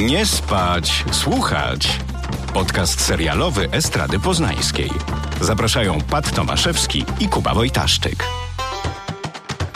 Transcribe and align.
Nie 0.00 0.26
spać, 0.26 1.04
słuchać. 1.10 1.98
Podcast 2.54 3.00
serialowy 3.00 3.70
Estrady 3.70 4.20
Poznańskiej. 4.20 4.90
Zapraszają 5.40 5.98
Pat 6.10 6.34
Tomaszewski 6.34 7.04
i 7.20 7.28
Kuba 7.28 7.54
Wojtaszczyk. 7.54 8.24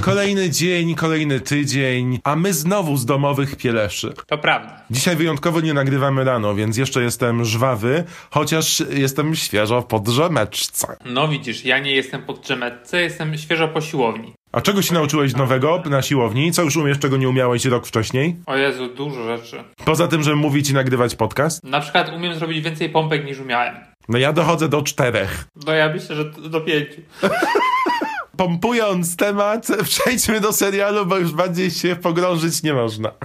Kolejny 0.03 0.51
dzień, 0.51 0.95
kolejny 0.95 1.41
tydzień, 1.41 2.19
a 2.25 2.37
my 2.37 2.53
znowu 2.53 2.97
z 2.97 3.07
domowych 3.07 3.57
pieleszy. 3.57 4.15
To 4.27 4.39
prawda. 4.39 4.81
Dzisiaj 4.91 5.17
wyjątkowo 5.17 5.61
nie 5.61 5.75
nagrywamy 5.75 6.25
rano, 6.25 6.55
więc 6.55 6.77
jeszcze 6.77 7.03
jestem 7.03 7.45
żwawy, 7.45 8.05
chociaż 8.31 8.83
jestem 8.91 9.35
świeżo 9.35 9.83
po 9.83 10.01
drzemeczce. 10.01 10.97
No 11.05 11.29
widzisz, 11.29 11.65
ja 11.65 11.79
nie 11.79 11.93
jestem 11.93 12.23
pod 12.23 12.41
drzemeczce, 12.41 13.01
jestem 13.01 13.39
świeżo 13.39 13.69
po 13.69 13.81
siłowni. 13.81 14.35
A 14.55 14.61
czego 14.61 14.83
się 14.83 14.95
nauczyłeś 14.95 15.37
nowego 15.37 15.83
na 15.87 16.03
siłowni? 16.03 16.53
Co 16.53 16.63
już 16.63 16.77
umiesz, 16.77 16.99
czego 16.99 17.17
nie 17.17 17.29
umiałeś 17.29 17.65
rok 17.65 17.87
wcześniej? 17.87 18.37
O 18.47 18.57
Jezu, 18.57 18.89
dużo 18.89 19.25
rzeczy. 19.25 19.65
Poza 19.85 20.09
tym, 20.09 20.23
że 20.23 20.37
mówić 20.37 20.71
i 20.71 20.75
nagrywać 20.75 21.15
podcast? 21.15 21.65
Na 21.65 21.81
przykład 21.81 22.13
umiem 22.17 22.35
zrobić 22.35 22.65
więcej 22.65 22.89
pompek 22.89 23.25
niż 23.25 23.41
umiałem. 23.41 23.75
No 24.09 24.19
ja 24.19 24.33
dochodzę 24.33 24.69
do 24.69 24.83
czterech. 24.83 25.45
No 25.67 25.73
ja 25.73 25.89
myślę, 25.89 26.17
że 26.17 26.25
do 26.25 26.61
pięciu. 26.61 27.01
Pompując 28.37 29.17
temat, 29.17 29.69
przejdźmy 29.85 30.41
do 30.41 30.53
serialu, 30.53 31.07
bo 31.07 31.19
już 31.19 31.33
bardziej 31.33 31.71
się 31.71 31.97
pogrążyć 31.97 32.63
nie 32.63 32.75
można. 32.75 33.11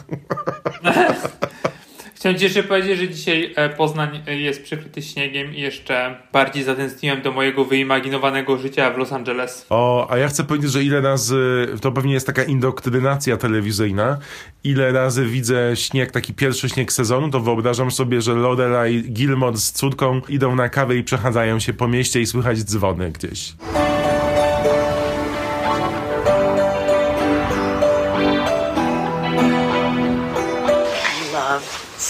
Chciałem 2.19 2.37
ci 2.37 2.43
jeszcze 2.43 2.63
powiedzieć, 2.63 2.99
że 2.99 3.09
dzisiaj 3.09 3.53
e, 3.55 3.69
Poznań 3.69 4.21
e, 4.27 4.39
jest 4.39 4.63
przykryty 4.63 5.01
śniegiem 5.01 5.55
i 5.55 5.61
jeszcze 5.61 6.15
bardziej 6.33 6.63
zatęskniłem 6.63 7.21
do 7.21 7.31
mojego 7.31 7.65
wyimaginowanego 7.65 8.57
życia 8.57 8.91
w 8.91 8.97
Los 8.97 9.13
Angeles. 9.13 9.65
O, 9.69 10.07
a 10.11 10.17
ja 10.17 10.27
chcę 10.27 10.43
powiedzieć, 10.43 10.71
że 10.71 10.83
ile 10.83 11.01
razy, 11.01 11.67
to 11.81 11.91
pewnie 11.91 12.13
jest 12.13 12.27
taka 12.27 12.43
indoktrynacja 12.43 13.37
telewizyjna, 13.37 14.17
ile 14.63 14.91
razy 14.91 15.25
widzę 15.25 15.71
śnieg, 15.75 16.11
taki 16.11 16.33
pierwszy 16.33 16.69
śnieg 16.69 16.91
sezonu, 16.91 17.29
to 17.29 17.39
wyobrażam 17.39 17.91
sobie, 17.91 18.21
że 18.21 18.33
Lorelai 18.33 19.03
Gilmore 19.03 19.57
z 19.57 19.71
córką 19.71 20.21
idą 20.29 20.55
na 20.55 20.69
kawę 20.69 20.95
i 20.95 21.03
przechadzają 21.03 21.59
się 21.59 21.73
po 21.73 21.87
mieście 21.87 22.21
i 22.21 22.25
słychać 22.25 22.63
dzwony 22.63 23.11
gdzieś. 23.11 23.53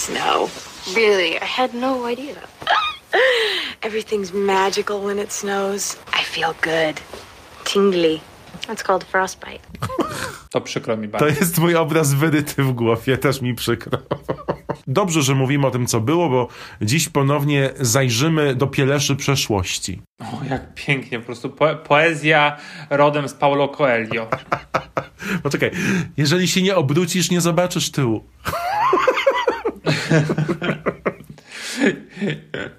Snow. 0.00 0.48
Really, 0.96 1.36
I 1.36 1.44
had 1.44 1.74
no 1.74 2.06
idea. 2.12 2.34
Everything's 3.82 4.32
magical 4.32 5.00
when 5.00 5.18
it 5.18 5.32
snows. 5.32 5.96
I 6.20 6.22
feel 6.24 6.54
good. 6.62 7.00
Tingly. 7.64 8.20
That's 8.66 8.82
called 8.82 9.04
frostbite. 9.04 9.60
To 10.50 10.60
przykro 10.60 10.96
mi 10.96 11.08
To 11.08 11.18
bardzo. 11.18 11.40
jest 11.40 11.58
mój 11.58 11.76
obraz 11.76 12.14
wyryty 12.14 12.62
w 12.62 12.72
głowie, 12.72 13.18
też 13.18 13.40
mi 13.40 13.54
przykro. 13.54 13.98
Dobrze, 14.86 15.22
że 15.22 15.34
mówimy 15.34 15.66
o 15.66 15.70
tym, 15.70 15.86
co 15.86 16.00
było, 16.00 16.28
bo 16.28 16.48
dziś 16.82 17.08
ponownie 17.08 17.70
zajrzymy 17.80 18.54
do 18.54 18.66
pieleszy 18.66 19.16
przeszłości. 19.16 20.02
O, 20.20 20.44
jak 20.50 20.74
pięknie, 20.74 21.18
po 21.20 21.26
prostu 21.26 21.50
po 21.50 21.74
poezja 21.76 22.56
rodem 22.90 23.28
z 23.28 23.34
Paulo 23.34 23.68
Coelho. 23.68 24.28
Poczekaj, 25.42 25.70
jeżeli 26.16 26.48
się 26.48 26.62
nie 26.62 26.76
obrócisz, 26.76 27.30
nie 27.30 27.40
zobaczysz 27.40 27.90
tyłu. 27.90 28.24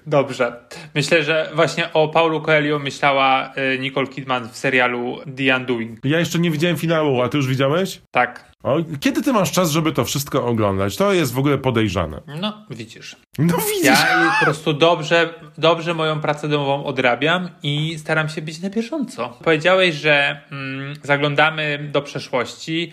Dobrze. 0.06 0.56
Myślę, 0.94 1.22
że 1.22 1.50
właśnie 1.54 1.92
o 1.92 2.08
Paulo 2.08 2.40
Coelho 2.40 2.78
myślała 2.78 3.52
e, 3.54 3.78
Nicole 3.78 4.06
Kidman 4.06 4.48
w 4.48 4.56
serialu 4.56 5.18
The 5.36 5.56
Undoing. 5.56 5.98
Ja 6.04 6.18
jeszcze 6.18 6.38
nie 6.38 6.50
widziałem 6.50 6.76
finału, 6.76 7.22
a 7.22 7.28
ty 7.28 7.36
już 7.36 7.46
widziałeś? 7.46 8.00
Tak. 8.10 8.52
O, 8.62 8.76
kiedy 9.00 9.22
ty 9.22 9.32
masz 9.32 9.52
czas, 9.52 9.70
żeby 9.70 9.92
to 9.92 10.04
wszystko 10.04 10.46
oglądać? 10.46 10.96
To 10.96 11.12
jest 11.12 11.32
w 11.32 11.38
ogóle 11.38 11.58
podejrzane. 11.58 12.20
No, 12.40 12.66
widzisz. 12.70 13.16
No 13.38 13.58
widzisz. 13.58 13.84
Ja 13.84 14.32
po 14.38 14.44
prostu 14.44 14.72
dobrze, 14.72 15.34
dobrze 15.58 15.94
moją 15.94 16.20
pracę 16.20 16.48
domową 16.48 16.84
odrabiam 16.84 17.48
i 17.62 17.98
staram 17.98 18.28
się 18.28 18.42
być 18.42 18.60
na 18.60 18.70
bieżąco. 18.70 19.38
Powiedziałeś, 19.44 19.94
że 19.94 20.40
mm, 20.50 20.94
zaglądamy 21.02 21.88
do 21.92 22.02
przeszłości. 22.02 22.92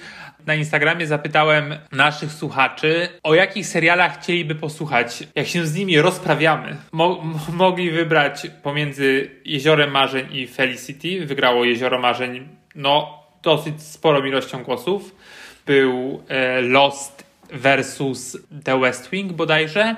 Na 0.49 0.55
Instagramie 0.55 1.07
zapytałem 1.07 1.75
naszych 1.91 2.31
słuchaczy, 2.31 3.09
o 3.23 3.35
jakich 3.35 3.67
serialach 3.67 4.19
chcieliby 4.19 4.55
posłuchać, 4.55 5.23
jak 5.35 5.47
się 5.47 5.65
z 5.65 5.75
nimi 5.75 6.01
rozprawiamy. 6.01 6.77
Mo- 6.91 7.23
mogli 7.53 7.91
wybrać 7.91 8.47
pomiędzy 8.63 9.31
Jeziorem 9.45 9.91
Marzeń 9.91 10.27
i 10.31 10.47
Felicity. 10.47 11.25
Wygrało 11.25 11.65
Jezioro 11.65 11.99
Marzeń, 11.99 12.47
no, 12.75 13.23
dosyć 13.43 13.81
sporą 13.81 14.25
ilością 14.25 14.63
głosów. 14.63 15.15
Był 15.65 16.23
e, 16.27 16.61
Lost 16.61 17.23
versus 17.51 18.37
The 18.63 18.79
West 18.79 19.09
Wing 19.09 19.33
bodajże. 19.33 19.95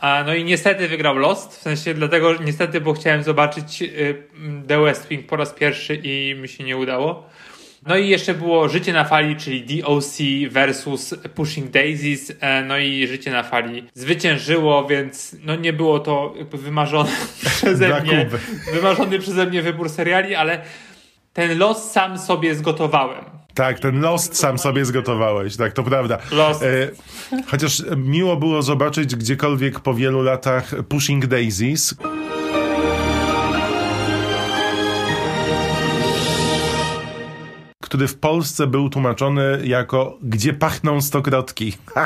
A, 0.00 0.24
no 0.26 0.34
i 0.34 0.44
niestety 0.44 0.88
wygrał 0.88 1.16
Lost, 1.16 1.58
w 1.58 1.62
sensie 1.62 1.94
dlatego, 1.94 2.34
że 2.34 2.44
niestety, 2.44 2.80
bo 2.80 2.92
chciałem 2.92 3.22
zobaczyć 3.22 3.82
y, 3.82 4.22
The 4.68 4.80
West 4.80 5.08
Wing 5.08 5.26
po 5.26 5.36
raz 5.36 5.52
pierwszy 5.52 5.94
i 5.94 6.34
mi 6.34 6.48
się 6.48 6.64
nie 6.64 6.76
udało. 6.76 7.30
No 7.86 7.96
i 7.96 8.08
jeszcze 8.08 8.34
było 8.34 8.68
Życie 8.68 8.92
na 8.92 9.04
fali, 9.04 9.36
czyli 9.36 9.82
DOC 9.82 10.18
versus 10.50 11.14
Pushing 11.34 11.70
Daisies, 11.70 12.32
e, 12.40 12.64
no 12.64 12.78
i 12.78 13.06
Życie 13.06 13.30
na 13.30 13.42
fali 13.42 13.88
zwyciężyło, 13.94 14.86
więc 14.86 15.36
no 15.44 15.56
nie 15.56 15.72
było 15.72 15.98
to 15.98 16.34
jakby 16.36 16.58
wymarzone 16.58 17.10
przeze 17.44 18.00
mnie, 18.00 18.28
wymarzony 18.72 19.18
przeze 19.18 19.46
mnie 19.46 19.62
wybór 19.62 19.90
seriali, 19.90 20.34
ale 20.34 20.62
ten 21.32 21.58
los 21.58 21.90
sam 21.90 22.18
sobie 22.18 22.54
zgotowałem. 22.54 23.24
Tak, 23.54 23.80
ten 23.80 24.00
Lost 24.00 24.36
sam 24.36 24.58
sobie 24.58 24.84
zgotowałeś, 24.84 25.56
tak, 25.56 25.72
to 25.72 25.82
prawda. 25.82 26.18
Lost. 26.30 26.62
E, 26.62 26.66
chociaż 27.46 27.82
miło 27.96 28.36
było 28.36 28.62
zobaczyć 28.62 29.16
gdziekolwiek 29.16 29.80
po 29.80 29.94
wielu 29.94 30.22
latach 30.22 30.74
Pushing 30.88 31.26
Daisies. 31.26 31.94
Który 37.92 38.08
w 38.08 38.18
Polsce 38.18 38.66
był 38.66 38.88
tłumaczony 38.88 39.60
jako 39.64 40.18
Gdzie 40.22 40.52
pachną 40.52 41.00
stokrotki. 41.00 41.72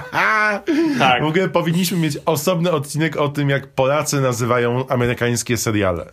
Tak. 0.98 1.22
W 1.22 1.26
ogóle 1.26 1.48
powinniśmy 1.48 1.98
mieć 1.98 2.18
osobny 2.26 2.70
odcinek 2.70 3.16
o 3.16 3.28
tym, 3.28 3.50
jak 3.50 3.66
Polacy 3.66 4.20
nazywają 4.20 4.88
amerykańskie 4.88 5.56
seriale. 5.56 6.12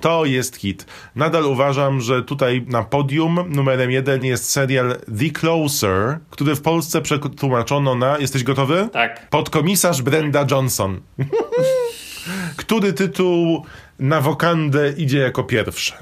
To 0.00 0.24
jest 0.24 0.56
hit. 0.56 0.86
Nadal 1.16 1.44
uważam, 1.44 2.00
że 2.00 2.22
tutaj 2.22 2.64
na 2.68 2.82
podium 2.82 3.44
numerem 3.48 3.90
jeden 3.90 4.24
jest 4.24 4.50
serial 4.50 4.96
The 5.18 5.30
Closer, 5.40 6.18
który 6.30 6.54
w 6.54 6.62
Polsce 6.62 7.02
przetłumaczono 7.02 7.94
na... 7.94 8.18
Jesteś 8.18 8.44
gotowy? 8.44 8.88
Tak. 8.92 9.30
Podkomisarz 9.30 10.02
Brenda 10.02 10.46
Johnson. 10.50 11.00
który 12.56 12.92
tytuł 12.92 13.64
na 13.98 14.20
wokandę 14.20 14.92
idzie 14.96 15.18
jako 15.18 15.44
pierwszy? 15.44 15.92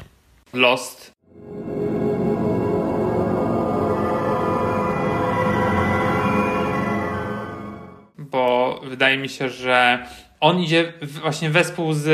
Lost. 0.52 1.11
Wydaje 8.92 9.18
mi 9.18 9.28
się, 9.28 9.48
że 9.48 10.06
on 10.40 10.60
idzie 10.60 10.92
właśnie 11.02 11.50
wespół 11.50 11.92
z, 11.92 12.04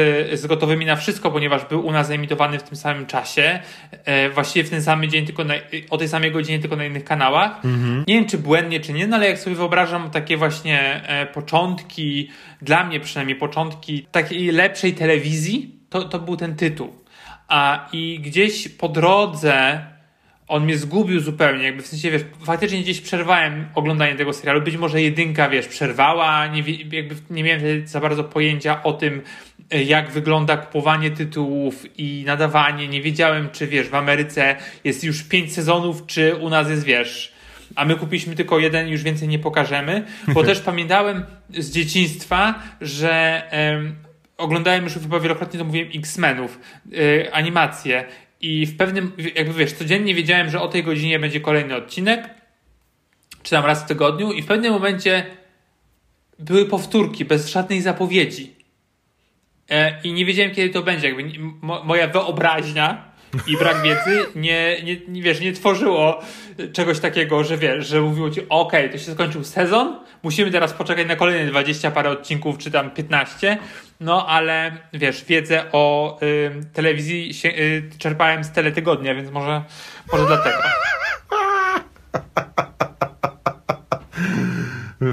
z 0.41 0.47
gotowymi 0.47 0.87
na 0.87 0.97
wszystko, 0.97 1.31
ponieważ 1.31 1.65
był 1.65 1.87
u 1.87 1.93
nas 1.93 2.11
emitowany 2.11 2.59
w 2.59 2.63
tym 2.63 2.77
samym 2.77 3.07
czasie, 3.07 3.61
e, 4.05 4.31
właściwie 4.31 4.65
w 4.65 4.71
ten 4.71 4.83
sam 4.83 5.07
dzień, 5.07 5.27
tylko 5.27 5.45
na, 5.45 5.55
o 5.91 5.99
tej 5.99 6.09
samej 6.09 6.33
godzinie, 6.33 6.59
tylko 6.59 6.77
na 6.77 6.85
innych 6.85 7.05
kanałach. 7.05 7.61
Nie 8.09 8.15
wiem, 8.15 8.27
czy 8.27 8.39
błędnie, 8.39 8.81
czy 8.81 8.93
nie, 8.93 9.07
no 9.07 9.17
ale 9.17 9.29
jak 9.29 9.39
sobie 9.39 9.57
wyobrażam 9.57 10.11
takie 10.11 10.37
właśnie 10.37 11.03
e, 11.07 11.27
początki, 11.27 12.31
dla 12.63 12.85
mnie 12.85 13.01
przynajmniej 13.01 13.37
początki 13.37 14.07
takiej 14.13 14.53
lepszej 14.53 14.93
telewizji, 14.95 15.81
to, 15.91 16.05
to 16.05 16.19
był 16.19 16.37
ten 16.37 16.57
tytuł. 16.57 16.95
A 17.49 17.89
i 17.93 18.21
gdzieś 18.21 18.69
po 18.69 18.89
drodze 18.89 19.85
on 20.49 20.65
mnie 20.65 20.79
zgubił 20.79 21.21
zupełnie, 21.21 21.65
jakby 21.65 21.83
w 21.83 21.87
sensie, 21.87 22.11
wiesz, 22.11 22.23
faktycznie 22.45 22.81
gdzieś 22.81 23.01
przerwałem 23.01 23.69
oglądanie 23.75 24.15
tego 24.15 24.33
serialu, 24.33 24.61
być 24.63 24.77
może 24.77 25.03
jedynka, 25.03 25.49
wiesz, 25.49 25.69
przerwała, 25.69 26.47
nie, 26.47 26.63
jakby 26.93 27.15
nie 27.31 27.45
miałem 27.45 27.87
za 27.87 28.01
bardzo 28.01 28.25
pojęcia 28.25 28.83
o 28.83 28.93
tym, 28.93 29.23
e, 29.71 29.83
jak 29.83 30.11
wygląda 30.11 30.57
kupowanie 30.57 31.11
tytułów 31.11 31.99
i 31.99 32.23
nadawanie, 32.27 32.89
nie 32.89 33.03
wiedziałem, 33.03 33.49
czy, 33.53 33.67
wiesz, 33.67 33.89
w 33.89 33.95
Ameryce 33.95 34.57
jest 34.85 35.05
już 35.05 35.23
pięć 35.23 35.53
sezonów, 35.53 36.07
czy 36.07 36.37
u 36.37 36.49
nas 36.51 36.71
jest, 36.71 36.85
wiesz, 36.85 37.33
a 37.75 37.85
my 37.85 37.97
kupiliśmy 37.97 38.35
tylko 38.35 38.59
jeden 38.59 38.89
już 38.89 39.03
więcej 39.03 39.29
nie 39.29 39.39
pokażemy, 39.39 40.05
bo 40.29 40.45
też 40.49 40.61
pamiętałem 40.61 41.25
z 41.51 41.71
dzieciństwa, 41.71 42.55
że 42.81 43.43
em, 43.51 43.95
oglądałem 44.37 44.85
już 44.85 44.93
chyba 44.93 45.21
wielokrotnie 45.21 45.59
to 45.59 45.65
mówiłem 45.65 45.89
X-Menów, 45.95 46.59
y, 46.93 47.33
animacje 47.33 48.05
i 48.41 48.67
w 48.67 48.77
pewnym, 48.77 49.13
jakby 49.35 49.55
wiesz, 49.55 49.73
codziennie 49.73 50.15
wiedziałem, 50.15 50.51
że 50.51 50.61
o 50.61 50.69
tej 50.69 50.83
godzinie 50.83 51.19
będzie 51.19 51.41
kolejny 51.41 51.77
odcinek, 51.77 52.31
czy 53.43 53.51
tam 53.51 53.65
raz 53.65 53.83
w 53.83 53.87
tygodniu 53.87 54.33
i 54.33 54.43
w 54.43 54.47
pewnym 54.47 54.73
momencie 54.73 55.27
były 56.39 56.67
powtórki 56.67 57.25
bez 57.25 57.49
żadnej 57.49 57.83
zapowiedzi. 57.83 58.57
E, 59.71 60.01
I 60.03 60.13
nie 60.13 60.25
wiedziałem, 60.25 60.55
kiedy 60.55 60.71
to 60.71 60.83
będzie. 60.83 61.09
Jakby 61.09 61.39
moja 61.63 62.09
wyobraźnia 62.09 63.08
I 63.47 63.57
brak 63.57 63.83
wiedzy 63.83 64.27
nie, 64.35 64.83
nie, 64.83 64.97
nie, 65.09 65.23
wiesz, 65.23 65.41
nie 65.41 65.53
tworzyło 65.53 66.21
czegoś 66.73 67.01
takiego, 67.01 67.45
że 67.45 67.59
wiesz, 67.59 67.87
że 67.87 68.01
mówiło 68.01 68.31
ci, 68.31 68.41
okej, 68.49 68.91
to 68.91 68.99
się 68.99 69.13
skończył 69.13 69.45
sezon, 69.45 70.01
musimy 70.23 70.51
teraz 70.51 70.73
poczekać 70.73 71.07
na 71.07 71.17
kolejne 71.17 71.51
20 71.51 71.91
parę 71.91 72.11
odcinków, 72.11 72.59
czy 72.59 72.71
tam 72.71 72.91
15, 72.91 73.59
no 74.01 74.27
ale 74.27 74.77
wiesz, 74.93 75.25
wiedzę 75.25 75.65
o 75.73 76.19
y, 76.23 76.51
telewizji 76.73 77.35
się, 77.35 77.49
y, 77.49 77.91
czerpałem 77.99 78.45
z 78.45 78.51
teletygodnia, 78.51 79.15
więc 79.15 79.31
może, 79.31 79.63
może 80.13 80.27
dlatego. 80.27 80.59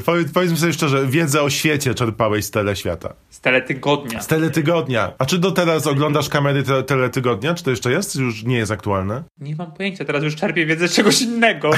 Powiedz, 0.06 0.32
powiedzmy 0.32 0.58
sobie 0.58 0.74
szczerze, 0.74 1.08
wiedzę 1.08 1.42
o 1.42 1.50
świecie 1.50 1.94
czerpałeś 1.94 2.46
z 2.46 2.52
teleświata. 2.52 3.14
Z 3.30 3.42
teletygodnia. 3.42 4.22
Z 4.22 4.28
teletygodnia. 4.28 5.14
A 5.18 5.26
czy 5.26 5.38
do 5.38 5.52
teraz 5.52 5.88
oglądasz 5.88 6.30
kamery 6.30 6.64
te 6.64 6.84
teletygodnia? 6.84 7.54
Czy 7.54 7.64
to 7.64 7.70
jeszcze 7.70 7.92
jest? 7.92 8.16
Już 8.16 8.44
nie 8.44 8.58
jest 8.58 8.72
aktualne? 8.72 9.24
Nie 9.40 9.56
mam 9.56 9.72
pojęcia, 9.72 10.06
teraz 10.06 10.24
już 10.24 10.36
czerpię 10.36 10.66
wiedzę 10.66 10.88
z 10.88 10.94
czegoś 10.94 11.22
innego. 11.22 11.72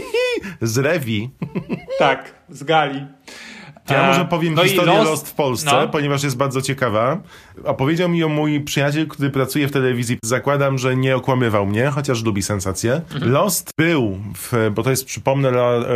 Z 0.62 0.78
Rewi. 0.78 1.30
tak, 1.98 2.34
z 2.48 2.64
Gali. 2.64 3.06
Ja 3.90 4.06
może 4.06 4.24
powiem 4.24 4.54
no 4.54 4.64
historię 4.64 4.94
Lost, 4.94 5.10
Lost 5.10 5.28
w 5.28 5.34
Polsce, 5.34 5.70
no. 5.72 5.88
ponieważ 5.88 6.22
jest 6.22 6.36
bardzo 6.36 6.62
ciekawa. 6.62 7.20
Opowiedział 7.64 8.08
mi 8.08 8.18
ją 8.18 8.28
mój 8.28 8.60
przyjaciel, 8.60 9.06
który 9.06 9.30
pracuje 9.30 9.68
w 9.68 9.72
telewizji. 9.72 10.18
Zakładam, 10.22 10.78
że 10.78 10.96
nie 10.96 11.16
okłamywał 11.16 11.66
mnie, 11.66 11.86
chociaż 11.86 12.24
lubi 12.24 12.42
sensację. 12.42 13.00
Mhm. 13.14 13.32
Lost 13.32 13.70
był, 13.78 14.18
w, 14.34 14.70
bo 14.74 14.82
to 14.82 14.90
jest, 14.90 15.04
przypomnę, 15.04 15.50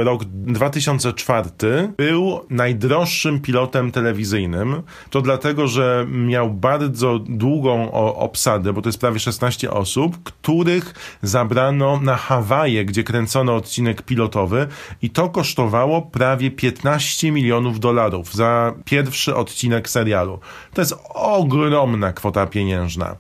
rok 0.05 0.25
2004, 0.25 1.51
był 1.97 2.41
najdroższym 2.51 3.41
pilotem 3.41 3.93
telewizyjnym. 3.93 4.83
To 5.11 5.21
dlatego, 5.21 5.69
że 5.69 6.07
miał 6.09 6.51
bardzo 6.51 7.19
długą 7.19 7.93
o, 7.93 8.17
obsadę, 8.17 8.73
bo 8.73 8.83
to 8.83 8.89
jest 8.89 9.01
prawie 9.01 9.19
16 9.19 9.71
osób, 9.71 10.17
których 10.25 10.95
zabrano 11.23 12.01
na 12.03 12.17
Hawaje, 12.17 12.85
gdzie 12.85 13.05
kręcono 13.05 13.57
odcinek 13.57 14.03
pilotowy 14.03 14.67
i 15.03 15.11
to 15.11 15.29
kosztowało 15.29 16.03
prawie 16.03 16.51
15 16.51 17.33
milionów 17.33 17.81
dolarów 17.81 18.35
za 18.35 18.75
pierwszy 18.85 19.37
odcinek 19.37 19.89
serialu. 19.89 20.39
To 20.75 20.81
jest 20.81 20.95
ogromna 21.53 22.13
kwota 22.13 22.47
pieniężna. 22.47 23.17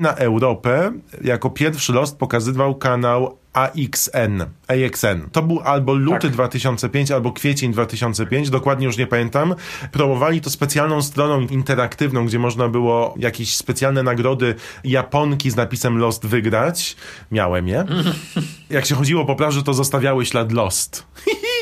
Na 0.00 0.14
Europę 0.14 0.92
jako 1.24 1.50
pierwszy 1.50 1.92
Lost 1.92 2.18
pokazywał 2.18 2.74
kanał 2.74 3.38
AXN. 3.52 4.42
AXN. 4.68 5.30
To 5.32 5.42
był 5.42 5.60
albo 5.60 5.94
luty 5.94 6.20
Tak. 6.20 6.30
2005, 6.30 7.10
albo 7.10 7.32
kwiecień 7.32 7.72
2005, 7.72 8.50
dokładnie 8.50 8.86
już 8.86 8.96
nie 8.96 9.06
pamiętam. 9.06 9.54
Promowali 9.92 10.40
to 10.40 10.50
specjalną 10.50 11.02
stroną 11.02 11.40
interaktywną, 11.40 12.26
gdzie 12.26 12.38
można 12.38 12.68
było 12.68 13.14
jakieś 13.18 13.56
specjalne 13.56 14.02
nagrody 14.02 14.54
Japonki 14.84 15.50
z 15.50 15.56
napisem 15.56 15.98
Lost 15.98 16.26
wygrać. 16.26 16.96
Miałem 17.30 17.68
je. 17.68 17.84
Jak 18.70 18.86
się 18.86 18.94
chodziło 18.94 19.24
po 19.24 19.36
plaży, 19.36 19.62
to 19.62 19.74
zostawiały 19.74 20.26
ślad 20.26 20.52
Lost. 20.52 21.06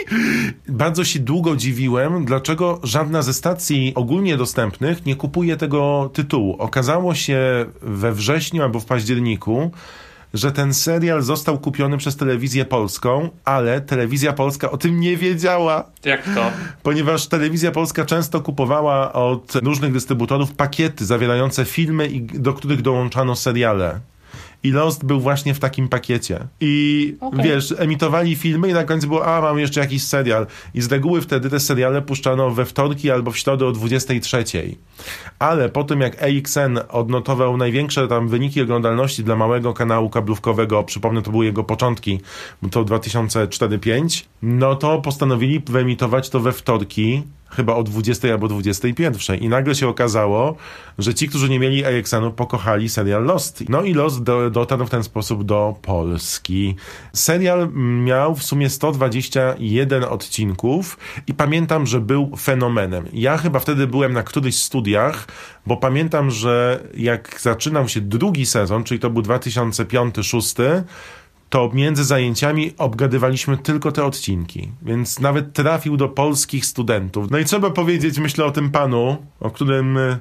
Bardzo 0.69 1.05
się 1.05 1.19
długo 1.19 1.57
dziwiłem, 1.57 2.25
dlaczego 2.25 2.81
żadna 2.83 3.23
ze 3.23 3.35
stacji 3.35 3.93
ogólnie 3.95 4.37
dostępnych 4.37 5.07
nie 5.07 5.17
kupuje 5.17 5.57
tego 5.57 6.11
tytułu. 6.15 6.57
Okazało 6.59 7.15
się 7.15 7.67
we 7.83 8.13
wrześniu 8.13 8.63
albo 8.63 8.81
w 8.81 8.85
październiku, 8.85 9.71
że 10.35 10.53
ten 10.53 10.75
serial 10.75 11.23
został 11.23 11.59
kupiony 11.59 11.99
przez 11.99 12.17
telewizję 12.17 12.65
polską, 12.65 13.29
ale 13.45 13.81
telewizja 13.81 14.33
polska 14.33 14.71
o 14.71 14.77
tym 14.77 15.01
nie 15.01 15.17
wiedziała 15.17 15.85
Jak 16.05 16.23
to? 16.35 16.51
ponieważ 16.83 17.27
telewizja 17.27 17.71
polska 17.73 18.05
często 18.05 18.41
kupowała 18.41 19.13
od 19.13 19.55
różnych 19.55 19.93
dystrybutorów 19.93 20.55
pakiety 20.55 21.05
zawierające 21.05 21.65
filmy, 21.65 22.09
do 22.35 22.53
których 22.53 22.83
dołączano 22.83 23.37
seriale. 23.37 24.01
I 24.65 24.73
Lost 24.73 25.05
był 25.05 25.21
właśnie 25.21 25.55
w 25.55 25.59
takim 25.59 25.89
pakiecie. 25.89 26.47
I 26.61 27.17
Okej. 27.21 27.45
wiesz, 27.45 27.75
emitowali 27.79 28.37
filmy 28.37 28.69
i 28.69 28.73
na 28.73 28.85
końcu 28.85 29.09
było, 29.09 29.27
a 29.27 29.41
mam 29.41 29.59
jeszcze 29.59 29.81
jakiś 29.81 30.05
serial. 30.05 30.47
I 30.75 30.81
z 30.81 30.93
reguły 30.93 31.21
wtedy 31.21 31.51
te 31.51 31.61
seriale 31.61 32.03
puszczano 32.03 32.51
we 32.51 32.65
wtorki 32.65 33.11
albo 33.11 33.31
w 33.31 33.39
środę 33.39 33.67
o 33.67 33.73
23. 33.73 34.45
Ale 35.39 35.69
po 35.69 35.85
tym 35.85 36.01
jak 36.01 36.23
AXN 36.23 36.79
odnotował 36.89 37.57
największe 37.57 38.09
tam 38.09 38.29
wyniki 38.29 38.63
oglądalności 38.63 39.25
dla 39.25 39.37
małego 39.37 39.75
kanału 39.75 40.11
kablówkowego, 40.11 40.83
przypomnę, 40.83 41.23
to 41.23 41.31
były 41.31 41.45
jego 41.45 41.65
początki, 41.65 42.21
to 42.71 42.85
2004-2005, 42.85 44.25
no 44.43 44.77
to 44.77 45.01
postanowili 45.01 45.61
wyemitować 45.61 46.31
to 46.31 46.41
we 46.41 46.53
wtorki, 46.53 47.23
chyba 47.57 47.75
o 47.75 47.83
20 47.83 48.29
albo 48.29 48.49
21. 48.49 49.39
I 49.39 49.49
nagle 49.49 49.75
się 49.75 49.89
okazało, 49.89 50.57
że 50.99 51.15
ci, 51.15 51.29
którzy 51.29 51.49
nie 51.49 51.59
mieli 51.59 51.85
AXN-u, 51.85 52.31
pokochali 52.31 52.89
serial 52.89 53.25
Lost. 53.25 53.65
No 53.69 53.83
i 53.83 53.95
Lost 53.95 54.23
do, 54.23 54.51
dotarł 54.51 54.87
w 54.87 54.91
ten 54.91 55.05
sposób 55.05 55.45
do 55.45 55.75
Polski. 55.83 56.77
Serial 57.13 57.69
miał 58.05 58.35
w 58.35 58.43
sumie 58.43 58.71
121 58.71 60.05
odcinków 60.05 60.99
i 61.27 61.35
pamiętam, 61.35 61.87
że 61.87 62.01
był 62.01 62.37
fenomenem. 62.37 63.05
Ja 63.13 63.37
chyba 63.39 63.59
wtedy 63.59 63.87
byłem 63.87 64.13
na 64.13 64.23
którychś 64.23 64.57
studiach, 64.57 65.27
bo 65.67 65.77
pamiętam, 65.77 66.31
że 66.31 66.85
jak 66.97 67.41
zaczynał 67.41 67.89
się 67.89 68.01
drugi 68.01 68.47
sezon, 68.47 68.85
czyli 68.85 69.01
to 69.01 69.11
był 69.11 69.23
2005-2006, 69.23 70.83
to 71.55 71.71
między 71.73 72.05
zajęciami 72.05 72.73
obgadywaliśmy 72.79 73.57
tylko 73.57 73.93
te 73.93 74.05
odcinki, 74.05 74.69
więc 74.83 75.21
nawet 75.21 75.53
trafił 75.53 75.97
do 75.97 76.09
polskich 76.09 76.67
studentów. 76.67 77.31
No 77.31 77.39
i 77.39 77.45
trzeba 77.45 77.71
powiedzieć, 77.71 78.19
myślę 78.19 78.45
o 78.45 78.51
tym 78.51 78.71
panu, 78.71 79.17
o 79.41 79.51
którym 79.51 79.97
y, 79.97 80.19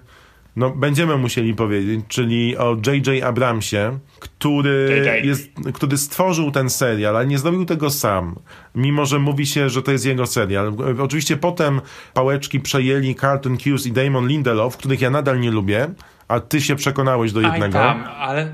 no, 0.56 0.70
będziemy 0.70 1.18
musieli 1.18 1.56
powiedzieć, 1.56 2.06
czyli 2.08 2.58
o 2.58 2.78
J.J. 2.88 3.24
Abramsie, 3.24 4.00
który, 4.20 5.06
jest, 5.24 5.50
który 5.74 5.98
stworzył 5.98 6.52
ten 6.52 6.70
serial, 6.70 7.18
ale 7.18 7.28
nie 7.28 7.38
zrobił 7.38 7.66
tego 7.66 7.90
sam, 7.90 8.36
mimo 8.76 9.06
że 9.06 9.20
mówi 9.20 9.46
się, 9.46 9.70
że 9.70 9.82
to 9.82 9.92
jest 9.92 10.06
jego 10.06 10.26
serial. 10.26 10.74
Oczywiście 11.00 11.38
potem 11.38 11.82
pałeczki 12.14 12.60
przejęli 12.60 13.16
Carlton 13.16 13.58
Cuse 13.58 13.90
i 13.90 13.92
Damon 13.92 14.28
Lindelof, 14.28 14.78
których 14.78 15.02
ja 15.02 15.10
nadal 15.10 15.40
nie 15.40 15.52
lubię, 15.52 15.88
a 16.28 16.40
ty 16.40 16.62
się 16.62 16.76
przekonałeś 16.76 17.32
do 17.32 17.40
Aj 17.40 17.46
jednego. 17.46 17.74
tam, 17.74 18.04
ale 18.18 18.52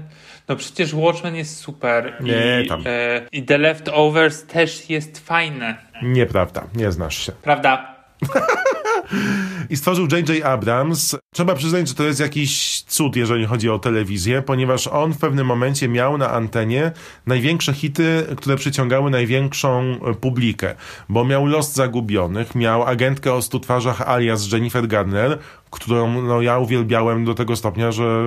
no 0.49 0.55
przecież 0.55 0.93
Watchmen 0.93 1.35
jest 1.35 1.57
super. 1.57 2.13
Nie, 2.21 2.61
I, 2.65 2.67
tam. 2.67 2.83
E, 2.85 3.21
I 3.31 3.43
The 3.43 3.57
Leftovers 3.57 4.45
też 4.45 4.89
jest 4.89 5.19
fajne. 5.19 5.77
Nieprawda, 6.03 6.63
nie 6.75 6.91
znasz 6.91 7.25
się. 7.25 7.31
Prawda? 7.31 7.95
I 9.69 9.77
stworzył 9.77 10.07
J.J. 10.11 10.45
Abrams. 10.45 11.15
Trzeba 11.33 11.55
przyznać, 11.55 11.87
że 11.87 11.93
to 11.93 12.03
jest 12.03 12.19
jakiś 12.19 12.81
cud, 12.81 13.15
jeżeli 13.15 13.45
chodzi 13.45 13.69
o 13.69 13.79
telewizję, 13.79 14.41
ponieważ 14.41 14.87
on 14.87 15.13
w 15.13 15.17
pewnym 15.17 15.47
momencie 15.47 15.87
miał 15.87 16.17
na 16.17 16.31
antenie 16.31 16.91
największe 17.25 17.73
hity, 17.73 18.25
które 18.37 18.55
przyciągały 18.55 19.11
największą 19.11 19.81
e, 19.81 20.13
publikę. 20.13 20.75
Bo 21.09 21.25
miał 21.25 21.45
Lost 21.45 21.75
Zagubionych, 21.75 22.55
miał 22.55 22.83
Agentkę 22.83 23.33
o 23.33 23.41
stu 23.41 23.59
twarzach 23.59 24.01
alias 24.01 24.51
Jennifer 24.51 24.87
Garner, 24.87 25.39
którą 25.71 26.21
no, 26.21 26.41
ja 26.41 26.57
uwielbiałem 26.57 27.25
do 27.25 27.33
tego 27.33 27.55
stopnia, 27.55 27.91
że 27.91 28.23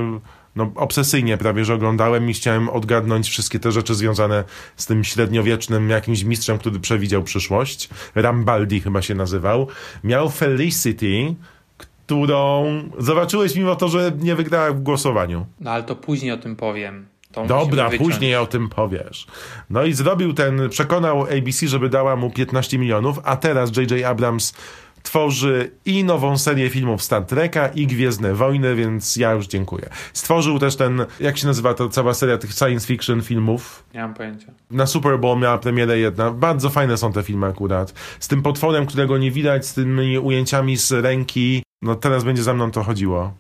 no, 0.57 0.73
obsesyjnie 0.75 1.37
prawie, 1.37 1.65
że 1.65 1.75
oglądałem 1.75 2.31
i 2.31 2.35
chciałem 2.35 2.69
odgadnąć 2.69 3.29
wszystkie 3.29 3.59
te 3.59 3.73
rzeczy 3.73 3.95
związane 3.95 4.45
z 4.77 4.87
tym 4.87 5.05
średniowiecznym 5.05 5.91
jakimś 5.91 6.25
mistrzem, 6.25 6.59
który 6.59 6.81
przewidział 6.81 7.23
przyszłość. 7.23 7.89
Rambaldi 8.15 8.81
chyba 8.81 9.03
się 9.03 9.15
nazywał. 9.15 9.69
Miał 10.05 10.31
Felicity, 10.31 11.35
którą 11.77 12.67
zobaczyłeś 12.99 13.57
mimo 13.57 13.77
to, 13.77 13.89
że 13.89 14.13
nie 14.19 14.35
wygrała 14.35 14.73
w 14.73 14.81
głosowaniu. 14.81 15.47
No 15.61 15.71
ale 15.71 15.83
to 15.83 15.97
później 15.97 16.33
o 16.33 16.37
tym 16.37 16.57
powiem. 16.57 17.07
To 17.33 17.47
Dobra, 17.47 17.91
później 17.99 18.37
o 18.37 18.47
tym 18.47 18.69
powiesz. 18.69 19.27
No 19.71 19.85
i 19.85 19.93
zrobił 19.93 20.33
ten, 20.33 20.69
przekonał 20.69 21.23
ABC, 21.23 21.69
żeby 21.69 21.89
dała 21.89 22.17
mu 22.17 22.31
15 22.31 22.79
milionów, 22.79 23.19
a 23.25 23.37
teraz 23.37 23.77
J.J. 23.77 24.05
Abrams 24.05 24.55
tworzy 25.03 25.71
i 25.85 26.05
nową 26.05 26.39
serię 26.39 26.71
filmów 26.71 27.03
Star 27.03 27.25
Treka 27.25 27.69
i 27.69 27.87
Gwiezdne 27.87 28.35
Wojny, 28.35 28.75
więc 28.75 29.17
ja 29.17 29.33
już 29.33 29.47
dziękuję. 29.47 29.89
Stworzył 30.13 30.59
też 30.59 30.77
ten, 30.77 31.07
jak 31.21 31.39
się 31.39 31.47
nazywa 31.47 31.75
ta 31.75 31.89
cała 31.89 32.15
seria 32.15 32.39
tych 32.39 32.53
science 32.53 32.87
fiction 32.87 33.23
filmów, 33.23 33.85
Nie 33.95 34.01
mam 34.01 34.15
pojęcia. 34.15 34.47
na 34.71 34.87
Super 34.87 35.19
Bowl 35.19 35.39
miała 35.41 35.59
premierę 35.59 35.99
jedna. 35.99 36.31
Bardzo 36.31 36.71
fajne 36.71 36.97
są 36.97 37.13
te 37.13 37.23
filmy 37.23 37.47
akurat. 37.47 37.95
Z 38.21 38.29
tym 38.29 38.43
potworem, 38.43 38.87
którego 38.87 39.19
nie 39.19 39.31
widać, 39.31 39.67
z 39.67 39.75
tymi 39.75 40.19
ujęciami 40.19 40.77
z 40.77 40.93
ręki. 40.93 41.63
No 41.83 41.95
teraz 41.95 42.25
będzie 42.25 42.43
za 42.43 42.55
mną 42.55 42.71
to 42.71 42.83
chodziło. 42.83 43.35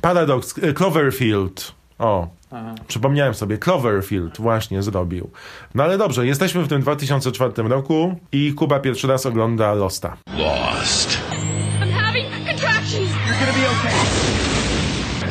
Paradox, 0.00 0.54
e, 0.62 0.72
Cloverfield. 0.72 1.74
O, 1.98 2.28
Aha. 2.52 2.74
przypomniałem 2.88 3.34
sobie, 3.34 3.58
Cloverfield 3.58 4.36
właśnie 4.40 4.82
zrobił. 4.82 5.30
No 5.74 5.84
ale 5.84 5.98
dobrze, 5.98 6.26
jesteśmy 6.26 6.62
w 6.62 6.68
tym 6.68 6.80
2004 6.80 7.52
roku 7.68 8.14
i 8.32 8.52
Kuba 8.54 8.80
pierwszy 8.80 9.06
raz 9.06 9.26
ogląda 9.26 9.72
Losta. 9.74 10.16
Lost. 10.38 11.18
I'm 11.80 11.92
having 11.92 12.26
contractions. 12.46 13.10
You're 13.10 13.40
gonna 13.40 13.52
be 13.52 13.70
okay. 13.70 13.92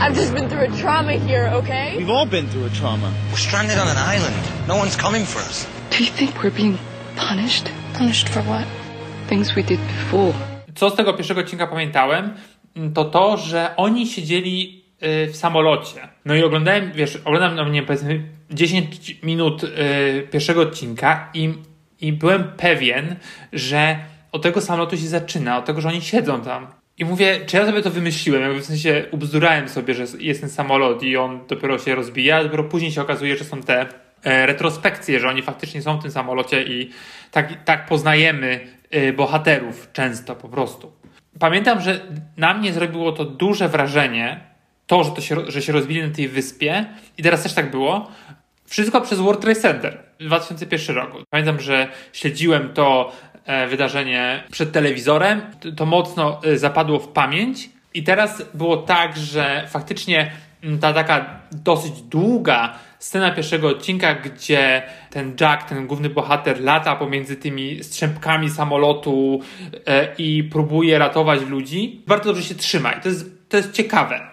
I've 0.10 0.18
just 0.18 0.34
been 0.34 0.50
through 0.50 0.64
a 0.74 0.78
trauma 0.82 1.12
here, 1.12 1.54
okay? 1.56 1.98
We've 1.98 2.10
all 2.18 2.28
been 2.28 2.48
through 2.48 2.66
a 2.68 2.70
trauma. 2.70 3.08
We're 3.32 3.38
stranded 3.48 3.78
on 3.80 3.88
an 3.88 3.98
island. 4.16 4.36
No 4.68 4.76
one's 4.76 4.98
coming 5.02 5.26
for 5.28 5.42
us. 5.50 5.66
Do 5.98 6.04
you 6.04 6.12
think 6.12 6.44
we're 6.44 6.56
being 6.56 6.78
punished? 7.16 7.70
Punished 7.98 8.30
for 8.30 8.44
what? 8.44 8.66
Things 9.30 9.56
we 9.56 9.64
did 9.64 9.80
before. 9.80 10.34
Co 10.76 10.90
z 10.90 10.96
tego 10.96 11.14
pierwszego 11.14 11.42
odcinka 11.42 11.68
pamiętałem, 11.68 12.34
to 12.94 13.06
to, 13.06 13.38
że 13.38 13.74
oni 13.78 14.08
siedzieli 14.08 14.83
w 15.04 15.36
samolocie. 15.36 16.08
No 16.26 16.36
i 16.36 16.44
oglądałem, 16.44 16.92
wiesz, 16.96 17.20
oglądam, 17.26 17.56
no 17.56 17.66
nie 17.66 17.72
wiem, 17.72 17.86
powiedzmy 17.86 18.24
10 18.52 19.24
minut 19.24 19.64
y, 19.64 19.68
pierwszego 20.32 20.62
odcinka 20.62 21.30
i, 21.34 21.54
i 22.02 22.14
byłem 22.14 22.44
pewien, 22.58 23.16
że 23.54 23.98
od 24.32 24.42
tego 24.42 24.62
samolotu 24.62 24.98
się 24.98 25.08
zaczyna, 25.08 25.58
od 25.58 25.66
tego, 25.66 25.82
że 25.82 25.90
oni 25.90 26.02
siedzą 26.02 26.42
tam. 26.42 26.68
I 26.98 27.06
mówię, 27.06 27.40
czy 27.46 27.58
ja 27.58 27.66
sobie 27.66 27.82
to 27.82 27.90
wymyśliłem, 27.90 28.42
jakby 28.42 28.60
w 28.60 28.66
sensie 28.66 29.06
ubzdurałem 29.12 29.70
sobie, 29.70 29.94
że 29.94 30.06
jest 30.20 30.42
ten 30.42 30.50
samolot 30.50 31.04
i 31.04 31.18
on 31.18 31.48
dopiero 31.48 31.80
się 31.80 31.96
rozbija, 31.96 32.38
a 32.38 32.44
dopiero 32.44 32.64
później 32.64 32.92
się 32.92 33.02
okazuje, 33.02 33.38
że 33.38 33.44
są 33.44 33.62
te 33.62 33.86
e, 34.24 34.46
retrospekcje, 34.46 35.20
że 35.20 35.30
oni 35.30 35.42
faktycznie 35.42 35.82
są 35.82 35.98
w 35.98 36.02
tym 36.02 36.12
samolocie 36.12 36.64
i 36.64 36.90
tak, 37.32 37.64
tak 37.64 37.86
poznajemy 37.86 38.68
e, 38.92 39.14
bohaterów 39.14 39.90
często 39.94 40.36
po 40.36 40.50
prostu. 40.50 40.92
Pamiętam, 41.40 41.82
że 41.82 42.00
na 42.38 42.54
mnie 42.54 42.74
zrobiło 42.74 43.12
to 43.12 43.26
duże 43.26 43.70
wrażenie, 43.70 44.53
to, 44.88 45.04
że, 45.04 45.12
to 45.12 45.22
się, 45.22 45.36
że 45.48 45.62
się 45.62 45.74
rozbili 45.74 46.08
na 46.08 46.16
tej 46.16 46.28
wyspie. 46.28 46.86
I 47.18 47.24
teraz 47.24 47.44
też 47.44 47.54
tak 47.54 47.72
było, 47.72 48.12
wszystko 48.66 49.02
przez 49.02 49.20
World 49.20 49.42
Trade 49.42 49.60
Center. 49.60 50.04
2001 50.20 50.96
roku. 50.96 51.18
Pamiętam, 51.30 51.60
że 51.60 51.88
śledziłem 52.14 52.74
to 52.74 53.12
e, 53.46 53.68
wydarzenie 53.68 54.44
przed 54.52 54.72
telewizorem, 54.72 55.42
to 55.78 55.86
mocno 55.86 56.42
e, 56.44 56.58
zapadło 56.58 57.00
w 57.00 57.08
pamięć. 57.08 57.70
I 57.94 58.04
teraz 58.04 58.46
było 58.54 58.78
tak, 58.78 59.18
że 59.18 59.66
faktycznie 59.70 60.32
mm, 60.64 60.80
ta 60.80 60.94
taka 60.94 61.40
dosyć 61.52 62.02
długa 62.02 62.80
scena 63.00 63.32
pierwszego 63.32 63.68
odcinka, 63.68 64.16
gdzie 64.16 64.84
ten 65.10 65.36
Jack, 65.42 65.70
ten 65.70 65.88
główny 65.88 66.10
bohater, 66.10 66.62
lata 66.62 66.96
pomiędzy 66.96 67.36
tymi 67.36 67.84
strzępkami 67.84 68.50
samolotu 68.50 69.42
e, 69.88 70.16
i 70.18 70.44
próbuje 70.44 71.00
ratować 71.00 71.42
ludzi, 71.42 72.04
bardzo 72.08 72.26
dobrze 72.26 72.44
się 72.44 72.56
trzyma 72.56 72.92
to 72.94 73.10
jest, 73.10 73.50
to 73.50 73.58
jest 73.58 73.72
ciekawe 73.72 74.33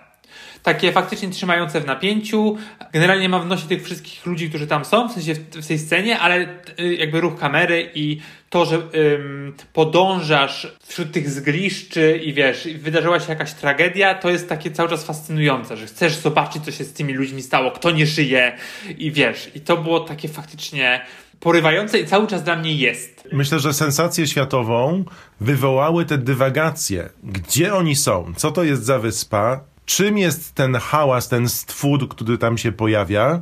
takie 0.63 0.93
faktycznie 0.93 1.31
trzymające 1.31 1.81
w 1.81 1.87
napięciu. 1.87 2.57
Generalnie 2.93 3.29
mam 3.29 3.43
w 3.43 3.47
nosie 3.47 3.69
tych 3.69 3.85
wszystkich 3.85 4.27
ludzi, 4.27 4.49
którzy 4.49 4.67
tam 4.67 4.85
są, 4.85 5.09
w 5.09 5.13
sensie 5.13 5.35
w, 5.35 5.67
tej 5.67 5.79
scenie, 5.79 6.19
ale 6.19 6.49
y, 6.81 6.95
jakby 6.95 7.21
ruch 7.21 7.39
kamery 7.39 7.91
i 7.95 8.21
to, 8.51 8.65
że 8.65 8.77
ym, 8.77 9.55
podążasz 9.73 10.77
wśród 10.87 11.13
tych 11.13 11.31
zgliszczy 11.31 12.21
i 12.25 12.33
wiesz, 12.33 12.69
wydarzyła 12.79 13.21
się 13.21 13.29
jakaś 13.29 13.53
tragedia, 13.53 14.15
to 14.15 14.31
jest 14.31 14.49
takie 14.49 14.71
cały 14.71 14.89
czas 14.89 15.05
fascynujące, 15.05 15.77
że 15.77 15.87
chcesz 15.87 16.17
zobaczyć, 16.17 16.65
co 16.65 16.73
się 16.73 16.85
z 16.85 16.93
tymi 16.93 17.15
ludźmi 17.15 17.43
stało, 17.43 17.71
kto 17.71 17.91
nie 17.91 18.07
żyje 18.07 18.57
i 18.99 19.13
wiesz, 19.13 19.51
i 19.55 19.61
to 19.61 19.77
było 19.77 20.01
takie 20.01 20.29
faktycznie 20.29 21.01
porywające 21.41 21.99
i 21.99 22.07
cały 22.07 22.27
czas 22.27 22.43
dla 22.43 22.57
mnie 22.57 22.75
jest. 22.75 23.29
Myślę, 23.33 23.61
że 23.61 23.73
sensację 23.73 24.27
światową 24.27 25.05
wywołały 25.41 26.05
te 26.05 26.19
dywagacje. 26.19 27.09
Gdzie 27.23 27.75
oni 27.75 27.97
są? 27.97 28.33
Co 28.37 28.51
to 28.51 28.65
jest 28.65 28.85
za 28.85 28.99
wyspa? 28.99 29.70
Czym 29.91 30.19
jest 30.19 30.55
ten 30.55 30.75
hałas, 30.75 31.29
ten 31.29 31.49
stwór, 31.49 32.09
który 32.09 32.39
tam 32.39 32.59
się 32.59 32.73
pojawia 32.73 33.41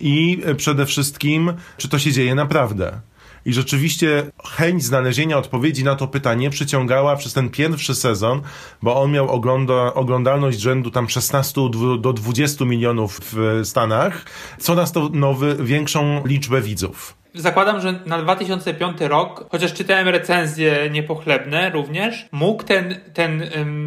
i 0.00 0.42
e, 0.44 0.54
przede 0.54 0.86
wszystkim, 0.86 1.52
czy 1.76 1.88
to 1.88 1.98
się 1.98 2.12
dzieje 2.12 2.34
naprawdę. 2.34 3.00
I 3.44 3.52
rzeczywiście 3.52 4.30
chęć 4.44 4.84
znalezienia 4.84 5.38
odpowiedzi 5.38 5.84
na 5.84 5.96
to 5.96 6.08
pytanie 6.08 6.50
przyciągała 6.50 7.16
przez 7.16 7.32
ten 7.32 7.50
pierwszy 7.50 7.94
sezon, 7.94 8.42
bo 8.82 9.02
on 9.02 9.12
miał 9.12 9.28
ogląda, 9.30 9.94
oglądalność 9.94 10.60
rzędu 10.60 10.90
tam 10.90 11.08
16 11.08 11.60
do 12.00 12.12
20 12.12 12.64
milionów 12.64 13.20
w 13.32 13.60
Stanach, 13.64 14.24
coraz 14.58 14.92
to 14.92 15.08
nowy, 15.12 15.56
większą 15.60 16.26
liczbę 16.26 16.60
widzów 16.60 17.16
zakładam, 17.36 17.80
że 17.80 18.00
na 18.06 18.22
2005 18.22 19.00
rok, 19.00 19.46
chociaż 19.50 19.74
czytałem 19.74 20.08
recenzje 20.08 20.90
niepochlebne 20.90 21.70
również, 21.70 22.26
mógł 22.32 22.62
ten, 22.62 23.00
ten, 23.14 23.42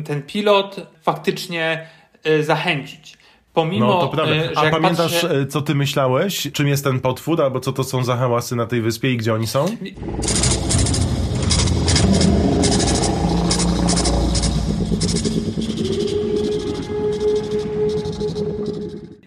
ten 0.06 0.22
pilot 0.22 0.88
faktycznie 1.02 1.88
e, 2.24 2.44
zachęcić. 2.44 3.18
Pomimo, 3.54 3.88
no, 3.88 4.02
to 4.02 4.08
prawda. 4.08 4.36
E, 4.36 4.58
A 4.58 4.70
pamiętasz, 4.70 5.22
patrzę... 5.22 5.46
co 5.46 5.62
ty 5.62 5.76
myślałeś? 5.76 6.48
Czym 6.54 6.68
jest 6.68 6.84
ten 6.84 7.00
potwór, 7.00 7.42
albo 7.42 7.60
co 7.60 7.74
to 7.74 7.84
są 7.84 8.04
za 8.04 8.16
hałasy 8.16 8.56
na 8.56 8.66
tej 8.66 8.82
wyspie 8.82 9.12
i 9.12 9.18
gdzie 9.18 9.34
oni 9.34 9.48
są? 9.48 9.66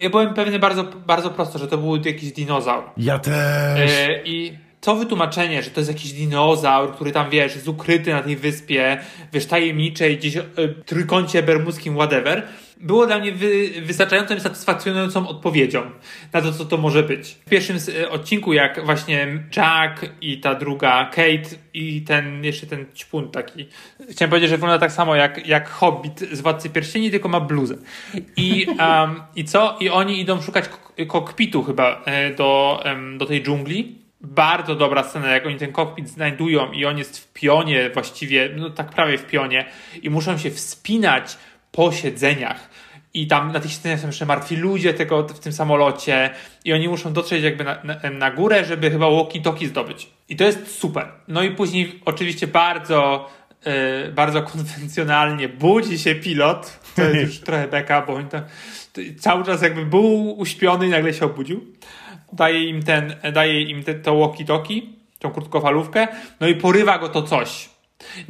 Ja 0.03 0.09
byłem 0.09 0.33
pewny 0.33 0.59
bardzo, 0.59 0.83
bardzo 0.83 1.29
prosto, 1.29 1.59
że 1.59 1.67
to 1.67 1.77
był 1.77 1.95
jakiś 1.95 2.31
dinozaur. 2.31 2.83
Ja 2.97 3.19
też. 3.19 3.91
E, 3.91 4.23
I 4.25 4.57
to 4.81 4.95
wytłumaczenie, 4.95 5.63
że 5.63 5.69
to 5.69 5.79
jest 5.79 5.89
jakiś 5.89 6.13
dinozaur, 6.13 6.93
który 6.95 7.11
tam, 7.11 7.29
wiesz, 7.29 7.55
jest 7.55 7.67
ukryty 7.67 8.11
na 8.13 8.21
tej 8.21 8.35
wyspie, 8.35 8.97
wiesz, 9.33 9.45
tajemniczej, 9.45 10.17
gdzieś 10.17 10.37
e, 10.37 10.43
trójkącie 10.85 11.43
bermudzkim, 11.43 11.95
whatever, 11.95 12.47
było 12.83 13.07
dla 13.07 13.19
mnie 13.19 13.31
wy, 13.31 13.69
wystarczającą 13.81 14.39
satysfakcjonującą 14.39 15.27
odpowiedzią 15.27 15.91
na 16.33 16.41
to, 16.41 16.51
co 16.51 16.65
to 16.65 16.77
może 16.77 17.03
być. 17.03 17.29
W 17.29 17.49
pierwszym 17.49 17.77
e, 18.01 18.09
odcinku, 18.09 18.53
jak 18.53 18.85
właśnie 18.85 19.43
Jack 19.57 20.05
i 20.21 20.39
ta 20.39 20.55
druga 20.55 21.05
Kate 21.05 21.55
i 21.73 22.01
ten, 22.01 22.43
jeszcze 22.43 22.67
ten 22.67 22.85
ćpun 22.95 23.31
taki, 23.31 23.67
chciałem 24.09 24.29
powiedzieć, 24.29 24.49
że 24.49 24.57
wygląda 24.57 24.79
tak 24.79 24.91
samo 24.91 25.15
jak, 25.15 25.47
jak 25.47 25.69
Hobbit 25.69 26.19
z 26.31 26.41
Władcy 26.41 26.69
Pierścieni, 26.69 27.11
tylko 27.11 27.29
ma 27.29 27.39
bluzę. 27.39 27.77
I, 28.37 28.67
um, 28.67 29.21
i 29.35 29.43
co? 29.43 29.77
I 29.79 29.89
oni 29.89 30.19
idą 30.19 30.41
szukać 30.41 30.65
kokpitu 31.07 31.63
chyba 31.63 32.01
e, 32.05 32.33
do, 32.35 32.83
do 33.17 33.25
tej 33.25 33.43
dżungli 33.43 34.03
bardzo 34.21 34.75
dobra 34.75 35.03
scena, 35.03 35.27
jak 35.27 35.45
oni 35.45 35.55
ten 35.55 35.71
kokpit 35.71 36.09
znajdują 36.09 36.71
i 36.71 36.85
on 36.85 36.97
jest 36.97 37.19
w 37.19 37.33
pionie 37.33 37.89
właściwie, 37.89 38.49
no 38.55 38.69
tak 38.69 38.89
prawie 38.89 39.17
w 39.17 39.25
pionie 39.25 39.65
i 40.01 40.09
muszą 40.09 40.37
się 40.37 40.51
wspinać 40.51 41.37
po 41.71 41.91
siedzeniach 41.91 42.69
i 43.13 43.27
tam 43.27 43.51
na 43.51 43.59
tych 43.59 43.71
siedzeniach 43.71 43.99
są 43.99 44.07
jeszcze 44.07 44.25
martwi 44.25 44.55
ludzie 44.55 44.93
tego, 44.93 45.27
w 45.27 45.39
tym 45.39 45.53
samolocie 45.53 46.29
i 46.65 46.73
oni 46.73 46.87
muszą 46.87 47.13
dotrzeć 47.13 47.43
jakby 47.43 47.63
na, 47.63 47.77
na, 47.83 48.09
na 48.09 48.31
górę, 48.31 48.65
żeby 48.65 48.91
chyba 48.91 49.05
walkie-talkie 49.05 49.67
zdobyć. 49.67 50.09
I 50.29 50.35
to 50.35 50.43
jest 50.43 50.79
super. 50.79 51.07
No 51.27 51.43
i 51.43 51.51
później 51.51 51.99
oczywiście 52.05 52.47
bardzo 52.47 53.29
yy, 53.65 54.11
bardzo 54.11 54.41
konwencjonalnie 54.41 55.49
budzi 55.49 55.99
się 55.99 56.15
pilot, 56.15 56.79
to 56.95 57.01
jest 57.01 57.21
już 57.21 57.39
trochę 57.47 57.67
beka, 57.67 58.01
bo 58.01 58.13
on 58.13 58.27
tam, 58.27 58.41
cały 59.19 59.43
czas 59.43 59.61
jakby 59.61 59.85
był 59.85 60.39
uśpiony 60.39 60.87
i 60.87 60.89
nagle 60.89 61.13
się 61.13 61.25
obudził. 61.25 61.65
Daje 62.33 62.63
im 62.69 62.83
ten, 62.83 63.15
daje 63.33 63.61
im 63.61 63.83
te, 63.83 63.93
to 63.93 64.15
walkie-talkie, 64.15 64.81
tą 65.19 65.31
krótkofalówkę, 65.31 66.07
no 66.39 66.47
i 66.47 66.55
porywa 66.55 66.97
go 66.97 67.09
to 67.09 67.23
coś. 67.23 67.69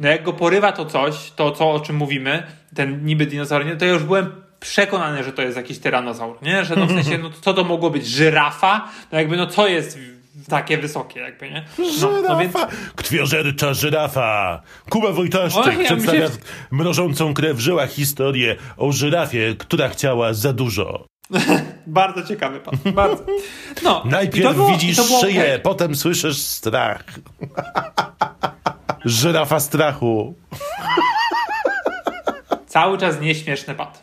No 0.00 0.08
jak 0.08 0.22
go 0.22 0.32
porywa 0.32 0.72
to 0.72 0.84
coś, 0.84 1.30
to 1.30 1.50
co, 1.50 1.70
o 1.70 1.80
czym 1.80 1.96
mówimy, 1.96 2.42
ten 2.74 3.04
niby 3.04 3.26
dinozaur, 3.26 3.64
to 3.78 3.84
ja 3.84 3.92
już 3.92 4.02
byłem 4.02 4.43
przekonany, 4.64 5.24
że 5.24 5.32
to 5.32 5.42
jest 5.42 5.56
jakiś 5.56 5.78
tyranozaur, 5.78 6.42
nie? 6.42 6.64
Że 6.64 6.76
no 6.76 6.86
w 6.86 6.90
sensie, 6.90 7.18
no 7.18 7.30
co 7.40 7.54
to 7.54 7.64
mogło 7.64 7.90
być? 7.90 8.06
Żyrafa? 8.06 8.88
No 9.12 9.18
jakby, 9.18 9.36
no 9.36 9.46
co 9.46 9.68
jest 9.68 9.98
takie 10.48 10.78
wysokie 10.78 11.20
jakby, 11.20 11.50
nie? 11.50 11.64
No, 11.78 11.84
żyrafa! 11.90 12.28
No 12.28 12.38
więc... 12.38 12.54
Krwiożercza 12.96 13.74
żyrafa! 13.74 14.62
Kuba 14.90 15.12
Wojtaszczyk 15.12 15.78
ja 15.78 15.84
przedstawia 15.84 16.28
mrożącą 16.70 17.34
krew 17.34 17.56
w 17.56 17.60
żyłach 17.60 17.90
historię 17.90 18.56
o 18.76 18.92
żyrafie, 18.92 19.54
która 19.58 19.88
chciała 19.88 20.34
za 20.34 20.52
dużo. 20.52 21.06
bardzo 21.86 22.22
ciekawy 22.22 22.60
pan, 22.60 22.78
bardzo. 22.92 23.26
No, 23.82 24.02
Najpierw 24.04 24.54
było, 24.54 24.68
widzisz 24.68 24.96
szyję, 25.20 25.42
okay. 25.42 25.58
potem 25.58 25.94
słyszysz 25.94 26.36
strach. 26.36 27.04
Żyrafa 29.04 29.60
strachu. 29.60 30.34
Cały 32.66 32.98
czas 32.98 33.20
nieśmieszny 33.20 33.74
pad. 33.74 34.02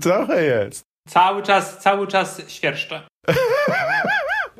Trochę 0.00 0.44
jest. 0.44 0.84
Cały 1.08 1.42
czas, 1.42 1.78
cały 1.78 2.06
czas 2.06 2.42
świerszcze. 2.48 3.02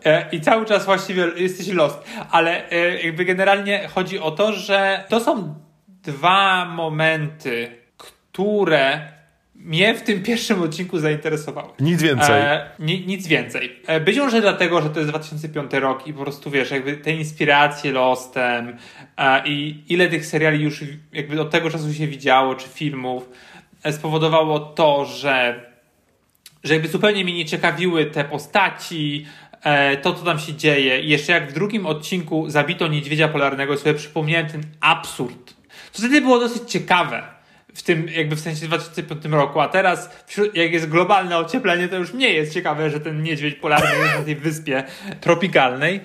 E, 0.05 0.29
I 0.33 0.40
cały 0.40 0.67
czas 0.67 0.85
właściwie 0.85 1.26
jesteś 1.37 1.69
lost. 1.69 1.99
Ale 2.31 2.71
e, 2.71 3.02
jakby 3.02 3.25
generalnie 3.25 3.88
chodzi 3.88 4.19
o 4.19 4.31
to, 4.31 4.52
że 4.52 5.05
to 5.09 5.21
są 5.21 5.55
dwa 5.88 6.64
momenty, 6.64 7.76
które 7.97 9.09
mnie 9.55 9.95
w 9.95 10.02
tym 10.02 10.23
pierwszym 10.23 10.62
odcinku 10.62 10.99
zainteresowały. 10.99 11.73
Nic 11.81 12.02
więcej. 12.02 12.40
E, 12.40 12.71
ni, 12.79 13.07
nic 13.07 13.26
więcej. 13.26 13.76
E, 13.87 14.00
być 14.00 14.19
może 14.19 14.40
dlatego, 14.40 14.83
że 14.83 14.90
to 14.90 15.00
jest 15.00 15.11
2005 15.11 15.73
rok 15.73 16.07
i 16.07 16.12
po 16.12 16.23
prostu 16.23 16.50
wiesz, 16.50 16.71
jakby 16.71 16.97
te 16.97 17.12
inspiracje 17.12 17.93
Lostem 17.93 18.76
e, 19.17 19.49
i 19.49 19.85
ile 19.88 20.09
tych 20.09 20.26
seriali 20.26 20.64
już 20.64 20.85
jakby 21.12 21.40
od 21.40 21.50
tego 21.50 21.71
czasu 21.71 21.95
się 21.95 22.07
widziało, 22.07 22.55
czy 22.55 22.69
filmów, 22.69 23.29
spowodowało 23.91 24.61
to, 24.61 25.05
że, 25.05 25.65
że 26.65 26.75
jakby 26.75 26.89
zupełnie 26.89 27.25
mnie 27.25 27.35
nie 27.35 27.45
ciekawiły 27.45 28.07
te 28.07 28.25
postaci, 28.25 29.27
e, 29.63 29.97
to 29.97 30.15
co 30.15 30.25
tam 30.25 30.39
się 30.39 30.55
dzieje. 30.55 31.01
I 31.01 31.09
jeszcze 31.09 31.33
jak 31.33 31.51
w 31.51 31.55
drugim 31.55 31.87
odcinku 31.87 32.51
zabito 32.51 32.89
niedźwiedzia 32.89 33.29
polarnego, 33.29 33.77
sobie 33.77 33.95
przypomniałem 33.95 34.47
ten 34.47 34.63
absurd. 34.81 35.55
To 35.93 35.99
wtedy 35.99 36.21
było 36.21 36.41
dosyć 36.41 36.71
ciekawe 36.71 37.23
w 37.75 37.83
tym 37.83 38.09
jakby 38.09 38.37
w 38.37 38.41
sensie 38.41 38.67
2005 38.67 39.25
roku, 39.25 39.61
a 39.61 39.69
teraz 39.69 40.11
wśród, 40.27 40.57
jak 40.57 40.73
jest 40.73 40.89
globalne 40.89 41.39
ocieplenie, 41.39 41.89
to 41.89 41.97
już 41.97 42.15
nie 42.15 42.33
jest 42.33 42.55
ciekawe, 42.55 42.91
że 42.91 43.01
ten 43.01 43.23
niedźwiedź 43.23 43.55
polarny 43.55 43.99
jest 43.99 44.19
na 44.19 44.25
tej 44.25 44.37
wyspie 44.37 44.85
tropikalnej 45.21 46.01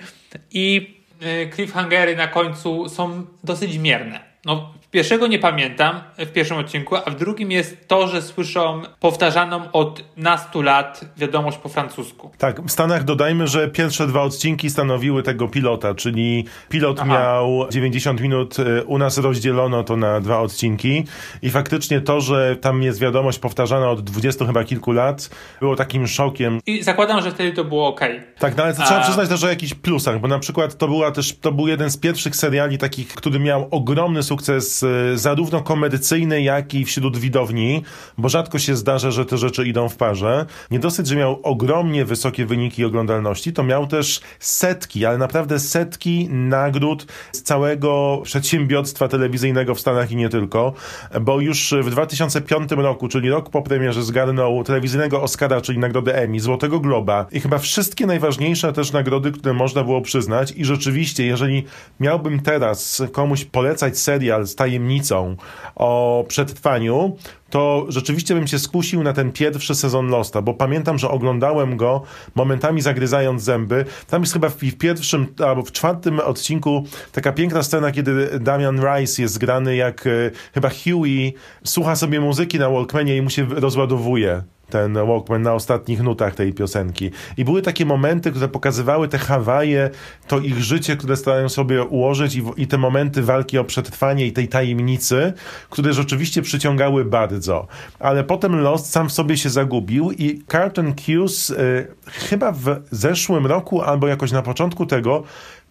i 0.50 0.96
y, 1.22 1.50
cliffhangery 1.54 2.16
na 2.16 2.28
końcu 2.28 2.88
są 2.88 3.26
dosyć 3.44 3.78
mierne. 3.78 4.20
No, 4.44 4.74
Pierwszego 4.96 5.26
nie 5.26 5.38
pamiętam 5.38 6.00
w 6.18 6.32
pierwszym 6.32 6.56
odcinku, 6.56 6.96
a 6.96 7.10
w 7.10 7.16
drugim 7.16 7.50
jest 7.50 7.88
to, 7.88 8.08
że 8.08 8.22
słyszą 8.22 8.82
powtarzaną 9.00 9.72
od 9.72 10.04
nastu 10.16 10.62
lat 10.62 11.00
wiadomość 11.16 11.58
po 11.58 11.68
francusku. 11.68 12.30
Tak, 12.38 12.62
w 12.62 12.70
Stanach 12.70 13.04
dodajmy, 13.04 13.46
że 13.46 13.68
pierwsze 13.68 14.06
dwa 14.06 14.22
odcinki 14.22 14.70
stanowiły 14.70 15.22
tego 15.22 15.48
pilota, 15.48 15.94
czyli 15.94 16.44
pilot 16.68 16.98
Aha. 17.00 17.08
miał 17.08 17.66
90 17.70 18.20
minut, 18.20 18.58
y, 18.58 18.84
u 18.84 18.98
nas 18.98 19.18
rozdzielono 19.18 19.82
to 19.84 19.96
na 19.96 20.20
dwa 20.20 20.40
odcinki 20.40 21.04
i 21.42 21.50
faktycznie 21.50 22.00
to, 22.00 22.20
że 22.20 22.56
tam 22.56 22.82
jest 22.82 23.00
wiadomość 23.00 23.38
powtarzana 23.38 23.90
od 23.90 24.00
20 24.00 24.46
chyba 24.46 24.64
kilku 24.64 24.92
lat, 24.92 25.30
było 25.60 25.76
takim 25.76 26.06
szokiem. 26.06 26.60
I 26.66 26.82
zakładam, 26.82 27.22
że 27.22 27.30
wtedy 27.30 27.52
to 27.52 27.64
było 27.64 27.88
ok. 27.88 28.00
Tak, 28.38 28.56
no 28.56 28.62
ale 28.62 28.74
to 28.74 28.82
trzeba 28.82 29.00
A- 29.00 29.04
przyznać 29.04 29.28
też 29.28 29.44
o 29.44 29.48
jakichś 29.48 29.74
plusach, 29.74 30.20
bo 30.20 30.28
na 30.28 30.38
przykład 30.38 30.78
to 30.78 30.88
była 30.88 31.10
też, 31.10 31.38
to 31.38 31.52
był 31.52 31.68
jeden 31.68 31.90
z 31.90 31.96
pierwszych 31.96 32.36
seriali 32.36 32.78
takich, 32.78 33.08
który 33.08 33.38
miał 33.38 33.68
ogromny 33.70 34.22
sukces 34.22 34.85
zarówno 35.14 35.62
komercyjny, 35.62 36.42
jak 36.42 36.74
i 36.74 36.84
wśród 36.84 37.16
widowni, 37.16 37.82
bo 38.18 38.28
rzadko 38.28 38.58
się 38.58 38.76
zdarza, 38.76 39.10
że 39.10 39.24
te 39.24 39.38
rzeczy 39.38 39.66
idą 39.66 39.88
w 39.88 39.96
parze. 39.96 40.46
Nie 40.70 40.78
dosyć, 40.78 41.06
że 41.06 41.16
miał 41.16 41.40
ogromnie 41.42 42.04
wysokie 42.04 42.46
wyniki 42.46 42.84
oglądalności, 42.84 43.52
to 43.52 43.62
miał 43.62 43.86
też 43.86 44.20
setki, 44.40 45.06
ale 45.06 45.18
naprawdę 45.18 45.58
setki 45.58 46.28
nagród 46.30 47.06
z 47.32 47.42
całego 47.42 48.20
przedsiębiorstwa 48.24 49.08
telewizyjnego 49.08 49.74
w 49.74 49.80
Stanach 49.80 50.10
i 50.10 50.16
nie 50.16 50.28
tylko, 50.28 50.72
bo 51.20 51.40
już 51.40 51.74
w 51.82 51.90
2005 51.90 52.70
roku, 52.70 53.08
czyli 53.08 53.30
rok 53.30 53.50
po 53.50 53.62
premierze 53.62 54.02
zgarnął 54.02 54.64
telewizyjnego 54.64 55.22
Oscara, 55.22 55.60
czyli 55.60 55.78
nagrodę 55.78 56.18
Emmy, 56.18 56.40
Złotego 56.40 56.80
Globa 56.80 57.26
i 57.32 57.40
chyba 57.40 57.58
wszystkie 57.58 58.06
najważniejsze 58.06 58.72
też 58.72 58.92
nagrody, 58.92 59.32
które 59.32 59.54
można 59.54 59.84
było 59.84 60.00
przyznać 60.00 60.52
i 60.56 60.64
rzeczywiście, 60.64 61.26
jeżeli 61.26 61.64
miałbym 62.00 62.40
teraz 62.40 63.02
komuś 63.12 63.44
polecać 63.44 63.98
serial 63.98 64.46
z 64.46 64.54
tajemnicą 64.76 65.36
o 65.76 66.24
przetrwaniu, 66.28 67.16
to 67.50 67.86
rzeczywiście 67.88 68.34
bym 68.34 68.46
się 68.46 68.58
skusił 68.58 69.02
na 69.02 69.12
ten 69.12 69.32
pierwszy 69.32 69.74
sezon 69.74 70.08
Losta, 70.08 70.42
bo 70.42 70.54
pamiętam, 70.54 70.98
że 70.98 71.10
oglądałem 71.10 71.76
go 71.76 72.02
momentami 72.34 72.82
zagryzając 72.82 73.42
zęby. 73.42 73.84
Tam 74.10 74.22
jest 74.22 74.32
chyba 74.32 74.48
w, 74.48 74.56
w 74.56 74.78
pierwszym 74.78 75.26
albo 75.46 75.62
w 75.62 75.72
czwartym 75.72 76.20
odcinku 76.20 76.84
taka 77.12 77.32
piękna 77.32 77.62
scena, 77.62 77.92
kiedy 77.92 78.40
Damian 78.40 78.80
Rice 78.80 79.22
jest 79.22 79.38
grany 79.38 79.76
jak 79.76 80.06
e, 80.06 80.10
chyba 80.54 80.68
Huey 80.68 81.34
słucha 81.64 81.96
sobie 81.96 82.20
muzyki 82.20 82.58
na 82.58 82.70
Walkmanie 82.70 83.16
i 83.16 83.22
mu 83.22 83.30
się 83.30 83.46
rozładowuje 83.50 84.42
ten 84.70 84.94
Walkman 84.94 85.42
na 85.42 85.54
ostatnich 85.54 86.02
nutach 86.02 86.34
tej 86.34 86.52
piosenki. 86.52 87.10
I 87.36 87.44
były 87.44 87.62
takie 87.62 87.86
momenty, 87.86 88.30
które 88.30 88.48
pokazywały 88.48 89.08
te 89.08 89.18
Hawaje, 89.18 89.90
to 90.28 90.38
ich 90.38 90.58
życie, 90.58 90.96
które 90.96 91.16
starają 91.16 91.48
sobie 91.48 91.82
ułożyć 91.82 92.34
i, 92.34 92.42
i 92.56 92.66
te 92.66 92.78
momenty 92.78 93.22
walki 93.22 93.58
o 93.58 93.64
przetrwanie 93.64 94.26
i 94.26 94.32
tej 94.32 94.48
tajemnicy, 94.48 95.32
które 95.70 95.92
rzeczywiście 95.92 96.42
przyciągały 96.42 97.04
bardzo. 97.04 97.66
Ale 97.98 98.24
potem 98.24 98.60
Lost 98.60 98.90
sam 98.90 99.08
w 99.08 99.12
sobie 99.12 99.36
się 99.36 99.50
zagubił 99.50 100.12
i 100.12 100.42
Carlton 100.52 100.94
Cuse 100.94 101.50
y, 101.50 101.86
chyba 102.06 102.52
w 102.52 102.76
zeszłym 102.90 103.46
roku 103.46 103.82
albo 103.82 104.08
jakoś 104.08 104.32
na 104.32 104.42
początku 104.42 104.86
tego 104.86 105.22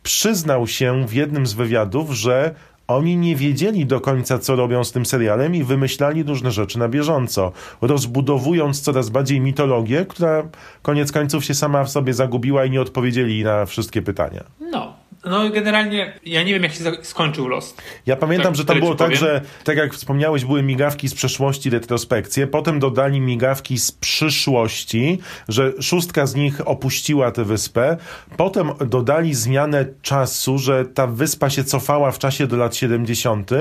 przyznał 0.03 0.67
się 0.67 1.07
w 1.07 1.13
jednym 1.13 1.47
z 1.47 1.53
wywiadów, 1.53 2.11
że 2.11 2.55
oni 2.87 3.17
nie 3.17 3.35
wiedzieli 3.35 3.85
do 3.85 4.01
końca, 4.01 4.39
co 4.39 4.55
robią 4.55 4.83
z 4.83 4.91
tym 4.91 5.05
serialem 5.05 5.55
i 5.55 5.63
wymyślali 5.63 6.23
różne 6.23 6.51
rzeczy 6.51 6.79
na 6.79 6.89
bieżąco, 6.89 7.51
rozbudowując 7.81 8.81
coraz 8.81 9.09
bardziej 9.09 9.41
mitologię, 9.41 10.05
która 10.05 10.43
koniec 10.81 11.11
końców 11.11 11.45
się 11.45 11.53
sama 11.53 11.83
w 11.83 11.89
sobie 11.89 12.13
zagubiła 12.13 12.65
i 12.65 12.71
nie 12.71 12.81
odpowiedzieli 12.81 13.43
na 13.43 13.65
wszystkie 13.65 14.01
pytania. 14.01 14.43
No. 14.71 14.93
No 15.25 15.49
generalnie 15.49 16.13
ja 16.25 16.43
nie 16.43 16.53
wiem 16.53 16.63
jak 16.63 16.73
się 16.73 16.83
skończył 17.01 17.47
Lost. 17.47 17.81
Ja 18.05 18.15
pamiętam, 18.15 18.47
Tak, 18.53 18.55
że 18.55 18.65
tam 18.65 18.79
było 18.79 18.95
tak, 18.95 19.07
powiem. 19.07 19.19
że 19.19 19.41
tak 19.63 19.77
jak 19.77 19.93
wspomniałeś, 19.93 20.45
były 20.45 20.63
migawki 20.63 21.07
z 21.07 21.13
przeszłości, 21.13 21.69
retrospekcje, 21.69 22.47
potem 22.47 22.79
dodali 22.79 23.21
migawki 23.21 23.77
z 23.77 23.91
przyszłości, 23.91 25.19
że 25.47 25.73
szóstka 25.81 26.25
z 26.25 26.35
nich 26.35 26.67
opuściła 26.67 27.31
tę 27.31 27.43
wyspę, 27.45 27.97
potem 28.37 28.71
dodali 28.85 29.33
zmianę 29.33 29.85
czasu, 30.01 30.57
że 30.57 30.85
ta 30.85 31.07
wyspa 31.07 31.49
się 31.49 31.63
cofała 31.63 32.11
w 32.11 32.19
czasie 32.19 32.47
do 32.47 32.57
lat 32.57 32.75
70., 32.75 33.51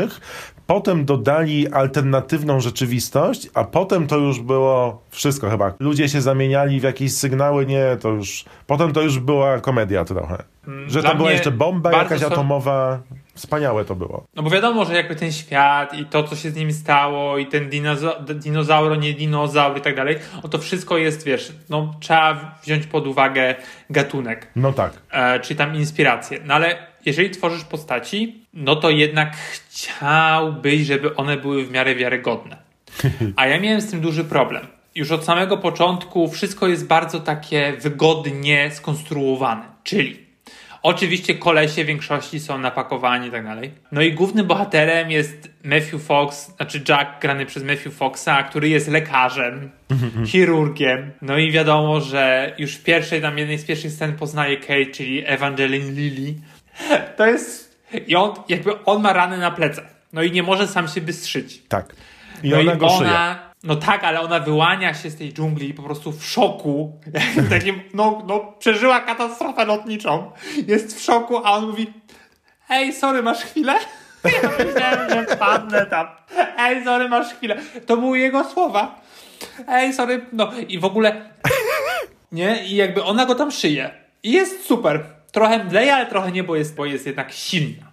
potem 0.67 1.05
dodali 1.05 1.69
alternatywną 1.69 2.61
rzeczywistość, 2.61 3.49
a 3.55 3.65
potem 3.65 4.07
to 4.07 4.17
już 4.19 4.41
było 4.41 5.03
wszystko 5.11 5.51
chyba. 5.51 5.75
Ludzie 5.81 6.09
się 6.09 6.21
zamieniali 6.21 6.81
w 6.81 6.83
jakieś 6.83 7.13
sygnały, 7.13 7.67
nie, 7.67 7.97
to 8.01 8.09
już, 8.09 8.45
potem 8.67 8.93
to 8.93 9.03
już 9.03 9.19
była 9.19 9.61
komedia 9.61 10.05
trochę. 10.05 10.54
Że 10.87 11.01
dla 11.01 11.11
to 11.11 11.17
była 11.17 11.33
jeszcze 11.33 11.51
bomba 11.51 11.93
jakaś 11.93 12.21
są- 12.21 12.27
atomowa, 12.27 13.01
wspaniałe 13.35 13.85
to 13.85 13.95
było. 13.95 14.25
No 14.35 14.43
bo 14.43 14.51
wiadomo, 14.51 14.85
że 14.85 14.95
jakby 14.95 15.17
ten 15.17 15.33
świat 15.33 15.95
i 15.99 16.05
to, 16.05 16.23
co 16.23 16.37
się 16.37 16.51
z 16.51 16.57
nim 16.57 16.73
stało 16.73 17.39
i 17.39 17.47
ten 17.47 17.71
dinoza- 17.71 18.25
dinozauro, 18.35 18.95
nie 18.97 19.13
dinozaur 19.15 19.79
i 19.79 19.81
tak 19.81 19.97
dalej, 19.97 20.17
no 20.43 20.49
to 20.49 20.59
wszystko 20.59 20.99
jest, 20.99 21.25
wiesz, 21.25 21.53
no 21.71 21.95
trzeba 22.01 22.59
wziąć 22.63 22.87
pod 22.87 23.07
uwagę 23.07 23.55
gatunek, 23.91 24.47
No 24.57 24.73
tak. 24.73 24.93
e, 25.11 25.41
czy 25.41 25.55
tam 25.55 25.75
inspirację. 25.77 26.39
No 26.45 26.55
ale 26.55 26.77
jeżeli 27.07 27.31
tworzysz 27.31 27.65
postaci, 27.65 28.45
no 28.55 28.77
to 28.77 28.91
jednak 28.91 29.37
chciałbyś, 29.37 30.81
żeby 30.87 31.17
one 31.17 31.37
były 31.37 31.65
w 31.67 31.71
miarę 31.71 31.95
wiarygodne. 31.95 32.57
A 33.37 33.47
ja 33.47 33.61
miałem 33.61 33.81
z 33.81 33.91
tym 33.91 34.01
duży 34.01 34.25
problem. 34.25 34.67
Już 34.95 35.11
od 35.11 35.25
samego 35.25 35.57
początku 35.59 36.29
wszystko 36.29 36.69
jest 36.69 36.87
bardzo 36.87 37.21
takie 37.21 37.73
wygodnie 37.81 38.71
skonstruowane. 38.71 39.63
Czyli 39.85 40.24
oczywiście 40.85 41.35
kolesie 41.35 41.85
w 41.85 41.87
większości 41.87 42.41
są 42.41 42.59
napakowani 42.59 43.29
i 43.29 43.31
tak 43.31 43.45
dalej. 43.45 43.71
No 43.93 44.03
i 44.03 44.13
głównym 44.13 44.47
bohaterem 44.47 45.11
jest 45.11 45.51
Matthew 45.65 46.03
Fox, 46.03 46.57
znaczy 46.57 46.85
Jack 46.89 47.21
grany 47.21 47.47
przez 47.47 47.65
Matthew 47.65 47.95
Foxa, 47.95 48.43
który 48.49 48.69
jest 48.69 48.89
lekarzem, 48.89 49.71
chirurgiem. 50.27 51.11
No 51.23 51.39
i 51.39 51.53
wiadomo, 51.53 52.01
że 52.01 52.55
już 52.59 52.75
w 52.75 52.83
pierwszej, 52.83 53.23
tam 53.23 53.39
jednej 53.39 53.59
z 53.59 53.65
pierwszych 53.65 53.93
scen 53.93 54.17
poznaje 54.17 54.57
Kate, 54.57 54.87
czyli 54.87 55.23
Evangeline 55.27 55.95
Lilly. 55.95 56.35
To 57.17 57.27
jest... 57.27 57.75
I 58.07 58.17
on, 58.17 58.35
jakby 58.49 58.85
on 58.85 59.03
ma 59.03 59.13
rany 59.13 59.39
na 59.39 59.51
plecach. 59.51 59.95
No 60.13 60.23
i 60.23 60.31
nie 60.31 60.43
może 60.43 60.69
sam 60.69 60.89
się 60.89 61.01
bystrzyć. 61.01 61.63
Tak. 61.69 61.95
I 62.43 62.49
No 62.49 62.61
ona 62.61 62.75
i 62.75 62.77
go 62.77 62.87
ona, 62.87 63.51
no 63.65 63.77
tak, 63.77 64.05
ale 64.05 64.21
ona 64.21 64.41
wyłania 64.41 64.95
się 64.95 65.11
z 65.11 65.17
tej 65.17 65.33
dżungli 65.33 65.75
po 65.75 65.83
prostu 65.83 66.13
w 66.13 66.25
szoku. 66.25 67.01
Takim, 67.51 67.83
no, 67.95 68.23
no, 68.27 68.53
przeżyła 68.59 69.01
katastrofę 69.01 69.65
lotniczą. 69.65 70.33
Jest 70.67 70.99
w 70.99 71.03
szoku, 71.03 71.37
a 71.45 71.53
on 71.53 71.67
mówi: 71.67 71.93
Ej, 72.71 72.93
sorry, 72.93 73.23
masz 73.23 73.41
chwilę? 73.41 73.75
Ja 74.43 74.65
myślałem, 74.65 75.11
że 75.11 75.37
wpadnę 75.37 75.87
tam. 75.87 76.07
Ej, 76.59 76.85
sorry, 76.85 77.09
masz 77.09 77.35
chwilę. 77.35 77.57
To 77.87 77.97
były 77.97 78.19
jego 78.19 78.45
słowa. 78.45 79.01
Ej, 79.69 79.93
sorry, 79.93 80.27
no 80.33 80.53
i 80.69 80.79
w 80.79 80.85
ogóle. 80.85 81.31
Nie? 82.33 82.65
I 82.65 82.77
jakby 82.77 83.03
ona 83.03 83.27
go 83.27 83.35
tam 83.35 83.51
szyje. 83.51 83.91
I 84.23 84.33
jest 84.33 84.67
super. 84.67 85.05
Trochę 85.33 85.65
mdleje, 85.65 85.95
ale 85.95 86.07
trochę 86.07 86.33
nie, 86.33 86.45
bo 86.45 86.57
jest, 86.57 86.75
bo 86.75 86.87
jest 86.87 87.07
jednak 87.07 87.33
silna. 87.33 87.93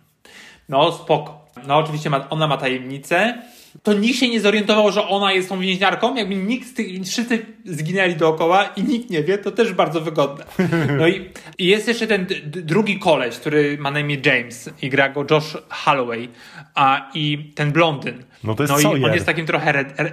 No, 0.70 0.92
spoko. 0.92 1.46
No, 1.68 1.78
oczywiście 1.78 2.10
ma, 2.10 2.30
ona 2.30 2.48
ma 2.48 2.58
tajemnicę. 2.58 3.42
To 3.84 3.94
nikt 3.94 4.20
się 4.20 4.30
nie 4.30 4.42
zorientował, 4.42 4.92
że 4.92 5.08
ona 5.08 5.34
jest 5.34 5.50
tą 5.50 5.60
więźniarką. 5.60 6.16
Jakby 6.16 6.36
nikt 6.36 6.68
z 6.68 6.74
tych, 6.74 6.88
wszyscy 7.06 7.46
zginęli 7.66 8.16
dookoła 8.16 8.66
i 8.66 8.84
nikt 8.84 9.10
nie 9.10 9.24
wie, 9.24 9.38
to 9.38 9.52
też 9.52 9.74
bardzo 9.74 10.02
wygodne. 10.02 10.46
No 10.98 11.08
i, 11.08 11.30
i 11.58 11.66
jest 11.68 11.88
jeszcze 11.88 12.08
ten 12.08 12.28
drugi 12.46 13.00
koleś, 13.00 13.36
który 13.36 13.78
ma 13.78 13.92
na 13.92 14.00
imię 14.00 14.18
James 14.26 14.70
i 14.82 14.90
gra 14.90 15.10
go 15.10 15.26
Josh 15.32 15.58
Holloway. 15.70 16.30
A, 16.76 17.12
I 17.14 17.52
ten 17.56 17.72
blondyn. 17.72 18.24
No 18.44 18.56
to 18.56 18.64
jest 18.64 18.74
no 18.74 18.80
i 18.80 18.84
Sawyer. 18.84 19.06
on 19.06 19.14
jest 19.14 19.26
takim 19.26 19.46
trochę... 19.46 19.72
Red, 19.72 20.00
re, 20.00 20.12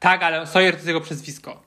tak, 0.00 0.22
ale 0.22 0.46
Sawyer 0.46 0.72
to 0.72 0.76
jest 0.76 0.86
jego 0.86 1.00
przezwisko. 1.00 1.62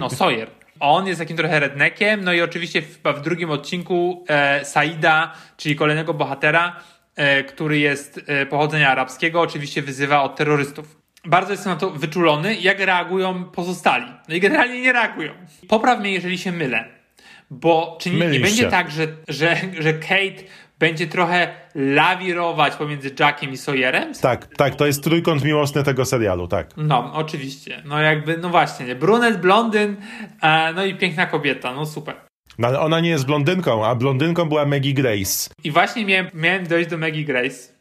No, 0.00 0.10
Sawyer. 0.10 0.50
On 0.80 1.06
jest 1.06 1.20
takim 1.20 1.36
trochę 1.36 1.60
redneckiem, 1.60 2.24
no 2.24 2.32
i 2.32 2.40
oczywiście 2.40 2.82
w, 2.82 2.98
w 3.16 3.20
drugim 3.20 3.50
odcinku 3.50 4.24
e, 4.28 4.64
Saida, 4.64 5.32
czyli 5.56 5.76
kolejnego 5.76 6.14
bohatera, 6.14 6.76
który 7.48 7.78
jest 7.78 8.20
e, 8.26 8.46
pochodzenia 8.46 8.90
arabskiego, 8.90 9.40
oczywiście 9.40 9.82
wyzywa 9.82 10.22
od 10.22 10.36
terrorystów. 10.36 11.02
Bardzo 11.24 11.52
jestem 11.52 11.72
na 11.72 11.78
to 11.78 11.90
wyczulony, 11.90 12.54
jak 12.54 12.80
reagują 12.80 13.44
pozostali. 13.44 14.06
No 14.28 14.34
i 14.34 14.40
generalnie 14.40 14.82
nie 14.82 14.92
reagują. 14.92 15.32
Popraw 15.68 16.00
mnie, 16.00 16.12
jeżeli 16.12 16.38
się 16.38 16.52
mylę. 16.52 16.84
Bo 17.50 17.98
czy 18.00 18.10
nie, 18.10 18.26
nie 18.26 18.40
będzie 18.40 18.68
tak, 18.68 18.90
że, 18.90 19.06
że, 19.28 19.56
że 19.78 19.92
Kate 19.92 20.42
będzie 20.78 21.06
trochę 21.06 21.54
lawirować 21.74 22.76
pomiędzy 22.76 23.10
Jackiem 23.20 23.52
i 23.52 23.56
Sawyerem? 23.56 24.14
Tak, 24.14 24.56
tak, 24.56 24.74
to 24.74 24.86
jest 24.86 25.04
trójkąt 25.04 25.44
miłosny 25.44 25.82
tego 25.82 26.04
serialu, 26.04 26.48
tak. 26.48 26.70
No, 26.76 27.12
oczywiście. 27.14 27.82
No 27.84 28.00
jakby, 28.00 28.38
no 28.38 28.48
właśnie, 28.48 28.86
nie? 28.86 28.94
brunet, 28.94 29.40
blondyn, 29.40 29.96
e, 30.42 30.72
no 30.72 30.84
i 30.84 30.94
piękna 30.94 31.26
kobieta, 31.26 31.74
no 31.74 31.86
super. 31.86 32.14
No 32.58 32.68
ale 32.68 32.80
ona 32.80 33.00
nie 33.00 33.10
jest 33.10 33.26
blondynką, 33.26 33.86
a 33.86 33.94
blondynką 33.94 34.44
była 34.44 34.64
Maggie 34.64 34.94
Grace. 34.94 35.50
I 35.64 35.70
właśnie 35.70 36.04
miałem, 36.04 36.26
miałem 36.34 36.66
dojść 36.66 36.90
do 36.90 36.98
Maggie 36.98 37.24
Grace, 37.24 37.72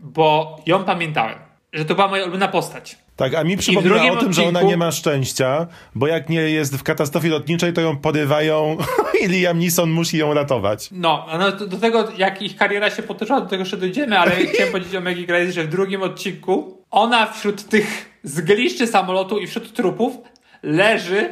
bo 0.00 0.56
ją 0.66 0.84
pamiętałem, 0.84 1.38
że 1.72 1.84
to 1.84 1.94
była 1.94 2.08
moja 2.08 2.22
ulubiona 2.22 2.48
postać. 2.48 2.98
Tak, 3.16 3.34
a 3.34 3.44
mi 3.44 3.56
przypomina 3.56 4.12
o 4.12 4.16
tym, 4.16 4.32
że 4.32 4.44
ona 4.44 4.60
odcinku- 4.60 4.66
nie 4.66 4.76
ma 4.76 4.92
szczęścia, 4.92 5.66
bo 5.94 6.06
jak 6.06 6.28
nie 6.28 6.40
jest 6.40 6.76
w 6.76 6.82
katastrofie 6.82 7.28
lotniczej, 7.28 7.72
to 7.72 7.80
ją 7.80 7.96
porywają 7.96 8.76
I 9.24 9.28
Liam 9.28 9.58
Neeson 9.58 9.90
musi 9.90 10.18
ją 10.18 10.34
ratować. 10.34 10.88
No, 10.92 11.26
no 11.38 11.52
do, 11.52 11.66
do 11.66 11.76
tego, 11.76 12.08
jak 12.18 12.42
ich 12.42 12.56
kariera 12.56 12.90
się 12.90 13.02
potoczyła, 13.02 13.40
do 13.40 13.46
tego 13.46 13.60
jeszcze 13.62 13.76
dojdziemy, 13.76 14.18
ale 14.18 14.30
chciałem 14.54 14.72
powiedzieć 14.72 14.94
o 14.94 15.00
Maggie 15.00 15.26
Grace, 15.26 15.52
że 15.52 15.64
w 15.64 15.68
drugim 15.68 16.02
odcinku 16.02 16.84
ona 16.90 17.26
wśród 17.26 17.68
tych 17.68 18.18
zgliszczy 18.22 18.86
samolotu 18.86 19.38
i 19.38 19.46
wśród 19.46 19.72
trupów 19.72 20.16
leży 20.62 21.30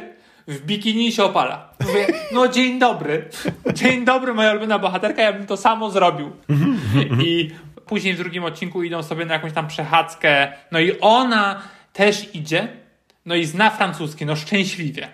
w 0.49 0.65
bikini 0.65 1.11
się 1.11 1.23
opala. 1.23 1.69
Mówię, 1.87 2.07
no 2.31 2.47
dzień 2.47 2.79
dobry. 2.79 3.29
Dzień 3.73 4.05
dobry, 4.05 4.33
moja 4.33 4.51
ulubiona 4.51 4.79
bohaterka, 4.79 5.21
ja 5.21 5.33
bym 5.33 5.45
to 5.45 5.57
samo 5.57 5.91
zrobił. 5.91 6.31
I 7.23 7.51
później 7.85 8.13
w 8.13 8.17
drugim 8.17 8.43
odcinku 8.43 8.83
idą 8.83 9.03
sobie 9.03 9.25
na 9.25 9.33
jakąś 9.33 9.53
tam 9.53 9.67
przechadzkę, 9.67 10.53
no 10.71 10.79
i 10.79 10.99
ona 10.99 11.61
też 11.93 12.35
idzie, 12.35 12.67
no 13.25 13.35
i 13.35 13.45
zna 13.45 13.69
francuski, 13.69 14.25
no 14.25 14.35
szczęśliwie. 14.35 15.07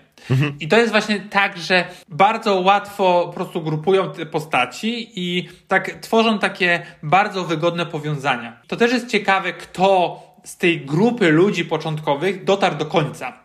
I 0.60 0.68
to 0.68 0.78
jest 0.78 0.92
właśnie 0.92 1.20
tak, 1.20 1.58
że 1.58 1.86
bardzo 2.10 2.56
łatwo 2.60 3.24
po 3.26 3.34
prostu 3.34 3.62
grupują 3.62 4.12
te 4.12 4.26
postaci 4.26 5.12
i 5.16 5.50
tak 5.68 5.92
tworzą 6.02 6.40
takie 6.40 6.86
bardzo 7.04 7.44
wygodne 7.44 7.86
powiązania. 7.86 8.62
To 8.68 8.76
też 8.76 8.94
jest 8.94 9.08
ciekawe, 9.08 9.54
kto 9.54 10.20
z 10.44 10.58
tej 10.58 10.82
grupy 10.82 11.32
ludzi 11.32 11.66
początkowych 11.66 12.44
dotarł 12.44 12.76
do 12.76 12.86
końca. 12.86 13.45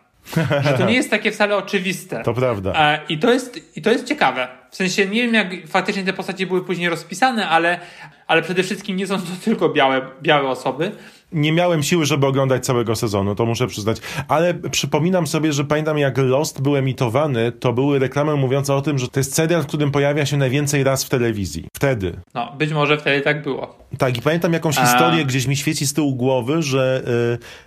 Że 0.63 0.73
to 0.77 0.85
nie 0.85 0.93
jest 0.93 1.09
takie 1.09 1.31
wcale 1.31 1.55
oczywiste. 1.55 2.23
To 2.23 2.33
prawda. 2.33 2.73
E, 2.75 2.99
I 3.09 3.17
to 3.19 3.33
jest, 3.33 3.77
i 3.77 3.81
to 3.81 3.91
jest 3.91 4.05
ciekawe. 4.05 4.47
W 4.71 4.75
sensie 4.75 5.05
nie 5.05 5.21
wiem, 5.21 5.33
jak 5.33 5.67
faktycznie 5.67 6.03
te 6.03 6.13
postacie 6.13 6.47
były 6.47 6.65
później 6.65 6.89
rozpisane, 6.89 7.49
ale, 7.49 7.79
ale 8.27 8.41
przede 8.41 8.63
wszystkim 8.63 8.97
nie 8.97 9.07
są 9.07 9.17
to 9.17 9.27
tylko 9.45 9.69
białe, 9.69 10.01
białe 10.21 10.49
osoby. 10.49 10.91
Nie 11.31 11.51
miałem 11.51 11.83
siły, 11.83 12.05
żeby 12.05 12.27
oglądać 12.27 12.65
całego 12.65 12.95
sezonu, 12.95 13.35
to 13.35 13.45
muszę 13.45 13.67
przyznać. 13.67 13.97
Ale 14.27 14.53
przypominam 14.53 15.27
sobie, 15.27 15.53
że 15.53 15.63
pamiętam 15.63 15.97
jak 15.97 16.17
Lost 16.17 16.61
był 16.61 16.75
emitowany, 16.75 17.51
to 17.51 17.73
były 17.73 17.99
reklamy 17.99 18.35
mówiące 18.35 18.75
o 18.75 18.81
tym, 18.81 18.99
że 18.99 19.07
to 19.07 19.19
jest 19.19 19.35
serial, 19.35 19.63
w 19.63 19.67
którym 19.67 19.91
pojawia 19.91 20.25
się 20.25 20.37
najwięcej 20.37 20.83
raz 20.83 21.03
w 21.03 21.09
telewizji. 21.09 21.65
Wtedy. 21.75 22.13
No, 22.33 22.53
być 22.57 22.71
może 22.71 22.97
wtedy 22.97 23.21
tak 23.21 23.43
było. 23.43 23.75
Tak, 23.97 24.17
i 24.17 24.21
pamiętam 24.21 24.53
jakąś 24.53 24.77
A. 24.77 24.85
historię, 24.85 25.25
gdzieś 25.25 25.47
mi 25.47 25.55
świeci 25.55 25.87
z 25.87 25.93
tyłu 25.93 26.15
głowy, 26.15 26.61
że 26.61 27.03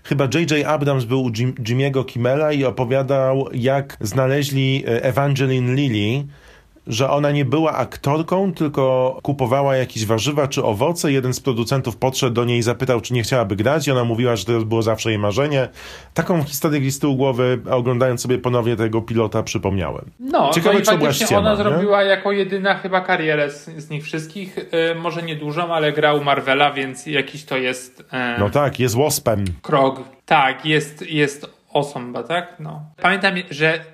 y, 0.05 0.09
chyba 0.09 0.25
J.J. 0.25 0.67
Abrams 0.67 1.05
był 1.05 1.23
u 1.23 1.31
Jim, 1.39 1.55
Jimmy'ego 1.55 2.05
Kimmela 2.07 2.53
i 2.53 2.65
opowiadał, 2.65 3.49
jak 3.53 3.97
znaleźli 4.01 4.85
y, 4.89 5.03
Evangeline 5.03 5.75
Lilly, 5.75 6.25
że 6.87 7.11
ona 7.11 7.31
nie 7.31 7.45
była 7.45 7.73
aktorką, 7.73 8.53
tylko 8.53 9.19
kupowała 9.23 9.77
jakieś 9.77 10.07
warzywa 10.07 10.49
czy 10.49 10.65
owoce. 10.65 11.13
Jeden 11.13 11.35
z 11.35 11.41
producentów 11.41 11.97
podszedł 11.97 12.35
do 12.35 12.45
niej 12.45 12.59
i 12.59 12.63
zapytał, 12.63 13.01
czy 13.01 13.15
nie 13.15 13.23
chciałaby 13.23 13.57
grać 13.57 13.89
i 13.89 13.91
ona 13.91 14.05
mówiła, 14.05 14.37
że 14.37 14.45
to 14.45 14.53
było 14.61 14.83
zawsze 14.83 15.11
jej 15.11 15.19
marzenie. 15.19 15.69
Taką 16.15 16.43
historię 16.43 16.91
z 16.91 16.99
tyłu 16.99 17.17
głowy, 17.17 17.59
oglądając 17.71 18.21
sobie 18.23 18.39
ponownie 18.39 18.77
tego 18.77 19.03
pilota, 19.03 19.43
przypomniałem. 19.43 20.05
No, 20.21 20.51
Ciekawe, 20.55 20.79
i 20.79 20.83
czy 20.83 20.91
to 20.91 20.99
była 20.99 21.13
ściema, 21.13 21.39
ona 21.41 21.51
nie? 21.51 21.57
zrobiła 21.57 22.03
jako 22.03 22.33
jedyna 22.33 22.75
chyba 22.75 23.01
karierę 23.01 23.51
z, 23.51 23.65
z 23.65 23.91
nich 23.91 24.05
wszystkich. 24.05 24.59
Y, 24.59 24.95
może 24.95 25.23
nie 25.23 25.37
dużą, 25.37 25.75
ale 25.75 25.93
grał 25.93 26.25
Marvela, 26.25 26.73
więc 26.73 27.07
jakiś 27.07 27.45
to 27.45 27.57
jest 27.57 28.01
y, 28.01 28.05
No 28.39 28.51
tak, 28.51 28.81
jest 28.81 28.97
Waspem. 28.97 29.45
krok. 29.63 30.01
Tak, 30.27 30.67
jest, 30.67 31.03
jest 31.11 31.47
osoba, 31.73 32.23
tak? 32.23 32.57
No. 32.61 32.83
Pamiętam, 33.03 33.35
że 33.51 33.94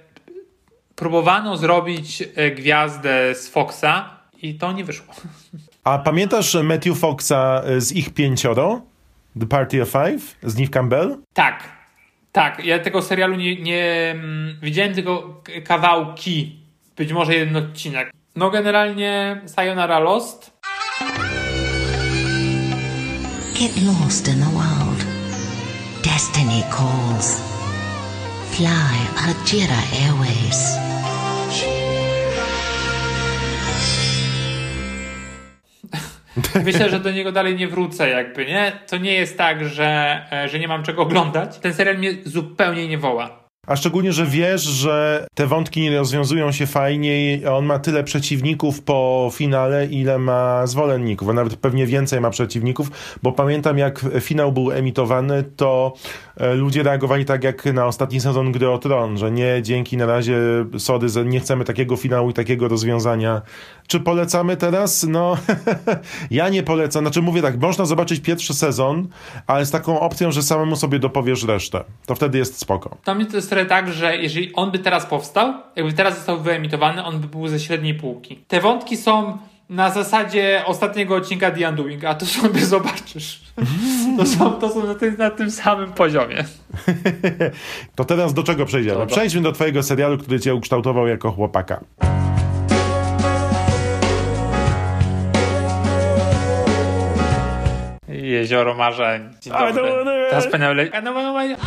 próbowano 1.00 1.56
zrobić 1.56 2.22
y, 2.22 2.50
gwiazdę 2.50 3.34
z 3.34 3.48
Foxa 3.48 4.10
i 4.42 4.54
to 4.54 4.72
nie 4.72 4.84
wyszło. 4.84 5.14
A 5.84 5.98
pamiętasz 5.98 6.54
Matthew 6.62 6.98
Foxa 6.98 7.62
y, 7.76 7.80
z 7.80 7.92
ich 7.92 8.14
pięcioro? 8.14 8.82
The 9.40 9.46
Party 9.46 9.82
of 9.82 9.88
Five? 9.88 10.36
Z 10.42 10.56
Neve 10.56 10.70
Campbell? 10.70 11.16
Tak, 11.34 11.62
tak. 12.32 12.64
Ja 12.64 12.78
tego 12.78 13.02
serialu 13.02 13.36
nie, 13.36 13.62
nie 13.62 14.10
mm, 14.14 14.56
widziałem 14.62 14.94
tylko 14.94 15.42
kawałki, 15.64 16.56
być 16.96 17.12
może 17.12 17.34
jeden 17.34 17.56
odcinek. 17.56 18.10
No 18.36 18.50
generalnie 18.50 19.40
Sayonara 19.46 19.98
Lost. 19.98 20.60
Get 23.60 23.82
lost 23.86 24.28
in 24.28 24.40
the 24.40 24.50
world. 24.50 25.04
Destiny 26.04 26.62
calls. 26.70 27.40
Fly 28.50 28.68
Ajira 29.26 29.82
Airways. 30.02 30.89
Myślę, 36.64 36.90
że 36.90 37.00
do 37.00 37.10
niego 37.10 37.32
dalej 37.32 37.56
nie 37.56 37.68
wrócę, 37.68 38.08
jakby, 38.08 38.46
nie? 38.46 38.72
To 38.86 38.96
nie 38.96 39.12
jest 39.12 39.38
tak, 39.38 39.64
że, 39.64 40.20
e, 40.32 40.48
że 40.48 40.58
nie 40.58 40.68
mam 40.68 40.82
czego 40.82 41.02
oglądać. 41.02 41.58
Ten 41.58 41.74
serial 41.74 41.98
mnie 41.98 42.14
zupełnie 42.24 42.88
nie 42.88 42.98
woła. 42.98 43.39
A 43.70 43.76
szczególnie, 43.76 44.12
że 44.12 44.26
wiesz, 44.26 44.62
że 44.62 45.26
te 45.34 45.46
wątki 45.46 45.80
nie 45.80 45.98
rozwiązują 45.98 46.52
się 46.52 46.66
fajnie 46.66 47.34
i 47.34 47.46
on 47.46 47.66
ma 47.66 47.78
tyle 47.78 48.04
przeciwników 48.04 48.82
po 48.82 49.30
finale, 49.34 49.86
ile 49.86 50.18
ma 50.18 50.66
zwolenników, 50.66 51.28
a 51.28 51.32
nawet 51.32 51.56
pewnie 51.56 51.86
więcej 51.86 52.20
ma 52.20 52.30
przeciwników, 52.30 52.90
bo 53.22 53.32
pamiętam 53.32 53.78
jak 53.78 54.04
finał 54.20 54.52
był 54.52 54.70
emitowany, 54.70 55.44
to 55.56 55.92
e, 56.36 56.54
ludzie 56.54 56.82
reagowali 56.82 57.24
tak 57.24 57.44
jak 57.44 57.64
na 57.64 57.86
ostatni 57.86 58.20
sezon 58.20 58.52
Gry 58.52 58.70
o 58.70 58.78
Tron, 58.78 59.18
że 59.18 59.30
nie, 59.30 59.62
dzięki, 59.62 59.96
na 59.96 60.06
razie, 60.06 60.36
że 61.06 61.24
nie 61.24 61.40
chcemy 61.40 61.64
takiego 61.64 61.96
finału 61.96 62.30
i 62.30 62.32
takiego 62.32 62.68
rozwiązania. 62.68 63.42
Czy 63.86 64.00
polecamy 64.00 64.56
teraz? 64.56 65.06
No, 65.08 65.36
ja 66.30 66.48
nie 66.48 66.62
polecam. 66.62 67.04
Znaczy 67.04 67.22
mówię 67.22 67.42
tak, 67.42 67.60
można 67.60 67.84
zobaczyć 67.84 68.20
pierwszy 68.20 68.54
sezon, 68.54 69.08
ale 69.46 69.66
z 69.66 69.70
taką 69.70 70.00
opcją, 70.00 70.32
że 70.32 70.42
samemu 70.42 70.76
sobie 70.76 70.98
dopowiesz 70.98 71.44
resztę. 71.44 71.84
To 72.06 72.14
wtedy 72.14 72.38
jest 72.38 72.58
spoko. 72.58 72.96
Jest 73.59 73.59
trochę 73.64 73.82
tak, 73.82 73.92
że 73.92 74.16
jeżeli 74.16 74.52
on 74.54 74.70
by 74.70 74.78
teraz 74.78 75.06
powstał, 75.06 75.54
jakby 75.76 75.92
teraz 75.92 76.16
został 76.16 76.40
wyemitowany, 76.40 77.04
on 77.04 77.18
by 77.20 77.26
był 77.28 77.48
ze 77.48 77.60
średniej 77.60 77.94
półki. 77.94 78.36
Te 78.48 78.60
wątki 78.60 78.96
są 78.96 79.38
na 79.68 79.90
zasadzie 79.90 80.62
ostatniego 80.66 81.14
odcinka 81.14 81.50
The 81.50 81.68
Undoing, 81.68 82.04
a 82.04 82.14
to 82.14 82.26
sobie 82.26 82.60
zobaczysz. 82.76 83.40
To 84.16 84.26
są, 84.26 84.50
to 84.52 84.68
są 84.70 84.86
na, 84.86 84.94
tym, 84.94 85.16
na 85.18 85.30
tym 85.30 85.50
samym 85.50 85.92
poziomie. 85.92 86.44
To 87.96 88.04
teraz 88.04 88.34
do 88.34 88.42
czego 88.42 88.66
przejdziemy? 88.66 88.94
Dobra. 88.98 89.14
Przejdźmy 89.16 89.40
do 89.42 89.52
twojego 89.52 89.82
serialu, 89.82 90.18
który 90.18 90.40
cię 90.40 90.54
ukształtował 90.54 91.06
jako 91.06 91.30
chłopaka. 91.32 91.80
Jezioro 98.08 98.74
Marzeń. 98.74 99.22
Dzień 99.42 99.52
I 99.52 99.58
dobry. 99.58 99.72
don't 99.82 99.96
wanna- 100.04 100.30
Ta 100.30 100.40
wspaniała 100.40 100.72
le- 100.74 100.86
I 100.86 100.90
don't 100.90 101.14
wanna 101.14 101.32
wait. 101.32 101.58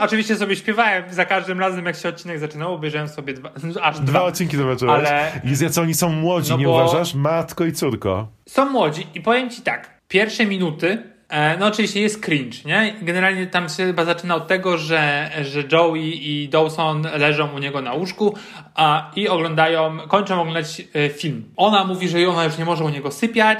Oczywiście 0.00 0.36
sobie 0.36 0.56
śpiewałem 0.56 1.04
za 1.10 1.24
każdym 1.24 1.60
razem, 1.60 1.86
jak 1.86 1.96
się 1.96 2.08
odcinek 2.08 2.38
zaczynał, 2.38 2.74
obejrzałem 2.74 3.08
sobie 3.08 3.34
dwa, 3.34 3.50
aż 3.82 3.96
dwa. 3.96 4.06
Dwa 4.06 4.22
odcinki 4.22 4.56
zobaczyłeś. 4.56 4.94
Ale- 4.94 5.40
I 5.44 5.64
jacy 5.64 5.80
oni 5.80 5.94
są 5.94 6.08
młodzi, 6.08 6.50
No 6.50 6.56
nie 6.56 6.64
bo- 6.64 6.74
uważasz? 6.74 7.14
Matko 7.14 7.64
i 7.64 7.72
córko. 7.72 8.28
Są 8.48 8.70
młodzi 8.70 9.06
i 9.14 9.20
powiem 9.20 9.50
ci 9.50 9.62
tak, 9.62 9.90
pierwsze 10.08 10.46
minuty, 10.46 11.02
e, 11.28 11.56
no 11.58 11.66
oczywiście 11.66 12.00
jest 12.00 12.24
cringe, 12.24 12.56
nie? 12.64 12.94
Generalnie 13.02 13.46
tam 13.46 13.68
się 13.68 13.86
chyba 13.86 14.04
zaczyna 14.04 14.34
od 14.34 14.46
tego, 14.48 14.78
że, 14.78 15.30
że 15.42 15.62
Joey 15.72 16.20
i 16.22 16.48
Dawson 16.48 17.02
leżą 17.18 17.48
u 17.54 17.58
niego 17.58 17.82
na 17.82 17.92
łóżku 17.92 18.34
a, 18.74 19.10
i 19.16 19.28
oglądają, 19.28 19.98
kończą 20.08 20.40
oglądać 20.40 20.82
e, 20.94 21.08
film. 21.08 21.44
Ona 21.56 21.84
mówi, 21.84 22.08
że 22.08 22.28
ona 22.28 22.44
już 22.44 22.58
nie 22.58 22.64
może 22.64 22.84
u 22.84 22.88
niego 22.88 23.10
sypiać, 23.10 23.58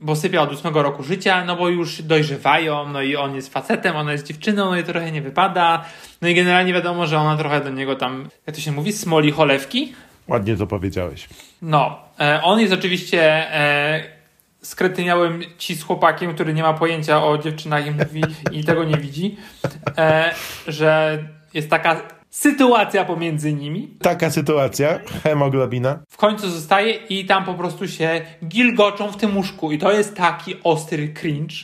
bo 0.00 0.16
sypia 0.16 0.42
od 0.42 0.52
ósmego 0.52 0.82
roku 0.82 1.02
życia, 1.02 1.44
no 1.44 1.56
bo 1.56 1.68
już 1.68 2.02
dojrzewają, 2.02 2.88
no 2.88 3.02
i 3.02 3.16
on 3.16 3.34
jest 3.34 3.52
facetem, 3.52 3.96
ona 3.96 4.12
jest 4.12 4.26
dziewczyną, 4.26 4.70
no 4.70 4.76
i 4.76 4.84
trochę 4.84 5.12
nie 5.12 5.22
wypada. 5.22 5.84
No 6.22 6.28
i 6.28 6.34
generalnie 6.34 6.72
wiadomo, 6.72 7.06
że 7.06 7.18
ona 7.18 7.36
trochę 7.36 7.60
do 7.60 7.70
niego 7.70 7.96
tam, 7.96 8.28
jak 8.46 8.56
to 8.56 8.62
się 8.62 8.72
mówi, 8.72 8.92
smoli 8.92 9.30
cholewki. 9.30 9.92
Ładnie 10.28 10.56
to 10.56 10.66
powiedziałeś. 10.66 11.28
No, 11.62 11.98
e, 12.20 12.40
on 12.42 12.60
jest 12.60 12.72
oczywiście 12.72 13.22
e, 13.54 14.04
skretyniałym 14.62 15.42
ci 15.58 15.74
z 15.74 15.82
chłopakiem, 15.82 16.34
który 16.34 16.54
nie 16.54 16.62
ma 16.62 16.72
pojęcia 16.72 17.24
o 17.24 17.38
dziewczynach 17.38 17.86
i 17.86 17.90
mówi 17.90 18.22
i 18.52 18.64
tego 18.64 18.84
nie 18.84 18.96
widzi, 18.96 19.36
e, 19.98 20.34
że 20.66 21.18
jest 21.54 21.70
taka 21.70 22.02
sytuacja 22.34 23.04
pomiędzy 23.04 23.52
nimi. 23.52 23.88
Taka 24.02 24.30
sytuacja, 24.30 24.98
hemoglobina. 25.22 25.98
W 26.10 26.16
końcu 26.16 26.50
zostaje 26.50 26.92
i 26.92 27.24
tam 27.24 27.44
po 27.44 27.54
prostu 27.54 27.88
się 27.88 28.20
gilgoczą 28.48 29.12
w 29.12 29.16
tym 29.16 29.36
łóżku 29.36 29.72
i 29.72 29.78
to 29.78 29.92
jest 29.92 30.14
taki 30.16 30.54
ostry 30.64 31.08
cringe, 31.08 31.54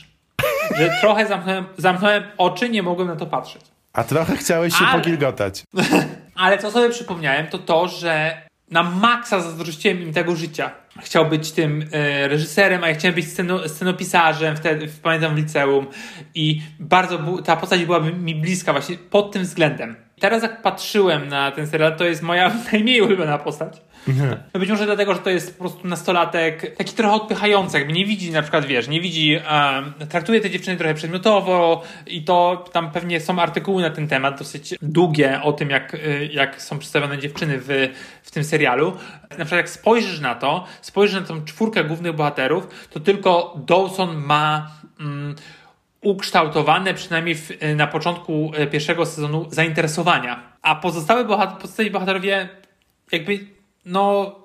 że 0.77 0.89
trochę 1.01 1.27
zamknąłem, 1.27 1.65
zamknąłem 1.77 2.23
oczy, 2.37 2.69
nie 2.69 2.83
mogłem 2.83 3.07
na 3.07 3.15
to 3.15 3.25
patrzeć. 3.25 3.61
A 3.93 4.03
trochę 4.03 4.37
chciałeś 4.37 4.73
się 4.75 4.85
Ale- 4.85 4.99
pogilgotać. 5.01 5.63
Ale 6.35 6.57
co 6.57 6.71
sobie 6.71 6.89
przypomniałem, 6.89 7.47
to 7.47 7.57
to, 7.57 7.87
że 7.87 8.41
na 8.71 8.83
maksa 8.83 9.39
zazdrościłem 9.39 10.01
im 10.01 10.13
tego 10.13 10.35
życia. 10.35 10.71
Chciał 10.99 11.25
być 11.25 11.51
tym 11.51 11.85
e, 11.91 12.27
reżyserem, 12.27 12.83
a 12.83 12.87
ja 12.89 12.95
chciałem 12.95 13.15
być 13.15 13.27
sceno, 13.31 13.69
scenopisarzem 13.69 14.57
wtedy, 14.57 14.87
w, 14.87 14.99
pamiętam 14.99 15.35
w 15.35 15.37
liceum 15.37 15.87
i 16.35 16.61
bardzo 16.79 17.19
bu- 17.19 17.41
ta 17.41 17.55
postać 17.55 17.85
byłaby 17.85 18.13
mi 18.13 18.35
bliska 18.35 18.71
właśnie 18.71 18.97
pod 18.97 19.31
tym 19.31 19.43
względem. 19.43 19.95
Teraz 20.21 20.43
jak 20.43 20.61
patrzyłem 20.61 21.27
na 21.27 21.51
ten 21.51 21.67
serial, 21.67 21.95
to 21.95 22.05
jest 22.05 22.21
moja 22.21 22.51
najmniej 22.71 23.01
ulubiona 23.01 23.37
postać. 23.37 23.81
No 24.53 24.59
być 24.59 24.69
może 24.69 24.85
dlatego, 24.85 25.13
że 25.13 25.19
to 25.19 25.29
jest 25.29 25.57
po 25.57 25.59
prostu 25.59 25.87
nastolatek 25.87 26.75
taki 26.77 26.93
trochę 26.93 27.13
odpychający, 27.13 27.77
jakby 27.77 27.93
nie 27.93 28.05
widzi 28.05 28.31
na 28.31 28.41
przykład, 28.41 28.65
wiesz, 28.65 28.87
nie 28.87 29.01
widzi, 29.01 29.39
um, 29.51 30.07
traktuje 30.09 30.41
te 30.41 30.49
dziewczyny 30.49 30.77
trochę 30.77 30.93
przedmiotowo 30.93 31.83
i 32.07 32.23
to 32.23 32.65
tam 32.71 32.91
pewnie 32.91 33.19
są 33.19 33.39
artykuły 33.39 33.81
na 33.81 33.89
ten 33.89 34.07
temat, 34.07 34.39
dosyć 34.39 34.75
długie 34.81 35.41
o 35.43 35.53
tym, 35.53 35.69
jak, 35.69 35.93
y, 35.93 36.29
jak 36.33 36.61
są 36.61 36.79
przedstawione 36.79 37.17
dziewczyny 37.17 37.57
w, 37.57 37.89
w 38.23 38.31
tym 38.31 38.43
serialu. 38.43 38.91
Na 39.21 39.45
przykład 39.45 39.51
jak 39.51 39.69
spojrzysz 39.69 40.19
na 40.19 40.35
to, 40.35 40.65
spojrzysz 40.81 41.21
na 41.21 41.27
tą 41.27 41.45
czwórkę 41.45 41.83
głównych 41.83 42.15
bohaterów, 42.15 42.87
to 42.89 42.99
tylko 42.99 43.55
Dawson 43.67 44.17
ma... 44.17 44.71
Mm, 44.99 45.35
ukształtowane 46.01 46.93
przynajmniej 46.93 47.35
w, 47.35 47.49
na 47.75 47.87
początku 47.87 48.51
y, 48.63 48.67
pierwszego 48.67 49.05
sezonu 49.05 49.45
zainteresowania. 49.49 50.57
A 50.61 50.75
pozostałe 50.75 51.25
bohater, 51.25 51.91
bohaterowie 51.91 52.49
jakby 53.11 53.39
no 53.85 54.35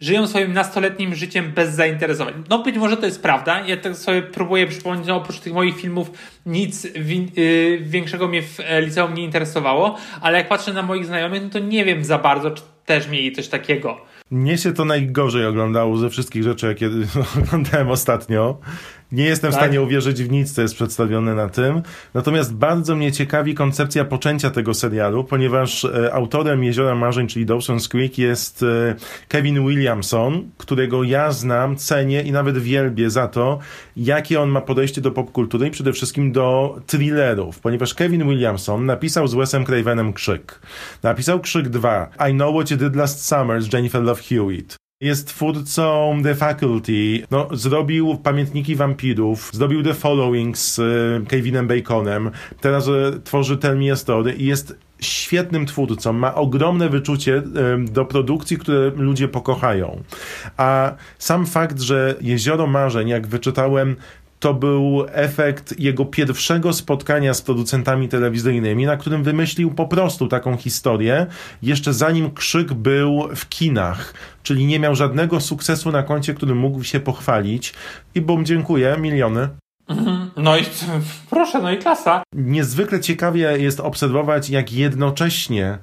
żyją 0.00 0.26
swoim 0.26 0.52
nastoletnim 0.52 1.14
życiem 1.14 1.52
bez 1.52 1.74
zainteresowań. 1.74 2.34
No 2.50 2.62
być 2.62 2.76
może 2.76 2.96
to 2.96 3.06
jest 3.06 3.22
prawda. 3.22 3.60
Ja 3.66 3.76
tak 3.76 3.96
sobie 3.96 4.22
próbuję 4.22 4.66
przypomnieć, 4.66 5.06
no 5.06 5.16
oprócz 5.16 5.40
tych 5.40 5.52
moich 5.52 5.76
filmów 5.76 6.10
nic 6.46 6.84
yy, 6.84 7.78
większego 7.80 8.28
mnie 8.28 8.42
w 8.42 8.60
e, 8.60 8.82
liceum 8.82 9.14
nie 9.14 9.24
interesowało, 9.24 9.96
ale 10.20 10.38
jak 10.38 10.48
patrzę 10.48 10.72
na 10.72 10.82
moich 10.82 11.06
znajomych, 11.06 11.42
no 11.42 11.48
to 11.48 11.58
nie 11.58 11.84
wiem 11.84 12.04
za 12.04 12.18
bardzo, 12.18 12.50
czy 12.50 12.62
też 12.86 13.08
mieli 13.08 13.32
coś 13.32 13.48
takiego. 13.48 14.00
Mnie 14.30 14.58
się 14.58 14.72
to 14.72 14.84
najgorzej 14.84 15.46
oglądało 15.46 15.96
ze 15.96 16.10
wszystkich 16.10 16.42
rzeczy, 16.42 16.66
jakie 16.66 16.90
oglądałem 17.42 17.90
ostatnio. 17.90 18.58
Nie 19.14 19.24
jestem 19.24 19.50
tak? 19.50 19.60
w 19.60 19.62
stanie 19.62 19.82
uwierzyć 19.82 20.22
w 20.22 20.30
nic, 20.30 20.52
co 20.52 20.62
jest 20.62 20.74
przedstawione 20.74 21.34
na 21.34 21.48
tym. 21.48 21.82
Natomiast 22.14 22.54
bardzo 22.54 22.96
mnie 22.96 23.12
ciekawi 23.12 23.54
koncepcja 23.54 24.04
poczęcia 24.04 24.50
tego 24.50 24.74
serialu, 24.74 25.24
ponieważ 25.24 25.84
e, 25.84 26.14
autorem 26.14 26.64
Jeziora 26.64 26.94
Marzeń, 26.94 27.26
czyli 27.26 27.46
Dawson's 27.46 27.88
Creek, 27.88 28.18
jest 28.18 28.62
e, 28.62 28.94
Kevin 29.28 29.66
Williamson, 29.66 30.50
którego 30.58 31.02
ja 31.02 31.32
znam, 31.32 31.76
cenię 31.76 32.22
i 32.22 32.32
nawet 32.32 32.58
wielbię 32.58 33.10
za 33.10 33.28
to, 33.28 33.58
jakie 33.96 34.40
on 34.40 34.50
ma 34.50 34.60
podejście 34.60 35.00
do 35.00 35.10
popkultury 35.10 35.66
i 35.66 35.70
przede 35.70 35.92
wszystkim 35.92 36.32
do 36.32 36.78
thrillerów, 36.86 37.60
ponieważ 37.60 37.94
Kevin 37.94 38.28
Williamson 38.28 38.86
napisał 38.86 39.28
z 39.28 39.34
Wesem 39.34 39.64
Cravenem 39.64 40.12
Krzyk. 40.12 40.60
Napisał 41.02 41.40
Krzyk 41.40 41.68
2, 41.68 42.08
I 42.30 42.32
Know 42.32 42.54
What 42.54 42.70
You 42.70 42.76
Did 42.76 42.96
Last 42.96 43.26
Summer 43.26 43.62
z 43.62 43.72
Jennifer 43.72 44.02
Love 44.02 44.22
Hewitt. 44.22 44.83
Jest 45.00 45.28
twórcą 45.28 46.18
The 46.22 46.34
Faculty, 46.34 47.26
no, 47.30 47.48
zrobił 47.52 48.16
Pamiętniki 48.16 48.76
Wampirów, 48.76 49.50
zrobił 49.52 49.82
The 49.82 49.94
Following 49.94 50.58
z 50.58 50.78
y, 50.78 51.26
Kevinem 51.28 51.68
Baconem, 51.68 52.30
teraz 52.60 52.88
y, 52.88 53.20
tworzy 53.24 53.56
Tell 53.56 53.78
Me 53.78 53.92
a 53.92 53.96
Story 53.96 54.32
i 54.32 54.46
jest 54.46 54.76
świetnym 55.00 55.66
twórcą, 55.66 56.12
ma 56.12 56.34
ogromne 56.34 56.88
wyczucie 56.88 57.36
y, 57.36 57.42
do 57.92 58.04
produkcji, 58.04 58.58
które 58.58 58.90
ludzie 58.96 59.28
pokochają. 59.28 60.02
A 60.56 60.94
sam 61.18 61.46
fakt, 61.46 61.80
że 61.80 62.14
Jezioro 62.20 62.66
Marzeń, 62.66 63.08
jak 63.08 63.26
wyczytałem, 63.26 63.96
to 64.44 64.54
był 64.54 65.06
efekt 65.12 65.80
jego 65.80 66.04
pierwszego 66.04 66.72
spotkania 66.72 67.34
z 67.34 67.42
producentami 67.42 68.08
telewizyjnymi, 68.08 68.86
na 68.86 68.96
którym 68.96 69.22
wymyślił 69.22 69.70
po 69.70 69.86
prostu 69.86 70.28
taką 70.28 70.56
historię, 70.56 71.26
jeszcze 71.62 71.92
zanim 71.92 72.30
krzyk 72.30 72.72
był 72.72 73.28
w 73.36 73.48
kinach, 73.48 74.14
czyli 74.42 74.66
nie 74.66 74.80
miał 74.80 74.94
żadnego 74.94 75.40
sukcesu 75.40 75.92
na 75.92 76.02
koncie, 76.02 76.34
którym 76.34 76.58
mógł 76.58 76.82
się 76.82 77.00
pochwalić. 77.00 77.74
I 78.14 78.20
bum, 78.20 78.44
dziękuję, 78.44 78.96
miliony. 79.00 79.48
Mhm. 79.88 80.30
No 80.36 80.56
i 80.56 80.62
proszę, 81.30 81.62
no 81.62 81.72
i 81.72 81.78
klasa. 81.78 82.22
Niezwykle 82.34 83.00
ciekawie 83.00 83.58
jest 83.58 83.80
obserwować, 83.80 84.50
jak 84.50 84.72
jednocześnie 84.72 85.78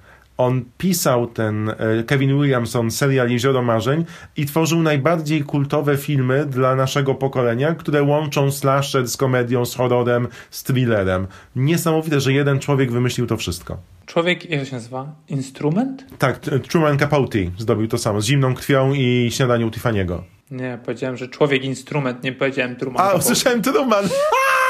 on 0.45 0.65
pisał 0.77 1.27
ten 1.27 1.69
e, 1.69 1.75
Kevin 2.07 2.41
Williamson 2.41 2.91
serial 2.91 3.29
Jezioro 3.29 3.61
Marzeń 3.61 4.05
i 4.37 4.45
tworzył 4.45 4.81
najbardziej 4.81 5.43
kultowe 5.43 5.97
filmy 5.97 6.45
dla 6.45 6.75
naszego 6.75 7.15
pokolenia, 7.15 7.75
które 7.75 8.03
łączą 8.03 8.51
slasher 8.51 9.07
z 9.07 9.17
komedią, 9.17 9.65
z 9.65 9.75
horrorem, 9.75 10.27
z 10.49 10.63
thrillerem. 10.63 11.27
Niesamowite, 11.55 12.19
że 12.19 12.33
jeden 12.33 12.59
człowiek 12.59 12.91
wymyślił 12.91 13.27
to 13.27 13.37
wszystko. 13.37 13.77
Człowiek, 14.05 14.49
jak 14.49 14.59
to 14.59 14.65
się 14.65 14.75
nazywa? 14.75 15.15
Instrument? 15.29 16.05
Tak, 16.17 16.39
Truman 16.69 16.97
Capote 16.97 17.39
zdobił 17.57 17.87
to 17.87 17.97
samo, 17.97 18.21
z 18.21 18.25
zimną 18.25 18.53
krwią 18.55 18.93
i 18.93 19.29
śniadaniu 19.31 19.69
Tiffany'ego. 19.69 20.19
Nie, 20.51 20.79
powiedziałem, 20.85 21.17
że 21.17 21.27
człowiek 21.27 21.63
instrument, 21.63 22.23
nie 22.23 22.31
powiedziałem 22.31 22.75
Truman. 22.75 23.01
A, 23.01 23.05
Capote. 23.05 23.19
usłyszałem 23.25 23.61
Truman! 23.61 24.05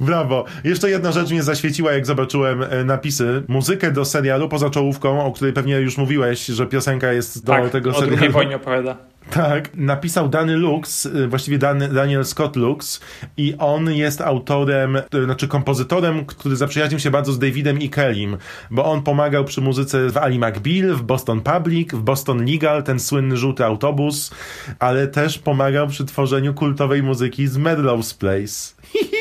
Brawo. 0.00 0.44
Jeszcze 0.64 0.90
jedna 0.90 1.12
rzecz 1.12 1.30
mnie 1.30 1.42
zaświeciła, 1.42 1.92
jak 1.92 2.06
zobaczyłem 2.06 2.62
e, 2.62 2.84
napisy. 2.84 3.42
Muzykę 3.48 3.92
do 3.92 4.04
serialu, 4.04 4.48
poza 4.48 4.70
czołówką, 4.70 5.24
o 5.24 5.32
której 5.32 5.52
pewnie 5.52 5.74
już 5.74 5.98
mówiłeś, 5.98 6.46
że 6.46 6.66
piosenka 6.66 7.12
jest 7.12 7.44
do 7.44 7.52
tak, 7.52 7.70
tego 7.70 7.90
o 7.90 7.94
serialu. 7.94 8.20
Tak, 8.20 8.32
wojnie 8.32 8.56
opowiada. 8.56 8.96
Tak, 9.30 9.70
napisał 9.74 10.28
Danny 10.28 10.56
Lux, 10.56 11.06
e, 11.06 11.28
właściwie 11.28 11.58
Daniel 11.92 12.24
Scott 12.24 12.56
Lux 12.56 13.00
i 13.36 13.54
on 13.58 13.92
jest 13.92 14.20
autorem, 14.20 14.96
e, 14.96 15.02
znaczy 15.24 15.48
kompozytorem, 15.48 16.26
który 16.26 16.56
zaprzyjaźnił 16.56 17.00
się 17.00 17.10
bardzo 17.10 17.32
z 17.32 17.38
Davidem 17.38 17.80
i 17.80 17.90
Kellym, 17.90 18.36
bo 18.70 18.84
on 18.84 19.02
pomagał 19.02 19.44
przy 19.44 19.60
muzyce 19.60 20.10
w 20.10 20.16
Ali 20.16 20.38
McBeal, 20.38 20.94
w 20.94 21.02
Boston 21.02 21.40
Public, 21.40 21.92
w 21.92 22.02
Boston 22.02 22.46
Legal, 22.46 22.82
ten 22.82 23.00
słynny 23.00 23.36
żółty 23.36 23.64
autobus, 23.64 24.30
ale 24.78 25.06
też 25.06 25.38
pomagał 25.38 25.88
przy 25.88 26.04
tworzeniu 26.04 26.54
kultowej 26.54 27.02
muzyki 27.02 27.46
z 27.46 27.58
Medlow's 27.58 28.18
Place. 28.18 28.74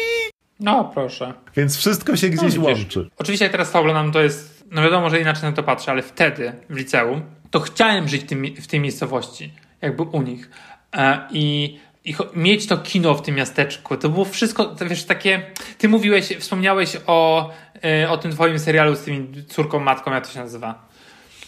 No, 0.60 0.91
proszę. 0.93 1.34
Więc 1.56 1.78
wszystko 1.78 2.15
się 2.15 2.30
gdzieś 2.30 2.56
no, 2.56 2.63
łączy. 2.63 3.10
Oczywiście 3.17 3.46
jak 3.46 3.52
teraz 3.52 3.72
to 3.72 3.80
oglądam, 3.80 4.12
to 4.12 4.22
jest, 4.22 4.65
no 4.72 4.82
wiadomo, 4.82 5.10
że 5.10 5.22
inaczej 5.22 5.43
na 5.43 5.52
to 5.52 5.63
patrzę, 5.63 5.91
ale 5.91 6.02
wtedy 6.02 6.54
w 6.70 6.78
liceum, 6.78 7.22
to 7.52 7.60
chciałem 7.60 8.08
żyć 8.08 8.24
w, 8.24 8.28
tym, 8.28 8.46
w 8.62 8.67
tej 8.67 8.80
miejscowości, 8.80 9.54
jakby 9.82 10.04
u 10.04 10.22
nich. 10.22 10.50
E, 10.93 11.28
I 11.32 11.78
i 12.08 12.15
mieć 12.36 12.67
to 12.67 12.78
kino 12.78 13.15
w 13.15 13.22
tym 13.22 13.36
miasteczku. 13.36 13.98
To 13.98 14.10
było 14.10 14.26
wszystko, 14.26 14.65
to 14.65 14.86
wiesz, 14.86 15.04
takie. 15.04 15.41
Ty 15.78 15.89
mówiłeś, 15.89 16.38
wspomniałeś 16.39 16.98
o, 17.08 17.50
e, 17.84 18.10
o 18.10 18.17
tym 18.17 18.32
twoim 18.32 18.60
serialu 18.60 18.96
z 18.96 19.00
tymi 19.00 19.46
córką, 19.46 19.80
matką, 19.80 20.12
jak 20.12 20.28
to 20.28 20.34
się 20.34 20.39
nazywa? 20.39 20.88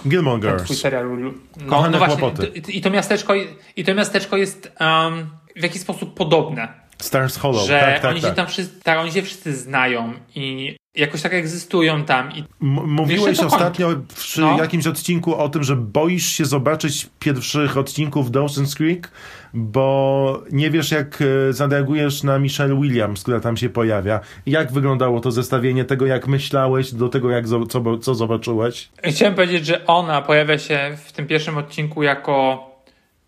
Gilmore 0.08 0.40
Girls. 0.40 0.64
Twój 0.64 0.76
serial. 0.76 1.10
No, 1.58 1.90
no 1.90 1.98
właśnie. 1.98 2.32
I 2.68 2.82
to 2.82 2.90
miasteczko, 2.90 3.34
i 3.76 3.84
to 3.84 3.96
miasteczko 3.96 4.38
jest 4.38 4.72
um, 4.80 5.30
w 5.56 5.64
jakiś 5.64 5.82
sposób 5.82 6.14
podobne. 6.14 6.68
Stars 7.02 7.38
Hollow, 7.38 7.68
że 7.68 7.80
tak, 7.80 8.02
tak, 8.02 8.12
oni 8.12 8.22
tak. 8.22 8.30
się 8.30 8.36
tam 8.36 8.48
wszyscy, 8.48 8.82
tak, 8.84 9.00
oni 9.00 9.12
się 9.12 9.22
wszyscy 9.22 9.56
znają 9.56 10.14
i 10.36 10.76
jakoś 10.96 11.22
tak 11.22 11.34
egzystują 11.34 12.04
tam. 12.04 12.32
I 12.32 12.44
mówiłeś 12.60 13.40
ostatnio 13.40 13.90
przy 14.16 14.42
no. 14.42 14.58
jakimś 14.58 14.88
odcinku 14.88 15.36
o 15.36 15.50
tym, 15.50 15.64
że 15.64 15.76
boisz 15.76 16.26
się 16.26 16.46
zobaczyć 16.46 17.10
pierwszych 17.20 17.78
odcinków 17.78 18.32
Dawson's 18.32 18.76
Creek, 18.78 19.12
bo 19.54 20.44
nie 20.52 20.72
wiesz, 20.72 20.92
jak 20.92 21.20
e, 21.22 21.54
zareagujesz 21.54 22.24
na 22.24 22.40
Michelle 22.40 22.76
Williams, 22.76 23.22
która 23.22 23.40
tam 23.40 23.58
się 23.58 23.70
pojawia. 23.70 24.20
Jak 24.46 24.72
wyglądało 24.72 25.20
to 25.20 25.32
zestawienie 25.32 25.86
tego, 25.86 26.06
jak 26.06 26.28
myślałeś, 26.28 26.94
do 26.94 27.10
tego, 27.10 27.30
jak 27.30 27.46
co, 27.70 27.98
co 27.98 28.16
zobaczyłeś? 28.16 28.90
Chciałem 29.04 29.36
powiedzieć, 29.36 29.66
że 29.66 29.86
ona 29.86 30.22
pojawia 30.22 30.58
się 30.58 30.98
w 31.06 31.12
tym 31.12 31.28
pierwszym 31.28 31.58
odcinku 31.58 32.04
jako 32.04 32.70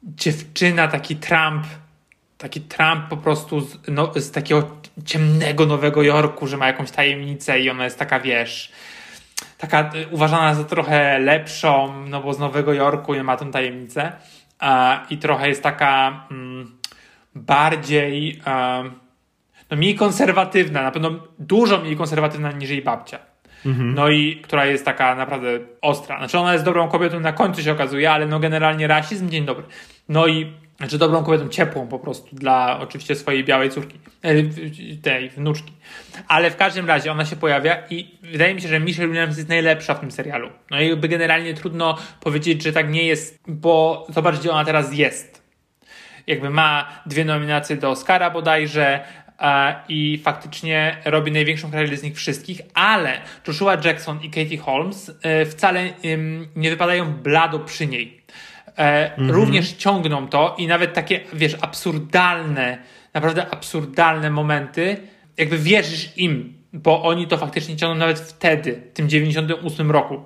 dziewczyna, 0.03 0.87
taki 0.87 1.15
Trump 1.15 1.63
taki 2.41 2.61
Trump 2.61 3.07
po 3.09 3.17
prostu 3.17 3.61
z, 3.61 3.77
no, 3.87 4.11
z 4.15 4.31
takiego 4.31 4.77
ciemnego 5.05 5.65
Nowego 5.65 6.03
Jorku, 6.03 6.47
że 6.47 6.57
ma 6.57 6.67
jakąś 6.67 6.91
tajemnicę 6.91 7.59
i 7.59 7.69
ona 7.69 7.83
jest 7.83 7.99
taka, 7.99 8.19
wiesz, 8.19 8.71
taka 9.57 9.91
y, 9.95 10.07
uważana 10.11 10.55
za 10.55 10.63
trochę 10.63 11.19
lepszą, 11.19 11.93
no 12.07 12.21
bo 12.21 12.33
z 12.33 12.39
Nowego 12.39 12.73
Jorku 12.73 13.13
nie 13.13 13.23
ma 13.23 13.37
tą 13.37 13.51
tajemnicę 13.51 14.11
a, 14.59 15.05
i 15.09 15.17
trochę 15.17 15.49
jest 15.49 15.63
taka 15.63 16.25
mm, 16.31 16.71
bardziej 17.35 18.41
a, 18.45 18.83
no 19.71 19.77
mniej 19.77 19.95
konserwatywna, 19.95 20.83
na 20.83 20.91
pewno 20.91 21.11
dużo 21.39 21.77
mniej 21.77 21.97
konserwatywna 21.97 22.51
niż 22.51 22.69
jej 22.69 22.81
babcia. 22.81 23.19
Mhm. 23.65 23.95
No 23.95 24.09
i 24.09 24.35
która 24.35 24.65
jest 24.65 24.85
taka 24.85 25.15
naprawdę 25.15 25.59
ostra. 25.81 26.17
Znaczy 26.17 26.39
ona 26.39 26.53
jest 26.53 26.65
dobrą 26.65 26.87
kobietą, 26.87 27.19
na 27.19 27.33
końcu 27.33 27.61
się 27.61 27.71
okazuje, 27.71 28.11
ale 28.11 28.27
no 28.27 28.39
generalnie 28.39 28.87
rasizm, 28.87 29.29
dzień 29.29 29.45
dobry. 29.45 29.63
No 30.09 30.27
i 30.27 30.53
znaczy 30.81 30.97
dobrą 30.97 31.23
kobietą, 31.23 31.49
ciepłą 31.49 31.87
po 31.87 31.99
prostu 31.99 32.35
dla 32.35 32.79
oczywiście 32.79 33.15
swojej 33.15 33.43
białej 33.43 33.69
córki, 33.69 33.99
e, 34.21 34.33
tej 35.01 35.29
wnuczki. 35.29 35.73
Ale 36.27 36.51
w 36.51 36.55
każdym 36.55 36.87
razie 36.87 37.11
ona 37.11 37.25
się 37.25 37.35
pojawia 37.35 37.77
i 37.89 38.17
wydaje 38.23 38.55
mi 38.55 38.61
się, 38.61 38.67
że 38.67 38.79
Michelle 38.79 39.07
Williams 39.07 39.37
jest 39.37 39.49
najlepsza 39.49 39.93
w 39.93 39.99
tym 39.99 40.11
serialu. 40.11 40.49
No 40.71 40.81
i 40.81 40.89
jakby 40.89 41.07
generalnie 41.07 41.53
trudno 41.53 41.97
powiedzieć, 42.19 42.63
że 42.63 42.73
tak 42.73 42.91
nie 42.91 43.03
jest, 43.03 43.39
bo 43.47 44.07
zobacz, 44.09 44.39
gdzie 44.39 44.51
ona 44.51 44.65
teraz 44.65 44.93
jest. 44.93 45.41
Jakby 46.27 46.49
ma 46.49 47.01
dwie 47.05 47.25
nominacje 47.25 47.75
do 47.75 47.89
Oscara 47.89 48.29
bodajże, 48.29 49.03
i 49.89 50.21
faktycznie 50.23 50.97
robi 51.05 51.31
największą 51.31 51.71
karierę 51.71 51.97
z 51.97 52.03
nich 52.03 52.15
wszystkich, 52.15 52.61
ale 52.73 53.21
Joshua 53.47 53.77
Jackson 53.85 54.21
i 54.21 54.29
Katie 54.29 54.57
Holmes 54.57 55.11
e, 55.21 55.45
wcale 55.45 55.89
nie 56.55 56.69
wypadają 56.69 57.13
blado 57.13 57.59
przy 57.59 57.87
niej. 57.87 58.20
E, 58.77 59.11
mhm. 59.11 59.31
Również 59.31 59.73
ciągną 59.73 60.27
to 60.27 60.55
i 60.57 60.67
nawet 60.67 60.93
takie, 60.93 61.19
wiesz, 61.33 61.57
absurdalne, 61.61 62.77
naprawdę 63.13 63.49
absurdalne 63.49 64.29
momenty, 64.29 64.97
jakby 65.37 65.57
wierzysz 65.57 66.17
im 66.17 66.61
bo 66.73 67.03
oni 67.03 67.27
to 67.27 67.37
faktycznie 67.37 67.75
ciągną 67.75 67.99
nawet 67.99 68.19
wtedy, 68.19 68.81
w 68.91 68.93
tym 68.93 69.09
98 69.09 69.91
roku. 69.91 70.21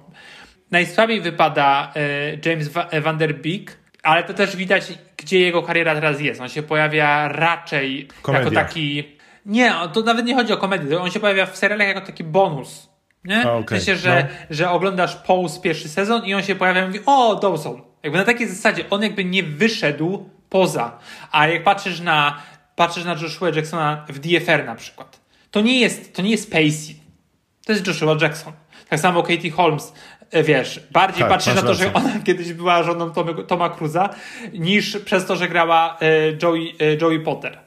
Najsłabiej 0.71 1.21
wypada 1.21 1.93
e, 1.95 2.49
James 2.49 2.69
Van 3.01 3.17
Der 3.17 3.41
Beek, 3.41 3.77
ale 4.03 4.23
to 4.23 4.33
też 4.33 4.55
widać, 4.55 4.93
gdzie 5.17 5.39
jego 5.39 5.63
kariera 5.63 5.95
teraz 5.95 6.21
jest. 6.21 6.41
On 6.41 6.49
się 6.49 6.63
pojawia 6.63 7.27
raczej 7.27 8.07
Komedia. 8.21 8.43
jako 8.43 8.55
taki. 8.55 9.15
Nie, 9.45 9.73
to 9.93 10.01
nawet 10.01 10.25
nie 10.25 10.35
chodzi 10.35 10.53
o 10.53 10.57
komedię. 10.57 10.99
On 10.99 11.11
się 11.11 11.19
pojawia 11.19 11.45
w 11.45 11.57
serialach 11.57 11.87
jako 11.87 12.01
taki 12.01 12.23
bonus. 12.23 12.89
Nie? 13.23 13.45
A, 13.45 13.53
okej. 13.53 13.79
W 13.79 13.83
sensie, 13.83 14.01
że, 14.01 14.27
No. 14.29 14.45
że 14.55 14.69
oglądasz 14.69 15.15
Pose 15.15 15.61
pierwszy 15.61 15.89
sezon 15.89 16.25
i 16.25 16.33
on 16.33 16.43
się 16.43 16.55
pojawia 16.55 16.83
i 16.83 16.87
mówi: 16.87 16.99
O, 17.05 17.35
Dawson. 17.35 17.81
Jakby 18.05 18.17
na 18.17 18.25
takiej 18.25 18.47
zasadzie 18.47 18.89
on 18.89 19.03
jakby 19.03 19.25
nie 19.25 19.43
wyszedł 19.43 20.29
poza. 20.49 20.97
A 21.31 21.47
jak 21.47 21.63
patrzysz 21.63 21.99
na, 21.99 22.41
patrzysz 22.75 23.03
na 23.05 23.13
Joshua 23.13 23.49
Jacksona 23.49 24.05
w 24.09 24.19
DFR 24.19 24.65
na 24.65 24.75
przykład, 24.75 25.19
to 25.51 25.61
nie 25.61 25.79
jest, 25.79 26.15
to 26.15 26.21
nie 26.21 26.31
jest 26.31 26.51
Pacey. 26.51 26.95
To 27.65 27.73
jest 27.73 27.87
Joshua 27.87 28.15
Jackson. 28.21 28.53
Tak 28.89 28.99
samo 28.99 29.23
Katie 29.23 29.51
Holmes, 29.51 29.93
e, 30.31 30.43
wiesz, 30.43 30.79
bardziej 30.91 31.19
Tak, 31.19 31.29
patrzysz 31.29 31.55
na 31.55 31.61
to, 31.61 31.73
że 31.73 31.85
rację. 31.85 32.01
ona 32.01 32.19
kiedyś 32.19 32.53
była 32.53 32.83
żoną 32.83 33.11
Tomy, 33.11 33.43
Toma 33.43 33.69
Cruza, 33.69 34.09
niż 34.53 34.97
przez 34.97 35.25
to, 35.25 35.35
że 35.35 35.47
grała 35.47 35.97
e, 36.01 36.07
Joey, 36.43 36.75
e, 36.81 36.97
Joey 37.01 37.19
Potter. 37.19 37.59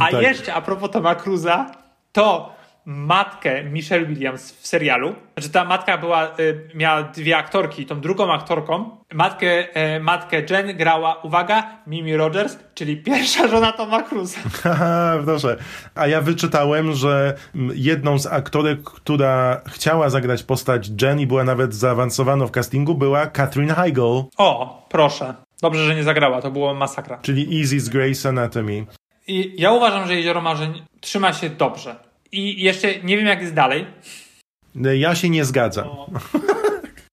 A 0.00 0.10
Tak. 0.10 0.22
jeszcze 0.22 0.54
a 0.54 0.60
propos 0.62 0.90
Toma 0.90 1.14
Cruza, 1.14 1.70
to 2.12 2.54
matkę 2.86 3.64
Michelle 3.64 4.06
Williams 4.06 4.52
w 4.52 4.66
serialu, 4.66 5.14
znaczy 5.34 5.50
ta 5.50 5.64
matka 5.64 5.98
była, 5.98 6.26
y, 6.38 6.68
miała 6.74 7.02
dwie 7.02 7.36
aktorki, 7.36 7.86
tą 7.86 8.00
drugą 8.00 8.32
aktorką, 8.32 8.96
matkę, 9.14 9.74
e, 9.74 10.00
matkę 10.00 10.42
Jen 10.50 10.76
grała, 10.76 11.14
uwaga, 11.14 11.78
Mimi 11.86 12.16
Rogers, 12.16 12.58
czyli 12.74 12.96
pierwsza 12.96 13.48
żona 13.48 13.72
Toma 13.72 14.02
Cruza. 14.02 14.38
Proszę. 15.24 15.56
A 15.94 16.06
ja 16.06 16.20
wyczytałem, 16.20 16.92
że 16.92 17.34
jedną 17.74 18.18
z 18.18 18.26
aktorek, 18.26 18.82
która 18.82 19.60
chciała 19.66 20.10
zagrać 20.10 20.42
postać 20.42 20.90
Jen 21.02 21.20
i 21.20 21.26
była 21.26 21.44
nawet 21.44 21.74
zaawansowana 21.74 22.46
w 22.46 22.50
castingu, 22.50 22.94
była 22.94 23.26
Katherine 23.26 23.74
Heigl, 23.74 24.22
O, 24.38 24.86
proszę. 24.88 25.34
Dobrze, 25.62 25.84
że 25.84 25.94
nie 25.94 26.04
zagrała, 26.04 26.42
to 26.42 26.50
było 26.50 26.74
masakra. 26.74 27.18
czyli 27.22 27.60
Easy 27.60 27.80
z 27.80 27.90
Grey's 27.90 28.28
Anatomy. 28.28 28.86
I 29.26 29.54
ja 29.58 29.72
uważam, 29.72 30.06
że 30.06 30.14
Jezioro 30.14 30.40
Marzeń 30.40 30.82
trzyma 31.00 31.32
się 31.32 31.50
dobrze. 31.50 31.96
I 32.34 32.62
jeszcze 32.62 32.88
nie 33.02 33.16
wiem, 33.16 33.26
jak 33.26 33.40
jest 33.40 33.54
dalej. 33.54 33.86
Ja 34.74 35.14
się 35.14 35.30
nie 35.30 35.44
zgadzam. 35.44 35.88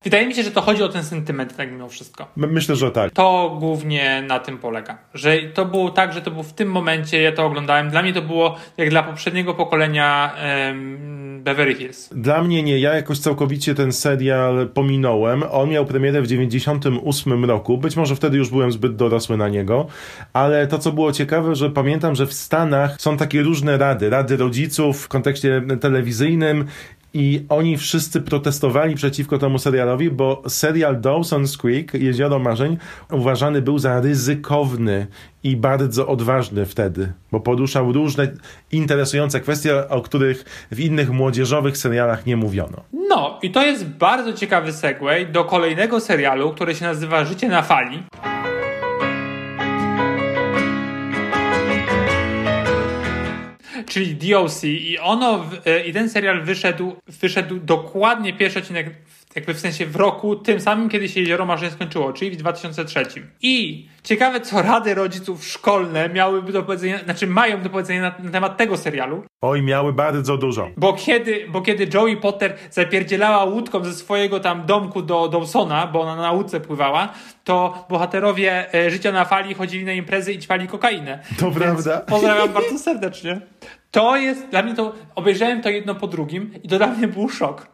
Wydaje 0.03 0.27
mi 0.27 0.35
się, 0.35 0.43
że 0.43 0.51
to 0.51 0.61
chodzi 0.61 0.83
o 0.83 0.89
ten 0.89 1.03
sentyment, 1.03 1.55
tak 1.57 1.71
mimo 1.71 1.89
wszystko. 1.89 2.27
M- 2.37 2.51
Myślę, 2.51 2.75
że 2.75 2.91
tak. 2.91 3.11
To 3.13 3.57
głównie 3.59 4.23
na 4.27 4.39
tym 4.39 4.57
polega. 4.57 4.97
Że 5.13 5.37
to 5.53 5.65
było 5.65 5.89
tak, 5.89 6.13
że 6.13 6.21
to 6.21 6.31
było 6.31 6.43
w 6.43 6.53
tym 6.53 6.71
momencie, 6.71 7.21
ja 7.21 7.31
to 7.31 7.45
oglądałem. 7.45 7.89
Dla 7.89 8.01
mnie 8.01 8.13
to 8.13 8.21
było 8.21 8.57
jak 8.77 8.89
dla 8.89 9.03
poprzedniego 9.03 9.53
pokolenia 9.53 10.35
Beverly 11.39 11.75
Hills. 11.75 12.09
Dla 12.15 12.43
mnie 12.43 12.63
nie, 12.63 12.79
ja 12.79 12.93
jakoś 12.95 13.19
całkowicie 13.19 13.75
ten 13.75 13.91
serial 13.93 14.69
pominąłem. 14.73 15.43
On 15.51 15.69
miał 15.69 15.85
premierę 15.85 16.21
w 16.21 16.27
98 16.27 17.45
roku, 17.45 17.77
być 17.77 17.95
może 17.95 18.15
wtedy 18.15 18.37
już 18.37 18.49
byłem 18.49 18.71
zbyt 18.71 18.95
dorosły 18.95 19.37
na 19.37 19.49
niego, 19.49 19.87
ale 20.33 20.67
to 20.67 20.79
co 20.79 20.91
było 20.91 21.11
ciekawe, 21.11 21.55
że 21.55 21.69
pamiętam, 21.69 22.15
że 22.15 22.25
w 22.27 22.33
Stanach 22.33 22.95
są 23.01 23.17
takie 23.17 23.41
różne 23.41 23.77
rady, 23.77 24.09
rady 24.09 24.37
rodziców 24.37 25.01
w 25.03 25.07
kontekście 25.07 25.61
telewizyjnym 25.81 26.65
i 27.13 27.45
oni 27.49 27.77
wszyscy 27.77 28.21
protestowali 28.21 28.95
przeciwko 28.95 29.37
temu 29.37 29.59
serialowi, 29.59 30.11
bo 30.11 30.41
serial 30.47 31.01
Dawson's 31.01 31.57
Creek, 31.57 31.93
Jezioro 31.93 32.39
Marzeń, 32.39 32.77
uważany 33.11 33.61
był 33.61 33.79
za 33.79 34.01
ryzykowny 34.01 35.07
i 35.43 35.55
bardzo 35.55 36.07
odważny 36.07 36.65
wtedy, 36.65 37.13
bo 37.31 37.39
poruszał 37.39 37.91
różne 37.91 38.27
interesujące 38.71 39.39
kwestie, 39.39 39.89
o 39.89 40.01
których 40.01 40.67
w 40.71 40.79
innych 40.79 41.11
młodzieżowych 41.11 41.77
serialach 41.77 42.25
nie 42.25 42.37
mówiono. 42.37 42.83
No, 43.09 43.39
i 43.41 43.51
to 43.51 43.65
jest 43.65 43.85
bardzo 43.85 44.33
ciekawy 44.33 44.73
segue 44.73 45.25
do 45.31 45.45
kolejnego 45.45 45.99
serialu, 45.99 46.53
który 46.53 46.75
się 46.75 46.85
nazywa 46.85 47.25
Życie 47.25 47.49
na 47.49 47.61
fali. 47.61 48.03
Czyli 53.91 54.15
DOC 54.15 54.63
i 54.63 54.97
ono, 54.99 55.45
e, 55.65 55.85
i 55.85 55.93
ten 55.93 56.09
serial 56.09 56.41
wyszedł, 56.43 56.95
wyszedł 57.21 57.59
dokładnie 57.59 58.33
pierwszy 58.33 58.59
odcinek 58.59 58.89
w- 59.07 59.35
jakby 59.35 59.53
w 59.53 59.59
sensie 59.59 59.85
w 59.85 59.95
roku 59.95 60.35
tym 60.35 60.59
samym, 60.61 60.89
kiedy 60.89 61.09
się 61.09 61.19
Jezioro 61.19 61.45
Marzeń 61.45 61.71
skończyło, 61.71 62.13
czyli 62.13 62.31
w 62.31 62.35
2003. 62.37 63.05
I 63.41 63.87
ciekawe, 64.03 64.41
co 64.41 64.61
rady 64.61 64.93
rodziców 64.93 65.45
szkolne 65.45 66.09
miałyby 66.09 66.51
do 66.51 66.63
powiedzenia, 66.63 66.99
znaczy 67.03 67.27
mają 67.27 67.61
do 67.61 67.69
powiedzenia 67.69 68.01
na, 68.01 68.23
na 68.25 68.31
temat 68.31 68.57
tego 68.57 68.77
serialu, 68.77 69.23
Oj, 69.41 69.61
miały 69.61 69.93
bardzo 69.93 70.37
dużo. 70.37 70.69
bo 70.77 70.93
kiedy, 70.93 71.45
bo 71.49 71.61
kiedy 71.61 71.87
Joey 71.93 72.17
Potter 72.17 72.55
zapierdzielała 72.69 73.43
łódką 73.45 73.83
ze 73.83 73.93
swojego 73.93 74.39
tam 74.39 74.65
domku 74.65 75.01
do 75.01 75.27
Dawsona, 75.27 75.87
bo 75.87 76.01
ona 76.01 76.15
na 76.15 76.31
łódce 76.31 76.59
pływała, 76.59 77.13
to 77.43 77.85
bohaterowie 77.89 78.73
e, 78.73 78.89
Życia 78.91 79.11
na 79.11 79.25
fali 79.25 79.53
chodzili 79.53 79.85
na 79.85 79.91
imprezy 79.93 80.33
i 80.33 80.39
ćpali 80.39 80.67
kokainę. 80.67 81.19
To 81.39 81.45
Więc 81.45 81.57
prawda. 81.57 81.99
Pozdrawiam 81.99 82.49
bardzo 82.53 82.79
serdecznie. 82.79 83.41
To 83.91 84.17
jest, 84.17 84.47
dla 84.49 84.63
mnie 84.63 84.75
to, 84.75 84.93
obejrzałem 85.15 85.61
to 85.61 85.69
jedno 85.69 85.95
po 85.95 86.07
drugim 86.07 86.53
i 86.63 86.67
to 86.67 86.77
dla 86.77 86.87
mnie 86.87 87.07
był 87.07 87.29
szok. 87.29 87.67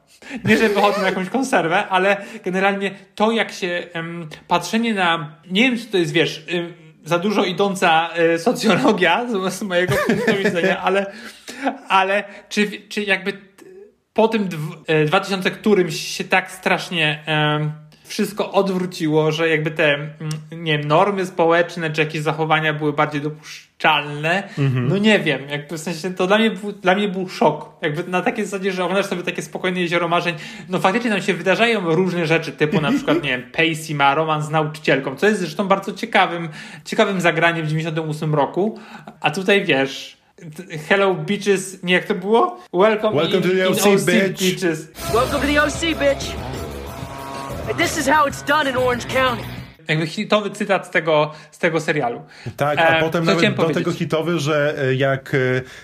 Nie, 0.45 0.57
że 0.57 0.69
wychodzę 0.69 1.01
na 1.01 1.07
jakąś 1.07 1.29
konserwę, 1.29 1.87
ale 1.87 2.25
generalnie 2.45 2.91
to, 3.15 3.31
jak 3.31 3.51
się 3.51 3.87
em, 3.93 4.29
patrzenie 4.47 4.93
na, 4.93 5.35
nie 5.51 5.61
wiem, 5.61 5.79
czy 5.79 5.85
to 5.85 5.97
jest, 5.97 6.11
wiesz, 6.11 6.45
em, 6.47 6.73
za 7.03 7.19
dużo 7.19 7.43
idąca 7.43 8.09
e, 8.13 8.39
socjologia 8.39 9.27
z, 9.27 9.53
z 9.53 9.61
mojego 9.61 9.95
punktu 10.07 10.35
widzenia, 10.43 10.81
ale, 10.81 11.11
ale 11.87 12.23
czy, 12.49 12.71
czy 12.89 13.03
jakby 13.03 13.33
po 14.13 14.27
tym 14.27 14.47
dw, 14.47 14.75
e, 14.87 15.05
2000 15.05 15.51
którymś 15.51 15.95
się 15.95 16.23
tak 16.23 16.51
strasznie 16.51 17.23
wszystko 18.03 18.51
odwróciło, 18.51 19.31
że 19.31 19.49
jakby 19.49 19.71
te 19.71 19.93
mm, 19.93 20.15
nie 20.51 20.77
wiem, 20.77 20.87
normy 20.87 21.25
społeczne 21.25 21.91
czy 21.91 22.01
jakieś 22.01 22.21
zachowania 22.21 22.73
były 22.73 22.93
bardziej 22.93 23.21
dopuszczalne, 23.21 23.66
no 24.89 24.97
nie 24.97 25.19
wiem, 25.19 25.49
jakby 25.49 25.77
w 25.77 25.81
sensie 25.81 26.13
to 26.13 26.27
dla 26.27 26.37
mnie, 26.37 26.51
był, 26.51 26.71
dla 26.71 26.95
mnie 26.95 27.07
był 27.07 27.29
szok. 27.29 27.69
Jakby 27.81 28.03
na 28.03 28.21
takiej 28.21 28.45
zasadzie, 28.45 28.71
że 28.71 28.83
oglądasz 28.83 29.05
sobie 29.05 29.23
takie 29.23 29.41
spokojne 29.41 29.81
jezioro 29.81 30.07
marzeń, 30.07 30.35
no 30.69 30.79
faktycznie 30.79 31.11
tam 31.11 31.21
się 31.21 31.33
wydarzają 31.33 31.95
różne 31.95 32.27
rzeczy, 32.27 32.51
typu 32.51 32.81
na 32.81 32.91
przykład, 32.91 33.23
nie 33.23 33.29
wiem, 33.29 33.43
Pacey 33.57 33.95
ma 33.95 34.15
romans 34.15 34.45
z 34.45 34.49
nauczycielką, 34.49 35.15
co 35.15 35.27
jest 35.27 35.39
zresztą 35.39 35.67
bardzo 35.67 35.93
ciekawym, 35.93 36.49
ciekawym 36.85 37.21
zagraniem 37.21 37.65
w 37.65 37.69
98 37.69 38.35
roku, 38.35 38.79
a 39.21 39.31
tutaj 39.31 39.65
wiesz, 39.65 40.17
Hello 40.89 41.13
Beaches, 41.13 41.83
nie 41.83 41.93
jak 41.93 42.05
to 42.05 42.15
było? 42.15 42.59
Welcome, 42.73 43.21
Welcome 43.21 43.37
in, 43.37 43.43
to 43.43 43.49
the 43.49 43.69
OC, 43.69 43.85
OC 43.85 44.05
bitch. 44.05 44.39
Beaches. 44.39 44.87
Welcome 45.13 45.41
to 45.41 45.47
the 45.47 45.63
OC, 45.63 45.99
bitch. 45.99 46.35
And 47.69 47.77
this 47.77 47.97
is 47.97 48.07
how 48.07 48.27
it's 48.27 48.41
done 48.47 48.69
in 48.69 48.77
Orange 48.77 49.05
County. 49.07 49.56
Jakby 49.87 50.07
hitowy 50.07 50.49
cytat 50.49 50.87
z 50.87 50.89
tego, 50.89 51.31
z 51.51 51.57
tego 51.57 51.79
serialu. 51.81 52.21
Tak, 52.57 52.79
a 52.79 52.97
E, 52.97 53.01
potem 53.01 53.25
nawet 53.25 53.45
do 53.49 53.51
powiedzieć? 53.55 53.77
tego 53.77 53.91
hitowy, 53.91 54.39
że 54.39 54.75
e, 54.83 54.95
jak 54.95 55.35
e, 55.35 55.37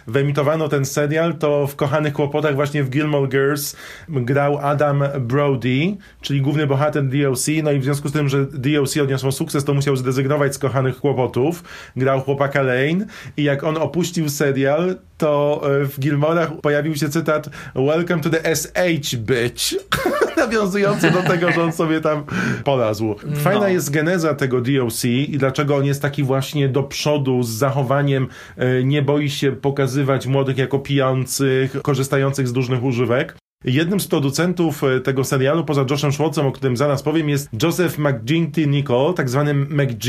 wyemitowano 0.07 0.69
ten 0.69 0.85
serial, 0.85 1.33
to 1.33 1.67
w 1.67 1.75
Kochanych 1.75 2.13
Kłopotach 2.13 2.55
właśnie 2.55 2.83
w 2.83 2.89
Gilmore 2.89 3.27
Girls 3.27 3.75
grał 4.09 4.57
Adam 4.57 5.03
Brody, 5.19 5.95
czyli 6.21 6.41
główny 6.41 6.67
bohater 6.67 7.03
DLC, 7.03 7.47
no 7.63 7.71
i 7.71 7.79
w 7.79 7.83
związku 7.83 8.09
z 8.09 8.11
tym, 8.11 8.29
że 8.29 8.45
DLC 8.45 8.97
odniosło 8.97 9.31
sukces, 9.31 9.65
to 9.65 9.73
musiał 9.73 9.95
zrezygnować 9.95 10.55
z 10.55 10.59
Kochanych 10.59 10.97
Kłopotów. 10.99 11.63
Grał 11.95 12.21
chłopaka 12.21 12.61
Lane 12.61 13.05
i 13.37 13.43
jak 13.43 13.63
on 13.63 13.77
opuścił 13.77 14.29
serial, 14.29 14.95
to 15.17 15.61
e, 15.81 15.85
w 15.85 15.99
Gilmorach 15.99 16.51
pojawił 16.61 16.95
się 16.95 17.09
cytat 17.09 17.49
Welcome 17.75 18.23
to 18.23 18.29
the 18.29 18.55
SH, 18.55 19.15
bitch. 19.15 19.63
Nawiązujący 20.37 21.11
do 21.11 21.21
tego, 21.23 21.51
że 21.51 21.63
on 21.63 21.71
sobie 21.73 22.01
tam 22.01 22.23
polazł. 22.63 23.15
Fajna 23.35 23.59
No. 23.59 23.67
jest 23.67 23.91
geneza 23.93 24.35
tego 24.35 24.61
DLC 24.61 25.05
i 25.05 25.37
dlaczego 25.37 25.75
on 25.75 25.85
jest 25.85 26.01
taki 26.01 26.23
właśnie 26.23 26.69
do 26.69 26.83
przodu 26.83 27.43
z 27.43 27.49
zachowaniem, 27.49 28.27
e, 28.57 28.83
nie 28.83 29.01
boi 29.01 29.29
się 29.29 29.51
pokazywać 29.51 30.27
młodych 30.27 30.57
jako 30.57 30.79
pijących, 30.79 31.81
korzystających 31.81 32.47
z 32.47 32.55
różnych 32.55 32.83
używek. 32.83 33.42
Jednym 33.65 33.99
z 33.99 34.07
producentów 34.07 34.83
e, 34.83 34.99
tego 34.99 35.23
serialu, 35.23 35.65
poza 35.65 35.85
Joshem 35.89 36.11
Schwartzem, 36.11 36.45
o 36.45 36.51
którym 36.51 36.77
zaraz 36.77 37.03
powiem, 37.03 37.29
jest 37.29 37.49
Joseph 37.63 37.97
McGinty 37.97 38.67
Nicole, 38.67 39.13
tak 39.13 39.29
zwany 39.29 39.53
McG. 39.53 40.07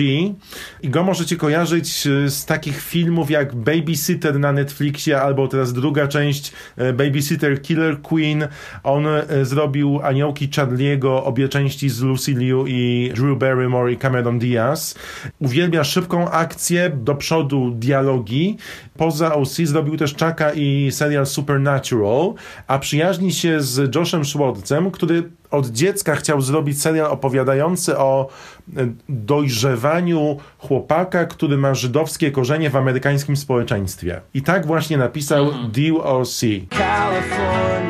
I 0.83 0.88
go 0.88 1.03
możecie 1.03 1.37
kojarzyć 1.37 2.07
e, 2.07 2.31
z 2.31 2.47
takich 2.47 2.81
filmów 2.81 3.31
jak 3.31 3.55
Babysitter 3.55 4.40
na 4.40 4.53
Netflixie, 4.53 5.21
albo 5.21 5.49
teraz 5.49 5.73
druga 5.73 6.09
część 6.09 6.53
e, 6.77 6.93
Babysitter 6.93 7.62
Killer 7.62 8.03
Queen. 8.03 8.49
On 8.83 9.07
zrobił 9.43 10.01
Aniołki 10.03 10.49
Charlie'ego, 10.49 11.21
obie 11.25 11.49
części 11.49 11.88
z 11.88 12.01
Lucy 12.01 12.33
Liu 12.33 12.64
i 12.67 13.12
Drew 13.14 13.38
Barrymore 13.38 13.93
i 13.93 13.97
Cameron 13.97 14.38
Diaz. 14.38 14.95
Uwielbia 15.38 15.85
szybką 15.85 16.31
akcję, 16.31 16.90
do 16.90 17.14
przodu 17.14 17.71
dialogi. 17.71 18.57
Poza 18.97 19.35
OC 19.35 19.57
zrobił 19.57 19.97
też 19.97 20.12
Chucka 20.12 20.53
i 20.55 20.88
serial 20.93 21.27
Supernatural, 21.27 22.35
a 22.66 22.78
przyjaźni 22.78 23.33
się 23.33 23.43
się 23.45 23.61
z 23.61 23.95
Joshem 23.95 24.24
Schwartzem, 24.24 24.90
który 24.90 25.30
od 25.51 25.66
dziecka 25.66 26.16
chciał 26.16 26.40
zrobić 26.40 26.82
serial 26.82 27.07
opowiadający 27.11 27.99
o 27.99 28.28
e, 28.76 28.86
dojrzewaniu 29.09 30.36
chłopaka, 30.59 31.24
który 31.24 31.57
ma 31.57 31.74
żydowskie 31.74 32.30
korzenie 32.30 32.70
w 32.70 32.76
amerykańskim 32.76 33.36
społeczeństwie. 33.36 34.20
I 34.34 34.42
tak 34.42 34.66
właśnie 34.66 34.97
napisał 34.99 35.51
Deal 35.72 35.97
or 36.03 36.26
See. 36.26 36.68
California, 36.70 37.84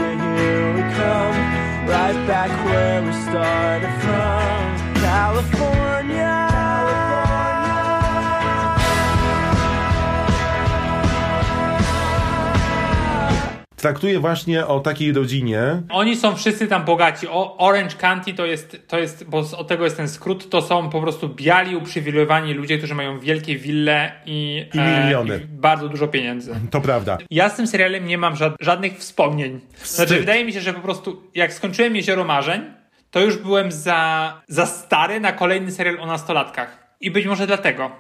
Traktuje 13.85 14.21
właśnie 14.21 14.67
o 14.67 14.81
takiej 14.81 15.13
rodzinie, 15.13 15.83
Oni 15.91 16.17
są 16.17 16.37
wszyscy 16.37 16.67
tam 16.67 16.85
bogaci. 16.85 17.29
O, 17.29 17.57
Orange 17.59 17.95
County 17.97 18.35
to 18.35 18.47
jest, 18.47 18.77
to 18.89 18.99
jest, 18.99 19.25
bo 19.25 19.39
od 19.39 19.69
tego 19.69 19.85
jest 19.85 19.97
ten 19.97 20.09
skrót, 20.09 20.51
to 20.51 20.63
są 20.63 20.91
po 20.91 21.01
prostu 21.01 21.29
biali, 21.29 21.77
uprzywilejowani 21.77 22.55
ludzie, 22.55 22.79
którzy 22.79 22.95
mają 22.95 23.21
wielkie 23.21 23.57
wille 23.57 24.13
i, 24.27 24.67
I 24.75 24.79
miliony. 24.79 25.37
i 25.45 25.47
bardzo 25.47 25.89
dużo 25.89 26.09
pieniędzy. 26.09 26.55
to 26.71 26.81
prawda. 26.81 27.19
Ja 27.31 27.49
z 27.49 27.57
tym 27.57 27.67
serialem 27.67 28.07
nie 28.07 28.19
mam 28.19 28.35
żad- 28.37 28.55
żadnych 28.61 28.99
wspomnień. 28.99 29.61
Znaczy, 29.77 29.85
Wstyd. 30.07 30.19
wydaje 30.21 30.45
mi 30.45 30.53
się, 30.53 30.61
że 30.61 30.73
po 30.73 30.81
prostu 30.81 31.23
jak 31.35 31.53
skończyłem 31.53 31.97
Jezioro 31.97 32.25
Marzeń, 32.25 32.63
to 33.11 33.21
już 33.21 33.37
byłem 33.39 33.73
za, 33.73 34.33
za 34.49 34.67
stary 34.67 35.21
na 35.21 35.33
kolejny 35.33 35.73
serial 35.73 36.01
o 36.01 36.07
nastolatkach. 36.07 36.84
I 37.05 37.11
być 37.11 37.27
może 37.27 37.47
dlatego. 37.47 37.91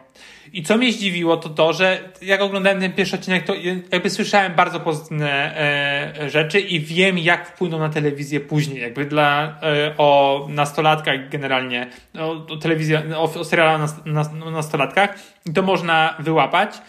I 0.52 0.62
co 0.62 0.76
mnie 0.76 0.92
zdziwiło, 0.92 1.36
to 1.36 1.48
to, 1.48 1.72
że 1.72 1.98
jak 2.22 2.40
oglądałem 2.40 2.80
ten 2.80 2.92
pierwszy 2.92 3.16
odcinek, 3.16 3.44
to 3.44 3.54
jakby 3.92 4.10
słyszałem 4.10 4.54
bardzo 4.54 4.80
pozytywne 4.80 5.56
e, 5.56 6.30
rzeczy 6.30 6.60
i 6.60 6.80
wiem, 6.80 7.18
jak 7.18 7.48
wpłyną 7.48 7.78
na 7.78 7.88
telewizję 7.88 8.40
później. 8.40 8.82
Jakby 8.82 9.04
dla, 9.04 9.58
e, 9.62 9.94
o 9.98 10.46
nastolatkach 10.50 11.28
generalnie, 11.28 11.90
o, 12.18 12.30
o 12.30 12.56
telewizji, 12.56 12.96
o, 12.96 13.22
o 13.22 13.44
serialach 13.44 13.74
o 13.74 13.78
nas, 13.78 14.04
nas, 14.04 14.30
o 14.44 14.50
nastolatkach. 14.50 15.18
I 15.46 15.52
to 15.52 15.62
można 15.62 16.14
wyłapać. 16.18 16.80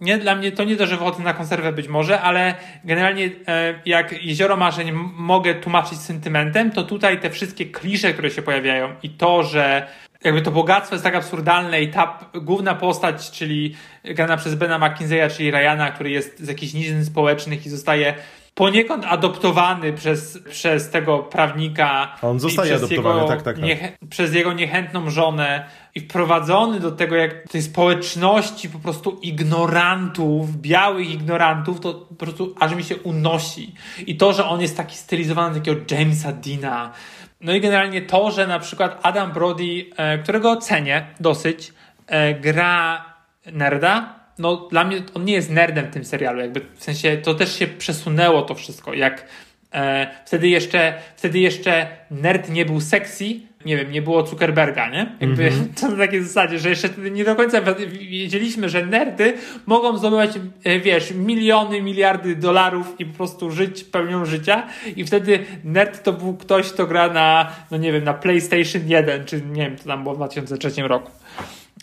Nie, 0.00 0.18
dla 0.18 0.34
mnie 0.34 0.52
to 0.52 0.64
nie 0.64 0.86
że 0.86 0.96
wychodzę 0.96 1.22
na 1.22 1.34
konserwę 1.34 1.72
być 1.72 1.88
może, 1.88 2.20
ale 2.20 2.54
generalnie 2.84 3.30
e, 3.46 3.74
jak 3.86 4.24
Jezioro 4.24 4.56
Marzeń 4.56 4.92
mogę 5.16 5.54
tłumaczyć 5.54 5.98
sentymentem, 5.98 6.70
to 6.70 6.82
tutaj 6.82 7.20
te 7.20 7.30
wszystkie 7.30 7.66
klisze, 7.66 8.12
które 8.12 8.30
się 8.30 8.42
pojawiają 8.42 8.94
i 9.02 9.10
to, 9.10 9.42
że 9.42 9.86
jakby 10.24 10.42
to 10.42 10.50
bogactwo 10.50 10.94
jest 10.94 11.04
tak 11.04 11.14
absurdalne 11.14 11.82
i 11.82 11.88
ta 11.88 12.18
główna 12.34 12.74
postać, 12.74 13.30
czyli 13.30 13.74
grana 14.04 14.36
przez 14.36 14.54
Bena 14.54 14.78
McKinseya, 14.78 15.30
czyli 15.36 15.50
Ryana, 15.50 15.90
który 15.90 16.10
jest 16.10 16.40
z 16.40 16.48
jakichś 16.48 16.74
nizin 16.74 17.04
społecznych 17.04 17.66
i 17.66 17.70
zostaje 17.70 18.14
poniekąd 18.58 19.04
adoptowany 19.08 19.92
przez, 19.92 20.38
przez 20.50 20.90
tego 20.90 21.18
prawnika. 21.18 22.16
On 22.22 22.40
zostaje 22.40 22.74
adoptowany, 22.74 23.14
jego 23.14 23.28
tak, 23.28 23.42
tak, 23.42 23.56
tak. 23.56 23.64
niechę- 23.64 23.92
przez 24.10 24.34
jego 24.34 24.52
niechętną 24.52 25.10
żonę 25.10 25.64
i 25.94 26.00
wprowadzony 26.00 26.80
do 26.80 26.92
tego, 26.92 27.16
jak 27.16 27.48
tej 27.48 27.62
społeczności 27.62 28.68
po 28.68 28.78
prostu 28.78 29.18
ignorantów, 29.22 30.56
białych 30.56 31.10
ignorantów, 31.10 31.80
to 31.80 31.94
po 31.94 32.14
prostu 32.14 32.54
aż 32.60 32.74
mi 32.74 32.84
się 32.84 32.96
unosi. 32.96 33.74
I 34.06 34.16
to, 34.16 34.32
że 34.32 34.44
on 34.44 34.60
jest 34.60 34.76
taki 34.76 34.96
stylizowany 34.96 35.48
na 35.48 35.60
takiego 35.60 35.80
Jamesa 35.90 36.32
Deana. 36.32 36.92
No 37.40 37.54
i 37.54 37.60
generalnie 37.60 38.02
to, 38.02 38.30
że 38.30 38.46
na 38.46 38.58
przykład 38.58 39.00
Adam 39.02 39.32
Brody, 39.32 39.86
e, 39.96 40.18
którego 40.18 40.56
cenię 40.56 41.06
dosyć, 41.20 41.72
e, 42.06 42.34
gra 42.34 43.04
nerda, 43.52 44.14
no 44.38 44.56
dla 44.56 44.84
mnie 44.84 45.02
on 45.14 45.24
nie 45.24 45.32
jest 45.32 45.50
nerdem 45.50 45.86
w 45.86 45.90
tym 45.90 46.04
serialu, 46.04 46.40
jakby 46.40 46.60
w 46.74 46.84
sensie 46.84 47.16
to 47.16 47.34
też 47.34 47.58
się 47.58 47.66
przesunęło 47.66 48.42
to 48.42 48.54
wszystko, 48.54 48.94
jak 48.94 49.26
e, 49.74 50.10
wtedy 50.26 50.48
jeszcze 50.48 50.94
wtedy 51.16 51.38
jeszcze 51.38 51.86
nerd 52.10 52.50
nie 52.50 52.64
był 52.64 52.80
sexy, 52.80 53.24
nie 53.64 53.76
wiem, 53.76 53.92
nie 53.92 54.02
było 54.02 54.26
Zuckerberga, 54.26 54.90
nie? 54.90 55.16
Jakby 55.20 55.44
Mhm. 55.46 55.68
to 55.80 55.88
na 55.88 55.96
takiej 55.96 56.22
zasadzie, 56.22 56.58
że 56.58 56.68
jeszcze 56.68 56.88
wtedy 56.88 57.10
nie 57.10 57.24
do 57.24 57.36
końca 57.36 57.60
wi- 57.60 58.08
wiedzieliśmy, 58.08 58.68
że 58.68 58.86
nerdy 58.86 59.32
mogą 59.66 59.98
zdobywać, 59.98 60.30
e, 60.64 60.80
wiesz, 60.80 61.10
miliony, 61.14 61.82
miliardy 61.82 62.36
dolarów 62.36 62.94
i 62.98 63.06
po 63.06 63.16
prostu 63.16 63.50
żyć 63.50 63.84
pełnią 63.84 64.24
życia 64.24 64.66
i 64.96 65.04
wtedy 65.04 65.38
nerd 65.64 66.02
to 66.02 66.12
był 66.12 66.36
ktoś, 66.36 66.72
kto 66.72 66.86
gra 66.86 67.08
na, 67.12 67.52
no 67.70 67.76
nie 67.76 67.92
wiem, 67.92 68.04
na 68.04 68.14
PlayStation 68.14 68.82
1, 68.86 69.24
czy 69.24 69.42
nie 69.42 69.62
wiem, 69.62 69.76
to 69.76 69.84
tam 69.84 70.02
było 70.02 70.14
w 70.14 70.18
2003 70.18 70.82
roku. 70.82 71.10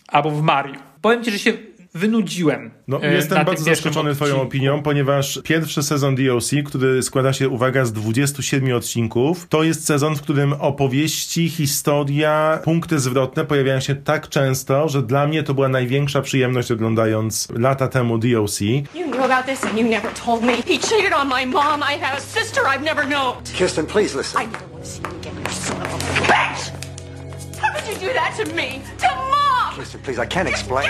Albo 0.08 0.30
w 0.30 0.42
Mario. 0.42 0.74
Powiem 1.02 1.24
ci, 1.24 1.30
że 1.30 1.38
się 1.38 1.52
wynudziłem. 1.96 2.70
No, 2.88 3.02
e, 3.02 3.12
jestem 3.14 3.44
bardzo 3.44 3.64
zaskoczony 3.64 4.14
Twoją 4.14 4.32
odcinku. 4.34 4.48
opinią, 4.48 4.82
ponieważ 4.82 5.40
pierwszy 5.44 5.82
sezon 5.82 6.14
DLC, 6.14 6.50
który 6.66 7.02
składa 7.02 7.32
się, 7.32 7.48
uwaga, 7.48 7.84
z 7.84 7.92
27 7.92 8.72
odcinków, 8.76 9.46
to 9.48 9.62
jest 9.62 9.86
sezon, 9.86 10.16
w 10.16 10.22
którym 10.22 10.52
opowieści, 10.52 11.48
historia, 11.48 12.60
punkty 12.64 12.98
zwrotne 12.98 13.44
pojawiają 13.44 13.80
się 13.80 13.94
tak 13.94 14.28
często, 14.28 14.88
że 14.88 15.02
dla 15.02 15.26
mnie 15.26 15.42
to 15.42 15.54
była 15.54 15.68
największa 15.68 16.22
przyjemność 16.22 16.70
oglądając 16.72 17.48
lata 17.58 17.88
temu 17.88 18.18
DLC. 18.18 18.60
You 18.60 18.82
knew 18.94 19.20
about 19.30 19.46
this 19.46 19.64
and 19.64 19.78
you 19.78 19.84
never 19.88 20.12
told 20.26 20.42
me. 20.42 20.52
He 20.56 20.78
cheated 20.78 21.12
on 21.12 21.28
my 21.28 21.46
mom. 21.46 21.80
I 21.80 21.98
have 22.00 22.16
a 22.18 22.20
sister 22.20 22.62
I've 22.64 22.84
never 22.84 23.06
known. 23.06 23.34
Kirsten, 23.58 23.86
please 23.86 24.18
listen. 24.18 24.42
I 24.42 24.46
never 24.46 24.66
want 24.72 24.84
to 24.84 24.90
see 24.90 25.02
you 25.02 25.18
again, 25.20 25.34
you 25.44 25.50
son 25.52 25.82
of 25.82 25.94
a 25.94 25.98
bitch! 26.22 26.70
How 27.60 27.72
could 27.74 27.88
you 27.88 28.08
do 28.08 28.12
that 28.14 28.34
to 28.38 28.54
me? 28.54 28.80
To 28.98 29.06
mom! 29.08 29.74
Kirsten, 29.76 30.00
please, 30.04 30.18
I 30.22 30.26
can't 30.26 30.48
explain. 30.48 30.88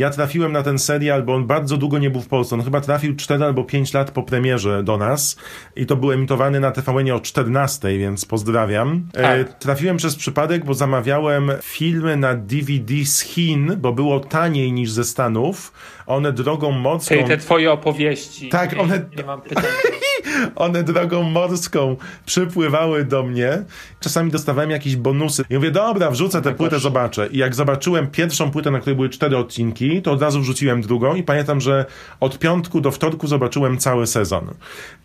Ja 0.00 0.10
trafiłem 0.10 0.52
na 0.52 0.62
ten 0.62 0.78
serial, 0.78 1.22
bo 1.22 1.34
on 1.34 1.46
bardzo 1.46 1.76
długo 1.76 1.98
nie 1.98 2.10
był 2.10 2.20
w 2.20 2.28
Polsce. 2.28 2.54
On 2.54 2.62
chyba 2.64 2.80
trafił 2.80 3.16
4 3.16 3.44
albo 3.44 3.64
5 3.64 3.94
lat 3.94 4.10
po 4.10 4.22
premierze 4.22 4.82
do 4.82 4.96
nas 4.96 5.36
i 5.76 5.86
to 5.86 5.96
był 5.96 6.12
emitowany 6.12 6.60
na 6.60 6.70
TVN 6.70 7.10
o 7.10 7.20
14, 7.20 7.98
więc 7.98 8.24
pozdrawiam. 8.24 9.08
E, 9.14 9.44
Tak. 9.44 9.58
trafiłem 9.58 9.96
przez 9.96 10.16
przypadek, 10.16 10.64
bo 10.64 10.74
zamawiałem 10.74 11.50
filmy 11.62 12.16
na 12.16 12.34
DVD 12.34 12.94
z 13.04 13.20
Chin, 13.20 13.76
bo 13.78 13.92
było 13.92 14.20
taniej 14.20 14.72
niż 14.72 14.90
ze 14.90 15.04
Stanów. 15.04 15.72
One 16.06 16.32
drogą 16.32 16.70
morską... 16.72 17.14
Czyli 17.14 17.28
te 17.28 17.36
twoje 17.36 17.72
opowieści. 17.72 18.48
Tak, 18.48 18.72
nie, 18.76 18.82
one- 18.82 19.04
Nie 19.16 19.24
mam 19.24 19.40
pytań. 19.42 19.64
One 20.56 20.82
drogą 20.82 21.22
morską 21.22 21.96
przypływały 22.26 23.04
do 23.04 23.22
mnie. 23.22 23.62
Czasami 24.00 24.30
dostawałem 24.30 24.70
jakieś 24.70 24.96
bonusy. 24.96 25.44
I 25.50 25.54
mówię, 25.54 25.70
dobra, 25.70 26.10
wrzucę 26.10 26.42
tę 26.42 26.54
płytę, 26.54 26.78
zobaczę. 26.78 27.26
I 27.26 27.38
jak 27.38 27.54
zobaczyłem 27.54 28.06
pierwszą 28.06 28.50
płytę, 28.50 28.70
na 28.70 28.80
której 28.80 28.96
były 28.96 29.08
cztery 29.08 29.36
odcinki, 29.36 30.02
to 30.02 30.12
od 30.12 30.22
razu 30.22 30.40
wrzuciłem 30.40 30.82
drugą 30.82 31.14
i 31.14 31.22
pamiętam, 31.22 31.60
że 31.60 31.84
od 32.20 32.38
piątku 32.38 32.80
do 32.80 32.90
wtorku 32.90 33.26
zobaczyłem 33.26 33.78
cały 33.78 34.06
sezon. 34.06 34.46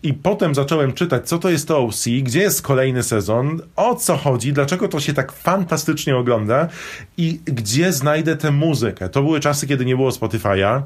I 0.02 0.14
potem 0.14 0.54
zacząłem 0.54 0.92
czytać, 0.92 1.28
co 1.28 1.38
to 1.38 1.50
jest 1.50 1.68
to 1.68 1.78
OC, 1.78 2.04
gdzie 2.22 2.40
jest 2.40 2.62
kolejny 2.62 3.02
sezon, 3.02 3.60
o 3.76 3.94
co 3.94 4.16
chodzi, 4.16 4.52
dlaczego 4.52 4.88
to 4.88 5.00
się 5.00 5.12
tak 5.12 5.32
fantastycznie 5.32 6.16
ogląda 6.16 6.68
i 7.16 7.40
gdzie 7.44 7.92
znajdę 7.92 8.36
tę 8.36 8.50
muzykę. 8.50 9.08
To 9.08 9.22
były 9.22 9.40
czasy, 9.40 9.66
kiedy 9.66 9.84
nie 9.84 9.96
było 9.96 10.10
Spotify'a. 10.10 10.82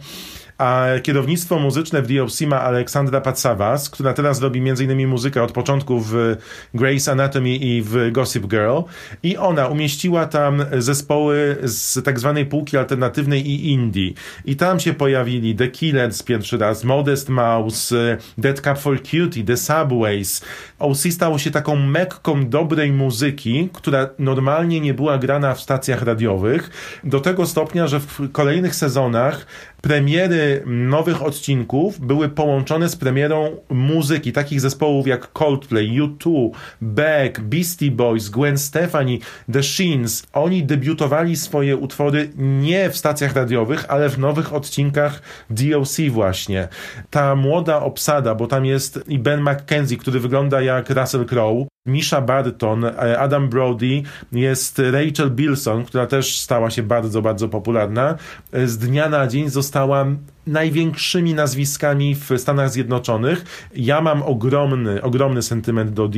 A 0.60 0.86
kierownictwo 1.02 1.58
muzyczne 1.58 2.02
w 2.02 2.06
DLC 2.06 2.40
ma 2.40 2.60
Aleksandra 2.60 3.20
Patsavas, 3.20 3.90
która 3.90 4.12
teraz 4.12 4.40
robi 4.40 4.70
m.in. 4.70 5.08
muzykę 5.08 5.42
od 5.42 5.52
początku 5.52 6.00
w 6.00 6.36
Grey's 6.74 7.10
Anatomy 7.10 7.50
i 7.50 7.82
w 7.82 8.12
Gossip 8.12 8.46
Girl. 8.46 8.78
I 9.22 9.36
ona 9.36 9.66
umieściła 9.66 10.26
tam 10.26 10.64
zespoły 10.78 11.56
z 11.62 12.04
tak 12.04 12.18
zwanej 12.18 12.46
półki 12.46 12.76
alternatywnej 12.76 13.50
i 13.50 13.72
indie. 13.72 14.12
I 14.44 14.56
tam 14.56 14.80
się 14.80 14.94
pojawili 14.94 15.54
The 15.54 15.68
Killers 15.68 16.22
pierwszy 16.22 16.58
raz, 16.58 16.84
Modest 16.84 17.28
Mouse, 17.28 18.18
Dead 18.38 18.60
Cup 18.60 18.78
for 18.78 19.02
Cutie, 19.02 19.44
The 19.44 19.56
Subways. 19.56 20.44
OC 20.78 20.98
stało 21.10 21.38
się 21.38 21.50
taką 21.50 21.76
mekką 21.76 22.48
dobrej 22.48 22.92
muzyki, 22.92 23.68
która 23.72 24.08
normalnie 24.18 24.80
nie 24.80 24.94
była 24.94 25.18
grana 25.18 25.54
w 25.54 25.60
stacjach 25.60 26.02
radiowych. 26.02 26.70
Do 27.04 27.20
tego 27.20 27.46
stopnia, 27.46 27.86
że 27.86 28.00
w 28.00 28.32
kolejnych 28.32 28.74
sezonach 28.74 29.46
premiery 29.82 30.62
nowych 30.66 31.22
odcinków 31.22 32.00
były 32.00 32.28
połączone 32.28 32.88
z 32.88 32.96
premierą 32.96 33.56
muzyki 33.70 34.32
takich 34.32 34.60
zespołów 34.60 35.06
jak 35.06 35.32
Coldplay, 35.32 36.00
U2, 36.00 36.50
Beck, 36.80 37.40
Beastie 37.40 37.90
Boys, 37.90 38.28
Gwen 38.28 38.58
Stefani, 38.58 39.20
The 39.52 39.62
Sheens. 39.62 40.26
Oni 40.32 40.62
debiutowali 40.62 41.36
swoje 41.36 41.76
utwory 41.76 42.30
nie 42.36 42.90
w 42.90 42.96
stacjach 42.96 43.34
radiowych, 43.34 43.84
ale 43.88 44.08
w 44.08 44.18
nowych 44.18 44.52
odcinkach 44.52 45.22
DLC 45.50 45.96
właśnie. 46.10 46.68
Ta 47.10 47.36
młoda 47.36 47.82
obsada, 47.82 48.34
bo 48.34 48.46
tam 48.46 48.66
jest 48.66 49.00
i 49.08 49.18
Ben 49.18 49.40
McKenzie, 49.40 49.96
który 49.96 50.20
wygląda 50.20 50.60
jak 50.60 50.90
Russell 50.90 51.26
Crowe, 51.26 51.66
Misha 51.90 52.20
Barton, 52.20 52.84
e, 52.84 53.18
Adam 53.18 53.48
Brody, 53.48 54.02
jest 54.32 54.82
Rachel 54.90 55.30
Bilson, 55.30 55.84
która 55.84 56.06
też 56.06 56.40
stała 56.40 56.70
się 56.70 56.82
bardzo, 56.82 57.22
bardzo 57.22 57.48
popularna. 57.48 58.14
E, 58.52 58.66
Z 58.66 58.78
dnia 58.78 59.08
na 59.08 59.26
dzień 59.26 59.48
została 59.48 60.06
największymi 60.50 61.34
nazwiskami 61.34 62.14
w 62.14 62.30
Stanach 62.38 62.70
Zjednoczonych. 62.70 63.68
Ja 63.74 64.00
mam 64.00 64.22
ogromny, 64.22 65.02
ogromny 65.02 65.42
sentyment 65.42 65.90
do. 65.90 66.10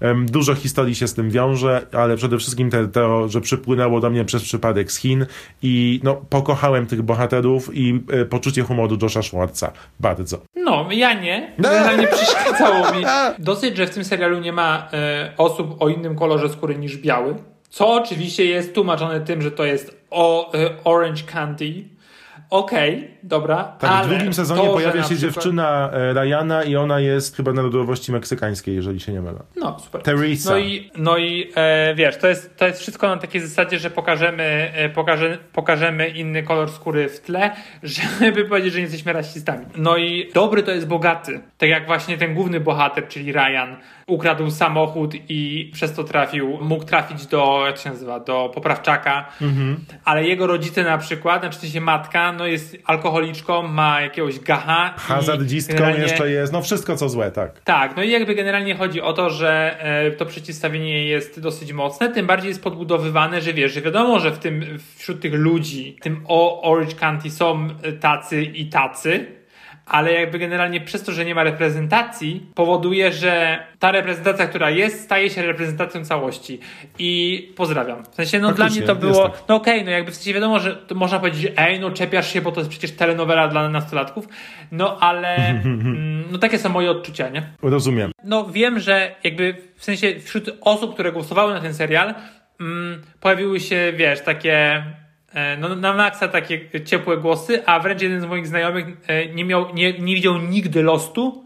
Em, 0.00 0.26
Dużo 0.26 0.54
historii 0.54 0.94
się 0.94 1.08
z 1.08 1.14
tym 1.14 1.30
wiąże, 1.30 1.86
ale 1.92 2.16
przede 2.16 2.38
wszystkim 2.38 2.70
te, 2.70 2.88
to, 2.88 3.28
że 3.28 3.40
przypłynęło 3.40 4.00
do 4.00 4.10
mnie 4.10 4.24
przez 4.24 4.42
przypadek 4.42 4.92
z 4.92 4.96
Chin 4.96 5.26
i 5.62 6.00
no, 6.02 6.14
pokochałem 6.14 6.86
tych 6.86 7.02
bohaterów 7.02 7.70
i 7.74 8.00
e, 8.10 8.24
poczucie 8.24 8.62
humoru 8.62 8.98
Josha 9.02 9.22
Schwartza. 9.22 9.72
Bardzo. 10.00 10.40
No, 10.56 10.88
ja 10.90 11.12
nie. 11.12 11.52
Generalnie 11.58 12.06
przeszkadzało 12.16 12.92
mi. 12.92 13.04
Dosyć, 13.38 13.76
że 13.76 13.86
w 13.86 13.90
tym 13.90 14.04
serialu 14.04 14.40
nie 14.40 14.52
ma 14.52 14.88
e, 14.92 15.32
osób 15.36 15.82
o 15.82 15.88
innym 15.88 16.16
kolorze 16.16 16.48
skóry 16.48 16.78
niż 16.78 16.96
biały. 16.96 17.34
Co 17.68 17.92
oczywiście 17.92 18.44
jest 18.44 18.74
tłumaczone 18.74 19.20
tym, 19.20 19.42
że 19.42 19.50
to 19.50 19.64
jest 19.64 20.04
o, 20.10 20.52
e, 20.54 20.70
Orange 20.84 21.22
Candy. 21.22 21.84
Okej, 22.50 23.10
dobra. 23.22 23.64
Tak, 23.78 23.90
ale 23.90 24.06
w 24.06 24.10
drugim 24.10 24.34
sezonie 24.34 24.62
to, 24.62 24.72
pojawia 24.72 25.02
się 25.02 25.14
przykład- 25.14 25.20
dziewczyna 25.34 25.90
e, 25.92 26.12
Ryana 26.12 26.62
i 26.64 26.76
ona 26.76 27.00
jest 27.00 27.36
chyba 27.36 27.52
narodowości 27.52 28.12
meksykańskiej, 28.12 28.74
jeżeli 28.74 29.00
się 29.00 29.12
nie 29.12 29.20
mylę. 29.20 29.38
No, 29.56 29.78
super. 29.78 30.02
Teresa. 30.02 30.50
No 30.50 30.58
i, 30.58 30.90
no 30.96 31.18
i 31.18 31.50
e, 31.56 31.94
wiesz, 31.94 32.16
to 32.16 32.28
jest, 32.28 32.56
to 32.56 32.66
jest 32.66 32.80
wszystko 32.80 33.08
na 33.08 33.16
takiej 33.16 33.40
zasadzie, 33.40 33.78
że 33.78 33.90
pokażemy, 33.90 34.72
e, 34.74 34.88
pokaże, 34.88 35.38
pokażemy 35.52 36.08
inny 36.08 36.42
kolor 36.42 36.70
skóry 36.70 37.08
w 37.08 37.20
tle, 37.20 37.50
żeby 38.20 38.44
powiedzieć, 38.44 38.72
że 38.72 38.78
nie 38.78 38.84
jesteśmy 38.84 39.12
rasistami. 39.12 39.66
No 39.76 39.96
i 39.96 40.30
dobry 40.34 40.62
to 40.62 40.70
jest 40.70 40.86
bogaty. 40.86 41.40
Tak 41.58 41.68
jak 41.68 41.86
właśnie 41.86 42.18
ten 42.18 42.34
główny 42.34 42.60
bohater, 42.60 43.08
czyli 43.08 43.32
Ryan, 43.32 43.76
ukradł 44.08 44.50
samochód 44.50 45.14
i 45.28 45.70
przez 45.72 45.94
to 45.94 46.04
trafił, 46.04 46.58
mógł 46.60 46.84
trafić 46.84 47.26
do, 47.26 47.62
jak 47.66 47.78
się 47.78 47.90
nazywa, 47.90 48.20
do 48.20 48.50
poprawczaka, 48.54 49.28
ale 50.04 50.24
jego 50.24 50.46
rodzice 50.46 50.84
na 50.84 50.98
przykład, 50.98 51.42
znaczy 51.42 51.58
sensie 51.58 51.80
matka, 51.80 52.32
no 52.32 52.46
jest 52.46 52.76
alkoholiczką, 52.84 53.62
ma 53.62 54.00
jakiegoś 54.00 54.40
gacha. 54.40 54.94
Hazardzistką 54.96 55.88
jeszcze 55.88 56.30
jest, 56.30 56.52
no 56.52 56.62
wszystko 56.62 56.96
co 56.96 57.08
złe, 57.08 57.30
tak. 57.30 57.60
tak, 57.60 57.96
no 57.96 58.02
i 58.02 58.10
jakby 58.10 58.34
generalnie 58.34 58.74
chodzi 58.74 59.00
o 59.00 59.12
to, 59.12 59.30
że 59.30 59.76
e, 59.80 60.10
to 60.10 60.26
przeciwstawienie 60.26 61.04
jest 61.04 61.40
dosyć 61.40 61.72
mocne, 61.72 62.08
tym 62.08 62.26
bardziej 62.26 62.48
jest 62.48 62.62
podbudowywane, 62.62 63.40
że 63.40 63.52
wiesz, 63.52 63.72
że 63.72 63.82
wiadomo, 63.82 64.20
że 64.20 64.30
w 64.30 64.38
tym, 64.38 64.78
wśród 64.96 65.20
tych 65.20 65.34
ludzi, 65.34 65.96
w 66.00 66.02
tym 66.02 66.24
o 66.28 66.62
Orange 66.62 66.94
County 66.94 67.30
są 67.30 67.68
e, 67.82 67.92
tacy 67.92 68.42
i 68.42 68.66
tacy, 68.66 69.37
ale 69.88 70.12
jakby 70.12 70.38
generalnie 70.38 70.80
przez 70.80 71.02
to, 71.02 71.12
że 71.12 71.24
nie 71.24 71.34
ma 71.34 71.42
reprezentacji, 71.42 72.46
powoduje, 72.54 73.12
że 73.12 73.58
ta 73.78 73.92
reprezentacja, 73.92 74.46
która 74.46 74.70
jest, 74.70 75.04
staje 75.04 75.30
się 75.30 75.42
reprezentacją 75.42 76.04
całości. 76.04 76.60
I 76.98 77.52
pozdrawiam. 77.56 78.04
W 78.04 78.14
sensie, 78.14 78.38
no 78.38 78.52
dla 78.52 78.56
Faktycznie, 78.56 78.80
mnie 78.80 78.86
to 78.86 78.96
było, 78.96 79.28
tak. 79.28 79.42
no 79.48 79.54
okej, 79.54 79.84
no 79.84 79.90
jakby 79.90 80.10
w 80.10 80.14
sensie 80.14 80.34
wiadomo, 80.34 80.58
że 80.60 80.78
można 80.94 81.18
powiedzieć, 81.18 81.52
ej, 81.56 81.80
no 81.80 81.90
czepiasz 81.90 82.32
się, 82.32 82.40
bo 82.40 82.52
to 82.52 82.60
jest 82.60 82.70
przecież 82.70 82.92
telenowela 82.92 83.48
dla 83.48 83.68
nastolatków, 83.68 84.28
no 84.72 84.98
ale 85.00 85.36
mm, 85.48 86.24
no 86.30 86.38
takie 86.38 86.58
są 86.58 86.68
moje 86.68 86.90
odczucia, 86.90 87.28
nie? 87.28 87.42
Rozumiem. 87.62 88.12
No 88.24 88.44
wiem, 88.44 88.80
że 88.80 89.14
jakby 89.24 89.54
w 89.76 89.84
sensie 89.84 90.20
wśród 90.20 90.50
osób, 90.60 90.94
które 90.94 91.12
głosowały 91.12 91.54
na 91.54 91.60
ten 91.60 91.74
serial, 91.74 92.14
mm, 92.60 93.02
pojawiły 93.20 93.60
się, 93.60 93.92
wiesz, 93.96 94.20
takie 94.20 94.84
no, 95.58 95.76
na 95.76 95.92
maksa 95.92 96.28
takie 96.28 96.60
ciepłe 96.84 97.16
głosy, 97.16 97.66
a 97.66 97.80
wręcz 97.80 98.02
jeden 98.02 98.20
z 98.20 98.24
moich 98.24 98.46
znajomych 98.46 98.86
e, 99.06 99.26
nie, 99.26 99.44
miał, 99.44 99.74
nie, 99.74 99.92
nie 99.92 100.14
widział 100.14 100.38
nigdy 100.38 100.82
Lostu 100.82 101.44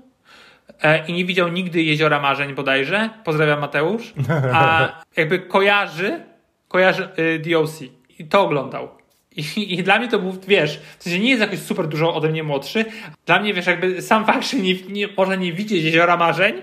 e, 0.83 1.07
i 1.07 1.12
nie 1.12 1.24
widział 1.24 1.49
nigdy 1.49 1.83
Jeziora 1.83 2.20
Marzeń 2.20 2.55
bodajże. 2.55 3.11
Pozdrawiam 3.24 3.61
Mateusz. 3.61 4.14
A 4.53 4.89
jakby 5.16 5.39
kojarzy, 5.39 6.20
kojarzy 6.68 7.09
y, 7.18 7.39
DOC 7.39 7.83
i 8.18 8.24
to 8.24 8.43
oglądał. 8.43 8.89
I, 9.37 9.74
I 9.74 9.83
dla 9.83 9.99
mnie 9.99 10.09
to 10.09 10.18
był, 10.18 10.37
wiesz, 10.49 10.80
w 10.99 11.03
sensie 11.03 11.18
nie 11.18 11.30
jest 11.30 11.41
jakoś 11.41 11.59
super 11.59 11.89
dużo 11.89 12.14
ode 12.14 12.28
mnie 12.28 12.43
młodszy. 12.43 12.85
Dla 13.26 13.41
mnie, 13.41 13.55
wiesz, 13.55 13.66
jakby 13.66 14.03
sam 14.03 14.26
fakt, 14.26 14.51
że 14.51 14.57
nie, 14.57 14.74
nie, 14.74 15.09
można 15.16 15.35
nie 15.35 15.53
widzieć 15.53 15.85
Jeziora 15.85 16.16
Marzeń 16.16 16.55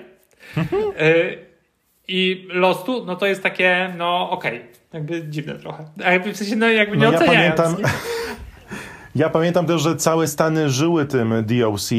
y, 0.58 1.49
i 2.10 2.48
Lostu, 2.50 3.06
no 3.06 3.16
to 3.16 3.26
jest 3.26 3.44
takie, 3.44 3.94
no 3.98 4.30
okej, 4.30 4.62
jakby 4.94 5.24
dziwne 5.28 5.56
trochę. 5.56 5.86
A 6.06 6.12
jakby 6.12 6.34
w 6.34 6.38
sensie, 6.38 6.56
no 6.56 6.70
jakby 6.70 6.98
nie 6.98 7.04
No 7.06 7.12
ja 7.12 7.20
oceniając. 7.20 7.56
pamiętam, 7.62 7.84
nie? 7.84 7.90
ja 9.20 9.30
pamiętam 9.30 9.66
też, 9.66 9.82
że 9.82 9.96
całe 9.96 10.28
Stany 10.28 10.70
żyły 10.70 11.06
tym 11.06 11.34
DLC 11.46 11.92
e, 11.92 11.96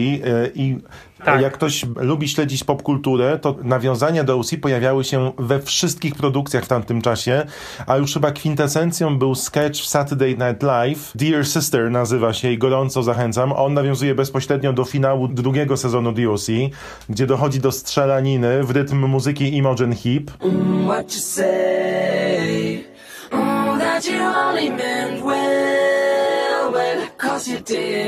i 0.54 0.78
Tak. 1.24 1.42
jak 1.42 1.52
ktoś 1.52 1.86
lubi 1.96 2.28
śledzić 2.28 2.64
popkulturę, 2.64 3.38
to 3.38 3.56
nawiązania 3.62 4.24
do 4.24 4.32
DLC 4.32 4.50
pojawiały 4.62 5.04
się 5.04 5.32
we 5.38 5.60
wszystkich 5.60 6.14
produkcjach 6.14 6.64
w 6.64 6.68
tamtym 6.68 7.02
czasie, 7.02 7.46
a 7.86 7.96
już 7.96 8.14
chyba 8.14 8.30
kwintesencją 8.30 9.18
był 9.18 9.34
sketch 9.34 9.80
w 9.80 9.86
Saturday 9.86 10.28
Night 10.30 10.62
Live. 10.62 11.12
Dear 11.14 11.46
Sister 11.46 11.90
nazywa 11.90 12.32
się 12.32 12.52
i 12.52 12.58
gorąco 12.58 13.02
zachęcam. 13.02 13.52
On 13.52 13.74
nawiązuje 13.74 14.14
bezpośrednio 14.14 14.72
do 14.72 14.84
finału 14.84 15.28
drugiego 15.28 15.76
sezonu 15.76 16.12
DLC, 16.12 16.46
gdzie 17.08 17.26
dochodzi 17.26 17.60
do 17.60 17.72
strzelaniny 17.72 18.64
w 18.64 18.70
rytm 18.70 19.06
muzyki 19.06 19.56
Imogen 19.56 19.94
Heap. 19.94 20.30
What 20.88 21.14
you 21.14 21.20
say? 21.20 22.84
Mm, 23.32 23.80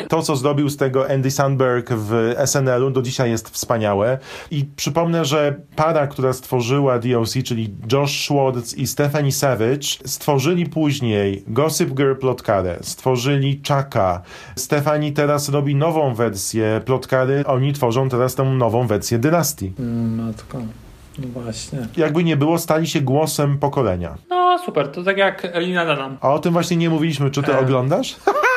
To, 0.08 0.22
co 0.22 0.36
zrobił 0.36 0.68
z 0.68 0.76
tego 0.76 1.10
Andy 1.10 1.30
Sandberg 1.30 1.90
w 1.92 2.34
SNL-u, 2.46 2.90
do 2.90 3.02
dzisiaj 3.02 3.30
jest 3.30 3.50
wspaniałe. 3.50 4.18
I 4.50 4.64
przypomnę, 4.76 5.24
że 5.24 5.54
para, 5.76 6.06
która 6.06 6.32
stworzyła 6.32 6.98
DLC, 6.98 7.34
czyli 7.44 7.74
Josh 7.92 8.24
Schwartz 8.24 8.74
i 8.76 8.86
Stephanie 8.86 9.32
Savage, 9.32 9.86
stworzyli 10.04 10.66
później 10.66 11.44
Gossip 11.46 11.90
Girl 11.90 12.14
Plotkarę, 12.14 12.78
stworzyli 12.82 13.60
Chucka. 13.68 14.22
Stephanie 14.56 15.12
teraz 15.12 15.48
robi 15.48 15.74
nową 15.74 16.14
wersję 16.14 16.80
Plotkary, 16.84 17.44
oni 17.46 17.72
tworzą 17.72 18.08
teraz 18.08 18.34
tę 18.34 18.44
nową 18.44 18.86
wersję 18.86 19.18
Dynastii. 19.18 19.72
Matko, 20.16 20.58
no 21.18 21.26
właśnie. 21.42 21.78
Jakby 21.96 22.24
nie 22.24 22.36
było, 22.36 22.58
stali 22.58 22.86
się 22.86 23.00
głosem 23.00 23.58
pokolenia. 23.58 24.14
No 24.30 24.58
super, 24.64 24.88
to 24.88 25.02
tak 25.02 25.16
jak 25.16 25.48
Lina 25.54 25.86
Dunham. 25.86 26.16
A 26.20 26.32
o 26.32 26.38
tym 26.38 26.52
właśnie 26.52 26.76
nie 26.76 26.90
mówiliśmy. 26.90 27.30
Czy 27.30 27.42
ty 27.42 27.52
E. 27.54 27.58
oglądasz? 27.58 28.16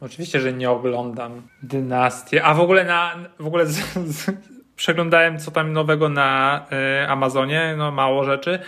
Oczywiście, 0.00 0.40
że 0.40 0.52
nie 0.52 0.70
oglądam 0.70 1.42
Dynastię. 1.62 2.44
A 2.44 2.54
w 2.54 2.60
ogóle 2.60 2.84
na 2.84 3.14
w 3.38 3.46
ogóle 3.46 3.66
z, 3.66 3.76
z, 3.94 4.30
przeglądałem 4.76 5.38
co 5.38 5.50
tam 5.50 5.72
nowego 5.72 6.08
na 6.08 6.60
y, 7.04 7.08
Amazonie, 7.08 7.74
no 7.78 7.90
mało 7.90 8.24
rzeczy, 8.24 8.58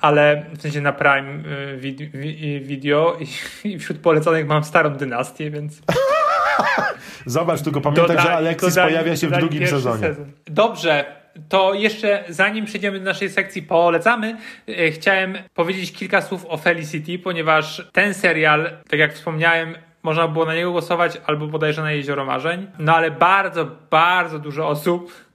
ale 0.00 0.44
w 0.56 0.62
sensie 0.62 0.80
na 0.80 0.92
Prime 0.92 1.42
y, 1.74 1.76
vid, 1.78 1.98
wi, 2.00 2.60
Video 2.60 3.16
i, 3.20 3.26
i 3.68 3.78
wśród 3.78 3.98
poleconych 3.98 4.46
mam 4.46 4.64
starą 4.64 4.90
Dynastię, 4.90 5.50
więc 5.50 5.80
Zobacz, 7.26 7.62
tylko 7.62 7.80
pamiętaj, 7.80 8.16
że 8.16 8.22
Dodali- 8.22 8.34
Alexis 8.36 8.74
dodali- 8.74 8.88
pojawia 8.88 9.16
się 9.16 9.28
w 9.28 9.32
drugim 9.32 9.66
sezonie. 9.66 10.00
sezon. 10.00 10.32
Dobrze, 10.46 11.04
to 11.48 11.74
jeszcze 11.74 12.24
zanim 12.28 12.64
przejdziemy 12.64 12.98
do 12.98 13.04
naszej 13.04 13.30
sekcji 13.30 13.62
polecamy, 13.62 14.36
e, 14.68 14.90
chciałem 14.90 15.34
powiedzieć 15.54 15.92
kilka 15.92 16.22
słów 16.22 16.46
o 16.48 16.56
Felicity, 16.56 17.18
ponieważ 17.18 17.88
ten 17.92 18.14
serial, 18.14 18.70
tak 18.90 19.00
jak 19.00 19.14
wspomniałem, 19.14 19.74
można 20.02 20.28
było 20.28 20.44
na 20.44 20.54
niego 20.54 20.72
głosować 20.72 21.20
albo 21.26 21.46
bodajże 21.46 21.82
na 21.82 21.92
Jezioro 21.92 22.24
Marzeń, 22.24 22.66
no 22.78 22.96
ale 22.96 23.10
bardzo, 23.10 23.66
bardzo 23.90 24.38
dużo 24.38 24.68
osób 24.68 25.29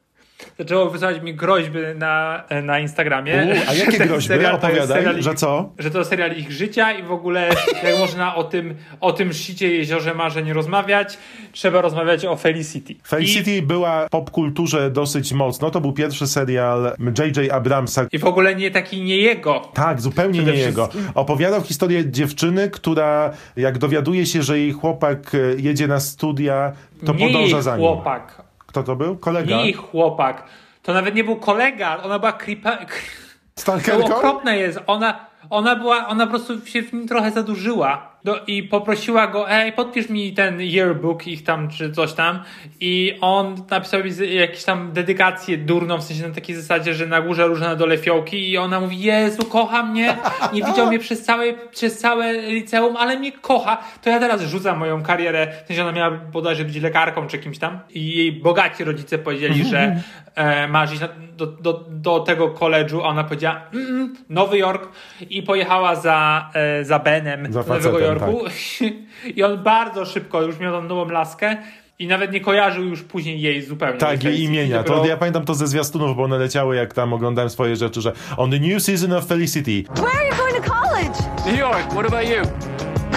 zaczęło 0.59 0.89
wysyłać 0.89 1.21
mi 1.21 1.33
groźby 1.33 1.79
na, 1.95 2.43
na 2.63 2.79
Instagramie. 2.79 3.33
U, 3.33 3.69
a 3.69 3.73
jakie 3.73 3.97
groźby? 4.07 4.27
serial 4.27 4.55
Opowiadaj, 4.55 4.87
serial 5.03 5.21
że 5.21 5.35
co? 5.35 5.69
że 5.79 5.91
to 5.91 6.05
serial 6.05 6.31
ich 6.37 6.51
życia 6.51 6.91
i 6.93 7.03
w 7.03 7.11
ogóle 7.11 7.49
jak 7.83 7.99
można 7.99 8.35
o 8.35 8.43
tym, 8.43 8.75
o 9.01 9.11
tym 9.13 9.33
szczycie 9.33 9.71
jeziorze 9.75 10.13
marzeń 10.13 10.53
rozmawiać, 10.53 11.17
trzeba 11.51 11.81
rozmawiać 11.81 12.25
o 12.25 12.35
Felicity. 12.35 12.95
Felicity 13.07 13.61
była 13.61 14.07
w 14.07 14.09
popkulturze 14.09 14.91
dosyć 14.91 15.33
mocno. 15.33 15.71
To 15.71 15.81
był 15.81 15.93
pierwszy 15.93 16.27
serial 16.27 16.93
J.J. 17.19 17.51
Abramsa. 17.51 18.05
I 18.11 18.19
w 18.19 18.25
ogóle 18.25 18.55
nie 18.55 18.71
taki 18.71 19.01
nie 19.01 19.17
jego. 19.17 19.61
Tak, 19.73 20.01
zupełnie 20.01 20.43
nie 20.43 20.53
jego. 20.53 20.89
Opowiadał 21.15 21.61
historię 21.61 22.11
dziewczyny, 22.11 22.69
która 22.69 23.31
jak 23.55 23.77
dowiaduje 23.77 24.25
się, 24.25 24.43
że 24.43 24.59
jej 24.59 24.71
chłopak 24.71 25.35
e, 25.35 25.37
jedzie 25.57 25.87
na 25.87 25.99
studia, 25.99 26.71
to 27.05 27.13
nie 27.13 27.27
podąża 27.27 27.55
jej 27.55 27.63
za 27.63 27.77
nim. 27.77 27.87
chłopak. 27.87 28.41
Kto 28.75 28.83
to 28.83 28.95
był? 28.95 29.17
Kolega? 29.17 29.57
Nie 29.57 29.63
jej 29.63 29.73
chłopak. 29.73 30.43
To 30.83 30.93
nawet 30.93 31.15
nie 31.15 31.23
był 31.23 31.35
kolega, 31.35 31.97
ona 32.03 32.19
była 32.19 32.31
creepa... 32.33 32.77
To 32.77 33.61
Stalkerką? 33.61 34.15
okropne 34.15 34.57
jest. 34.57 34.79
Ona, 34.87 35.25
ona 35.49 35.75
była, 35.75 36.07
ona 36.07 36.25
po 36.25 36.29
prostu 36.29 36.65
się 36.65 36.81
w 36.81 36.93
nim 36.93 37.07
trochę 37.07 37.31
zadłużyła. 37.31 38.14
No, 38.25 38.35
I 38.47 38.63
poprosiła 38.63 39.27
go, 39.27 39.51
ej, 39.51 39.73
podpisz 39.73 40.09
mi 40.09 40.33
ten 40.33 40.61
yearbook 40.61 41.27
ich 41.27 41.43
tam, 41.43 41.69
czy 41.69 41.91
coś 41.91 42.13
tam. 42.13 42.43
I 42.79 43.17
on 43.21 43.55
napisał 43.71 44.01
jakieś 44.29 44.63
tam 44.63 44.93
dedykację 44.93 45.57
durną, 45.57 45.97
w 45.97 46.03
sensie 46.03 46.27
na 46.27 46.35
takiej 46.35 46.55
zasadzie, 46.55 46.93
że 46.93 47.07
na 47.07 47.21
górze 47.21 47.47
róże, 47.47 47.65
na 47.65 47.75
dole 47.75 47.97
fiołki. 47.97 48.49
I 48.49 48.57
ona 48.57 48.79
mówi, 48.79 48.99
Jezu, 48.99 49.45
kocha 49.45 49.83
mnie. 49.83 50.17
Nie 50.53 50.63
widział 50.63 50.87
mnie 50.87 50.99
przez 50.99 51.23
całe, 51.23 51.53
przez 51.53 51.99
całe 51.99 52.33
liceum, 52.33 52.97
ale 52.97 53.19
mnie 53.19 53.31
kocha. 53.31 53.77
To 54.01 54.09
ja 54.09 54.19
teraz 54.19 54.41
rzucam 54.41 54.77
moją 54.77 55.03
karierę. 55.03 55.47
W 55.63 55.67
sensie 55.67 55.81
ona 55.81 55.91
miała 55.91 56.11
bodajże 56.11 56.65
być 56.65 56.75
lekarką 56.75 57.27
czy 57.27 57.39
kimś 57.39 57.57
tam. 57.57 57.79
I 57.89 58.15
jej 58.15 58.31
bogaci 58.31 58.83
rodzice 58.83 59.17
powiedzieli, 59.17 59.65
że 59.65 60.01
e, 60.35 60.67
masz 60.67 60.99
na, 60.99 61.07
do, 61.37 61.45
do, 61.47 61.85
do 61.89 62.19
tego 62.19 62.49
koledżu, 62.49 63.01
a 63.03 63.07
ona 63.07 63.23
powiedziała 63.23 63.61
mm, 63.73 64.15
Nowy 64.29 64.57
Jork 64.57 64.89
i 65.29 65.43
pojechała 65.43 65.95
za, 65.95 66.49
e, 66.53 66.83
za 66.83 66.99
Benem 66.99 67.53
Za 67.53 67.63
do 67.63 67.69
Nowego 67.69 67.91
facetem, 67.91 68.01
Jorku 68.19 68.45
i 69.35 69.43
on 69.43 69.63
bardzo 69.63 70.05
szybko 70.05 70.41
już 70.41 70.59
miał 70.59 70.73
tą 70.81 70.87
nową 70.87 71.09
laskę 71.09 71.57
i 71.99 72.07
nawet 72.07 72.31
nie 72.31 72.41
kojarzył 72.41 72.83
już 72.83 73.03
później 73.03 73.41
jej 73.41 73.61
zupełnie. 73.61 73.97
Tak, 73.97 74.23
jej 74.23 74.41
imienia. 74.43 74.83
dopiero- 74.83 74.99
To, 75.01 75.05
ja 75.05 75.17
pamiętam 75.17 75.45
to 75.45 75.53
ze 75.53 75.67
zwiastunów, 75.67 76.17
bo 76.17 76.23
one 76.23 76.37
leciały, 76.37 76.75
jak 76.75 76.93
tam 76.93 77.13
oglądałem 77.13 77.49
swoje 77.49 77.75
rzeczy, 77.75 78.01
że 78.01 78.11
on 78.37 78.51
the 78.51 78.59
new 78.59 78.83
season 78.83 79.13
of 79.13 79.25
Felicity. 79.27 79.83
Where 79.95 80.07
are 80.19 80.27
you 80.27 80.35
going 80.37 80.65
to 80.65 80.71
college? 80.71 81.19
New 81.45 81.59
York, 81.59 81.87
what 81.91 82.05
about 82.05 82.29
you? 82.29 82.41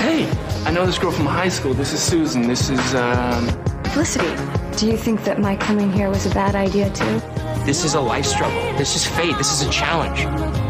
Hey, 0.02 0.20
I 0.70 0.74
know 0.74 0.86
this 0.86 0.98
girl 0.98 1.10
from 1.12 1.26
high 1.26 1.50
school. 1.50 1.74
This 1.74 1.92
is 1.92 2.02
Susan. 2.02 2.48
This 2.48 2.70
is, 2.70 2.94
um. 2.94 3.46
Felicity, 3.92 4.26
do 4.80 4.86
you 4.86 4.96
think 4.96 5.24
that 5.24 5.38
my 5.38 5.56
coming 5.56 5.92
here 5.92 6.08
was 6.08 6.26
a 6.26 6.34
bad 6.34 6.54
idea 6.66 6.90
too? 6.90 7.37
This 7.68 7.84
is 7.84 7.92
a 7.92 8.00
life 8.00 8.24
struggle. 8.24 8.62
This 8.78 8.96
is 8.96 9.06
fate. 9.06 9.36
This 9.36 9.52
is 9.52 9.60
a 9.60 9.70
challenge. 9.70 10.20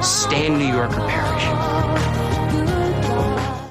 Stay 0.04 0.46
in 0.46 0.58
New 0.58 0.66
York 0.66 0.90
or 0.90 1.08
perish. 1.08 1.57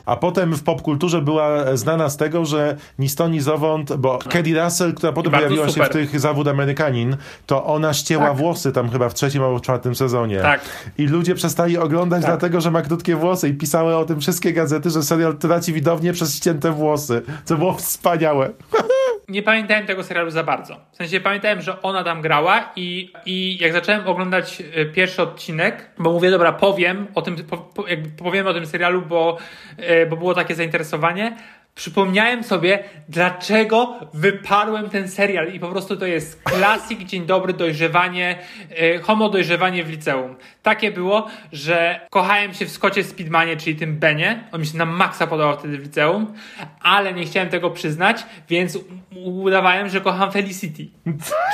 A 0.08 0.16
potem 0.16 0.54
w 0.54 0.64
popkulturze 0.64 1.22
była 1.22 1.78
znana 1.78 2.10
z 2.10 2.18
tego, 2.18 2.46
że 2.46 2.78
ni 3.00 3.10
stąd, 3.10 3.34
ni 3.34 3.42
zowąd, 3.42 3.96
bo 3.96 4.18
Kelly 4.18 4.64
Russell, 4.64 4.94
która 4.94 5.14
potem 5.14 5.32
pojawiła 5.32 5.66
się 5.66 5.72
super. 5.72 5.90
w 5.90 5.94
tych 5.94 6.20
zawód 6.20 6.48
Amerykanin, 6.48 7.18
to 7.46 7.66
ona 7.66 7.94
ścięła 7.94 8.28
Tak. 8.28 8.38
włosy 8.38 8.72
tam 8.72 8.90
chyba 8.90 9.10
w 9.10 9.14
trzecim 9.14 9.44
albo 9.44 9.58
w 9.58 9.62
czwartym 9.62 9.96
sezonie. 9.96 10.40
Tak. 10.40 10.62
I 10.98 11.08
ludzie 11.08 11.36
przestali 11.36 11.78
oglądać 11.78 12.22
Tak. 12.22 12.32
dlatego, 12.32 12.62
że 12.62 12.72
ma 12.72 12.82
krótkie 12.82 13.16
włosy 13.16 13.50
i 13.50 13.54
pisały 13.54 13.96
o 13.96 14.06
tym 14.06 14.22
wszystkie 14.22 14.54
gazety, 14.54 14.90
że 14.90 15.04
serial 15.04 15.38
traci 15.38 15.74
widownię 15.74 16.14
przez 16.14 16.36
ścięte 16.36 16.72
włosy, 16.72 17.22
co 17.46 17.58
było 17.58 17.74
wspaniałe. 17.74 18.50
nie 19.28 19.44
pamiętałem 19.44 19.86
tego 19.86 20.04
serialu 20.04 20.30
za 20.30 20.44
bardzo. 20.44 20.76
W 20.92 20.96
sensie 20.96 21.20
pamiętałem, 21.20 21.62
że 21.62 21.82
ona 21.82 22.04
tam 22.04 22.22
grała 22.22 22.72
i, 22.76 23.12
i 23.26 23.58
jak 23.62 23.74
zacząłem 23.74 24.08
oglądać 24.08 24.64
e, 24.74 24.86
pierwszy 24.86 25.22
odcinek, 25.22 25.90
bo 25.98 26.12
mówię, 26.12 26.32
dobra, 26.32 26.52
powiem 26.52 27.08
o 27.16 27.22
tym, 27.22 27.36
po, 27.36 27.58
po, 27.58 27.84
powiem 28.18 28.48
o 28.48 28.54
tym 28.54 28.66
serialu, 28.66 29.02
bo, 29.02 29.38
e, 29.78 29.97
bo 30.06 30.18
było 30.18 30.34
takie 30.34 30.56
zainteresowanie. 30.56 31.38
Przypomniałem 31.76 32.44
sobie, 32.44 32.84
dlaczego 33.10 34.00
wyparłem 34.14 34.90
ten 34.90 35.10
serial 35.10 35.54
i 35.54 35.60
po 35.60 35.68
prostu 35.68 35.98
to 35.98 36.06
jest 36.06 36.44
klasik, 36.44 37.04
dzień 37.04 37.26
dobry, 37.26 37.54
dojrzewanie, 37.54 38.38
e, 38.70 39.00
homo 39.00 39.30
dojrzewanie 39.30 39.84
w 39.84 39.90
liceum. 39.90 40.36
Takie 40.64 40.92
było, 40.92 41.28
że 41.52 42.08
kochałem 42.10 42.54
się 42.54 42.66
w 42.66 42.72
Skocie 42.72 43.04
Speedmanie, 43.04 43.58
czyli 43.58 43.76
tym 43.76 44.00
Benie, 44.00 44.44
on 44.52 44.62
mi 44.62 44.68
się 44.68 44.78
na 44.78 44.86
maksa 44.86 45.28
podobał 45.28 45.60
wtedy 45.60 45.78
w 45.78 45.82
liceum, 45.82 46.34
ale 46.82 47.14
nie 47.14 47.26
chciałem 47.26 47.50
tego 47.50 47.70
przyznać, 47.70 48.26
więc 48.50 48.80
udawałem, 49.26 49.90
że 49.90 50.02
kocham 50.02 50.32
Felicity. 50.32 50.88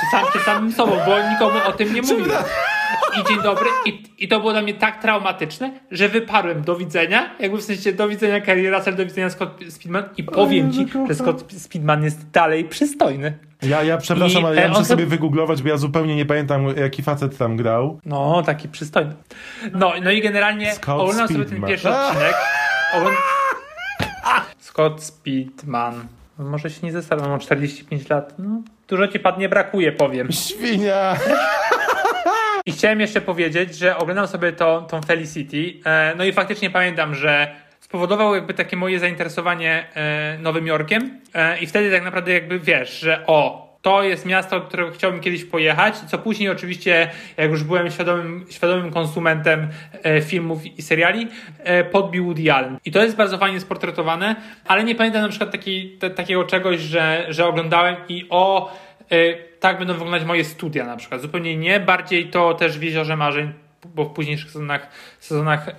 Czy 0.00 0.06
sam, 0.10 0.24
czy 0.32 0.38
samym 0.38 0.72
sobą, 0.72 0.92
bo 1.06 1.30
nikomu 1.30 1.58
o 1.66 1.72
tym 1.72 1.94
nie 1.94 2.02
mówiłem. 2.02 2.44
I 3.20 3.28
dzień 3.28 3.42
dobry. 3.42 3.66
I, 3.86 4.02
I 4.18 4.28
to 4.28 4.40
było 4.40 4.52
dla 4.52 4.62
mnie 4.62 4.74
tak 4.74 5.02
traumatyczne, 5.02 5.72
że 5.90 6.08
wyparłem 6.08 6.62
do 6.62 6.76
widzenia. 6.76 7.30
Jakby 7.40 7.58
w 7.58 7.62
sensie 7.62 7.92
do 7.92 8.08
widzenia 8.08 8.40
Kerry 8.40 8.70
Russell, 8.70 8.96
do 8.96 9.04
widzenia 9.04 9.30
Scott 9.30 9.60
Speedman. 9.68 10.04
I 10.16 10.24
powiem 10.24 10.72
ci, 10.72 10.86
że 11.08 11.14
Scott 11.14 11.52
Speedman 11.52 12.04
jest 12.04 12.30
dalej 12.30 12.64
przystojny. 12.64 13.38
Ja, 13.62 13.82
ja 13.82 13.98
przepraszam, 13.98 14.42
I, 14.42 14.46
ale 14.46 14.56
ja 14.56 14.66
e, 14.66 14.68
muszę 14.68 14.84
sobie 14.84 15.06
wygooglować, 15.06 15.62
bo 15.62 15.68
ja 15.68 15.76
zupełnie 15.76 16.16
nie 16.16 16.26
pamiętam, 16.26 16.66
jaki 16.76 17.02
facet 17.02 17.38
tam 17.38 17.56
grał. 17.56 18.00
No, 18.06 18.42
taki 18.46 18.68
przystojny. 18.68 19.14
No, 19.72 19.92
no 20.02 20.10
i 20.10 20.22
generalnie 20.22 20.72
Scott 20.72 21.00
oglądam 21.00 21.28
sobie 21.28 21.38
ten 21.38 21.48
Speedman. 21.48 21.70
pierwszy 21.70 21.88
odcinek. 21.88 22.34
Ogląd... 22.94 23.16
Scott 24.58 25.02
Speedman. 25.02 26.06
Może 26.38 26.70
się 26.70 26.86
nie 26.86 26.92
zestawiam, 26.92 27.28
mam 27.28 27.40
45 27.40 28.08
lat. 28.08 28.34
No, 28.38 28.62
dużo 28.88 29.08
ci 29.08 29.18
padnie 29.18 29.48
brakuje, 29.48 29.92
powiem. 29.92 30.32
Świnia! 30.32 31.16
I 32.66 32.72
chciałem 32.72 33.00
jeszcze 33.00 33.20
powiedzieć, 33.20 33.76
że 33.76 33.96
oglądam 33.96 34.28
sobie 34.28 34.52
to, 34.52 34.82
tą 34.82 35.02
Felicity. 35.02 35.80
E, 35.86 36.14
no 36.16 36.24
i 36.24 36.32
faktycznie 36.32 36.70
pamiętam, 36.70 37.14
że 37.14 37.56
spowodował 37.80 38.34
jakby 38.34 38.54
takie 38.54 38.76
moje 38.76 38.98
zainteresowanie 38.98 39.86
e, 39.94 40.38
Nowym 40.38 40.66
Jorkiem. 40.66 41.20
E, 41.34 41.58
I 41.58 41.66
wtedy 41.66 41.90
tak 41.90 42.04
naprawdę 42.04 42.32
jakby 42.32 42.60
wiesz, 42.60 43.00
że 43.00 43.26
o, 43.26 43.64
to 43.82 44.02
jest 44.02 44.26
miasto, 44.26 44.60
do 44.60 44.66
którego 44.66 44.90
chciałbym 44.90 45.20
kiedyś 45.20 45.44
pojechać, 45.44 45.96
co 45.96 46.18
później 46.18 46.48
oczywiście, 46.48 47.10
jak 47.36 47.50
już 47.50 47.62
byłem 47.62 47.90
świadomym, 47.90 48.46
świadomym 48.50 48.90
konsumentem 48.90 49.68
filmów 50.22 50.66
i 50.78 50.82
seriali, 50.82 51.28
podbił 51.92 52.24
Woody 52.24 52.52
Allen. 52.52 52.78
I 52.84 52.92
to 52.92 53.02
jest 53.02 53.16
bardzo 53.16 53.38
fajnie 53.38 53.60
sportretowane, 53.60 54.36
ale 54.66 54.84
nie 54.84 54.94
pamiętam 54.94 55.22
na 55.22 55.28
przykład 55.28 55.52
takiej, 55.52 55.96
te, 55.98 56.10
takiego 56.10 56.44
czegoś, 56.44 56.80
że, 56.80 57.26
że 57.28 57.46
oglądałem 57.46 57.96
i 58.08 58.26
o, 58.30 58.72
e, 59.10 59.16
tak 59.64 59.78
będą 59.78 59.92
wyglądać 59.94 60.24
moje 60.24 60.44
studia 60.44 60.86
na 60.86 60.96
przykład. 60.96 61.20
Zupełnie 61.20 61.56
nie, 61.56 61.80
bardziej 61.80 62.30
to 62.30 62.54
też 62.54 62.78
w 62.78 62.82
Jeziorze 62.82 63.16
Marzeń, 63.16 63.52
bo 63.94 64.04
w 64.04 64.12
późniejszych 64.12 64.50
sezonach, 64.50 64.88
sezonach 65.20 65.68
e, 65.68 65.74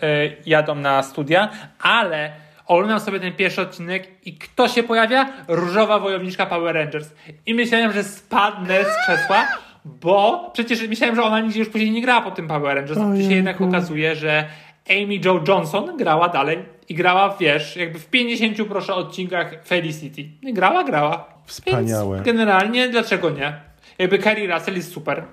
jadą 0.46 0.76
na 0.76 1.04
studia, 1.04 1.50
ale 1.80 2.32
oglądam 2.68 3.00
sobie 3.00 3.20
ten 3.20 3.34
pierwszy 3.34 3.62
odcinek 3.62 4.08
i 4.26 4.34
kto 4.34 4.68
się 4.68 4.84
pojawia? 4.84 5.30
Różowa 5.48 6.00
wojowniczka 6.00 6.46
Power 6.46 6.76
Rangers. 6.76 7.10
I 7.46 7.54
myślałem, 7.54 7.92
że 7.92 8.04
spadnę 8.04 8.84
z 8.84 8.98
krzesła, 9.04 9.48
bo 9.86 10.50
przecież 10.54 10.88
myślałem, 10.88 11.16
że 11.16 11.24
ona 11.24 11.40
nigdzie 11.40 11.60
już 11.60 11.70
później 11.70 11.92
nie 11.92 12.02
grała 12.02 12.22
po 12.22 12.32
tym 12.32 12.48
Power 12.48 12.76
Rangers. 12.76 13.00
Tu 13.00 13.30
się 13.30 13.36
jednak 13.36 13.62
okazuje, 13.62 14.16
że 14.16 14.46
Amy 14.90 15.16
Jo 15.26 15.44
Johnson 15.48 15.98
grała 15.98 16.30
dalej 16.30 16.60
i 16.90 16.96
grała, 16.96 17.36
wiesz, 17.40 17.76
jakby 17.76 18.00
w 18.00 18.06
50 18.06 18.68
proszę 18.68 18.96
odcinkach 18.96 19.66
Felicity. 19.68 20.26
Grała, 20.54 20.84
grała. 20.84 21.36
Wspaniałe. 21.46 22.16
Więc 22.16 22.26
generalnie 22.26 22.90
dlaczego 22.90 23.30
nie? 23.30 23.75
Jakby 23.98 24.20
Kerry 24.20 24.48
Russell 24.48 24.76
jest 24.76 24.94
super. 24.94 25.24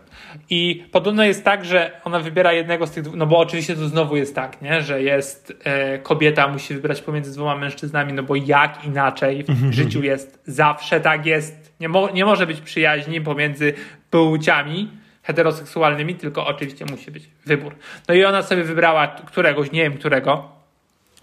I 0.50 0.84
podobno 0.92 1.24
jest 1.24 1.44
tak, 1.44 1.64
że 1.64 2.00
ona 2.04 2.20
wybiera 2.20 2.52
jednego 2.52 2.86
z 2.86 2.90
tych 2.90 3.02
dwóch, 3.02 3.16
no 3.16 3.26
bo 3.26 3.38
oczywiście 3.38 3.76
to 3.76 3.88
znowu 3.88 4.16
jest 4.16 4.34
tak, 4.34 4.62
nie? 4.62 4.82
że 4.82 5.02
jest 5.02 5.52
e, 5.64 5.98
kobieta, 5.98 6.48
musi 6.48 6.74
wybrać 6.74 7.02
pomiędzy 7.02 7.32
dwoma 7.32 7.56
mężczyznami, 7.56 8.12
no 8.12 8.22
bo 8.22 8.36
jak 8.36 8.84
inaczej 8.84 9.44
w 9.48 9.72
życiu 9.72 10.02
jest, 10.02 10.42
zawsze 10.46 11.00
tak 11.00 11.26
jest. 11.26 11.72
Nie, 11.80 11.88
mo- 11.88 12.10
nie 12.10 12.24
może 12.24 12.46
być 12.46 12.60
przyjaźni 12.60 13.20
pomiędzy 13.20 13.74
płciami 14.10 14.90
heteroseksualnymi, 15.22 16.14
tylko 16.14 16.46
oczywiście 16.46 16.84
musi 16.90 17.10
być 17.10 17.28
wybór. 17.46 17.74
No 18.08 18.14
i 18.14 18.24
ona 18.24 18.42
sobie 18.42 18.64
wybrała 18.64 19.06
któregoś, 19.06 19.72
nie 19.72 19.82
wiem 19.82 19.94
którego, 19.98 20.48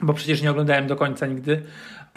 bo 0.01 0.13
przecież 0.13 0.41
nie 0.41 0.51
oglądałem 0.51 0.87
do 0.87 0.95
końca 0.95 1.25
nigdy. 1.27 1.63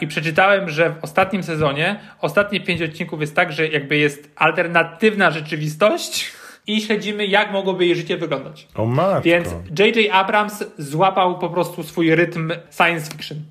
I 0.03 0.07
przeczytałem, 0.07 0.69
że 0.69 0.89
w 0.89 1.03
ostatnim 1.03 1.43
sezonie, 1.43 1.99
ostatnie 2.21 2.59
pięć 2.59 2.81
odcinków 2.81 3.21
jest 3.21 3.35
tak, 3.35 3.51
że 3.51 3.67
jakby 3.67 3.97
jest 3.97 4.29
alternatywna 4.35 5.31
rzeczywistość 5.31 6.31
i 6.67 6.81
śledzimy, 6.81 7.25
jak 7.25 7.51
mogłoby 7.51 7.85
jej 7.85 7.95
życie 7.95 8.17
wyglądać. 8.17 8.67
O 8.75 8.85
matko. 8.85 9.21
Więc 9.21 9.47
J.J. 9.79 10.11
Abrams 10.11 10.63
złapał 10.77 11.39
po 11.39 11.49
prostu 11.49 11.83
swój 11.83 12.15
rytm 12.15 12.51
science 12.77 13.11
fiction. 13.11 13.37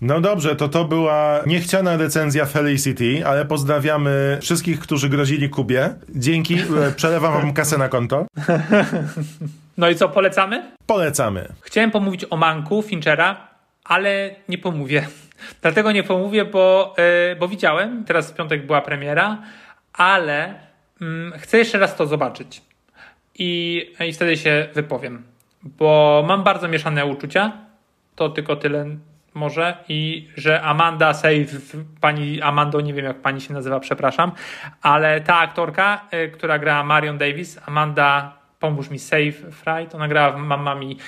No 0.00 0.20
dobrze, 0.20 0.56
to 0.56 0.68
to 0.68 0.84
była 0.84 1.40
niechciana 1.46 1.96
recenzja 1.96 2.46
Felicity, 2.46 3.26
ale 3.26 3.44
pozdrawiamy 3.44 4.38
wszystkich, 4.42 4.80
którzy 4.80 5.08
grozili 5.08 5.48
Kubie. 5.48 5.94
Dzięki, 6.08 6.54
e, 6.54 6.92
przelewam 6.96 7.32
wam 7.32 7.52
kasę 7.52 7.78
na 7.78 7.88
konto. 7.88 8.26
No 9.76 9.90
i 9.90 9.94
co, 9.94 10.08
polecamy? 10.08 10.70
Polecamy. 10.86 11.48
Chciałem 11.60 11.90
pomówić 11.90 12.24
o 12.30 12.36
Manku 12.36 12.82
Finchera, 12.82 13.48
ale 13.84 14.34
nie 14.48 14.58
pomówię. 14.58 15.06
Dlatego 15.62 15.92
nie 15.92 16.02
pomówię, 16.02 16.44
bo, 16.44 16.94
yy, 16.98 17.36
bo 17.36 17.48
widziałem, 17.48 18.04
teraz 18.04 18.32
w 18.32 18.34
piątek 18.34 18.66
była 18.66 18.80
premiera, 18.80 19.38
ale 19.92 20.54
mm, 21.00 21.32
chcę 21.38 21.58
jeszcze 21.58 21.78
raz 21.78 21.96
to 21.96 22.06
zobaczyć. 22.06 22.62
I, 23.38 23.86
I 24.08 24.12
wtedy 24.12 24.36
się 24.36 24.68
wypowiem, 24.74 25.22
bo 25.62 26.24
mam 26.26 26.42
bardzo 26.42 26.68
mieszane 26.68 27.06
uczucia. 27.06 27.52
To 28.16 28.28
tylko 28.28 28.56
tyle 28.56 28.86
może. 29.34 29.76
I 29.88 30.28
że 30.36 30.62
Amanda 30.62 31.14
Save, 31.14 31.76
pani 32.00 32.42
Amando, 32.42 32.80
nie 32.80 32.94
wiem 32.94 33.04
jak 33.04 33.20
pani 33.20 33.40
się 33.40 33.54
nazywa, 33.54 33.80
przepraszam, 33.80 34.32
ale 34.82 35.20
ta 35.20 35.38
aktorka, 35.38 36.08
y, 36.14 36.28
która 36.28 36.58
gra 36.58 36.84
Marion 36.84 37.18
Davis, 37.18 37.60
Amanda, 37.66 38.36
pomóż 38.58 38.90
mi, 38.90 38.98
Save 38.98 39.32
Fright, 39.52 39.94
ona 39.94 40.08
grała 40.08 40.32
w 40.32 40.38
Mamma 40.38 40.74
Mi, 40.74 40.98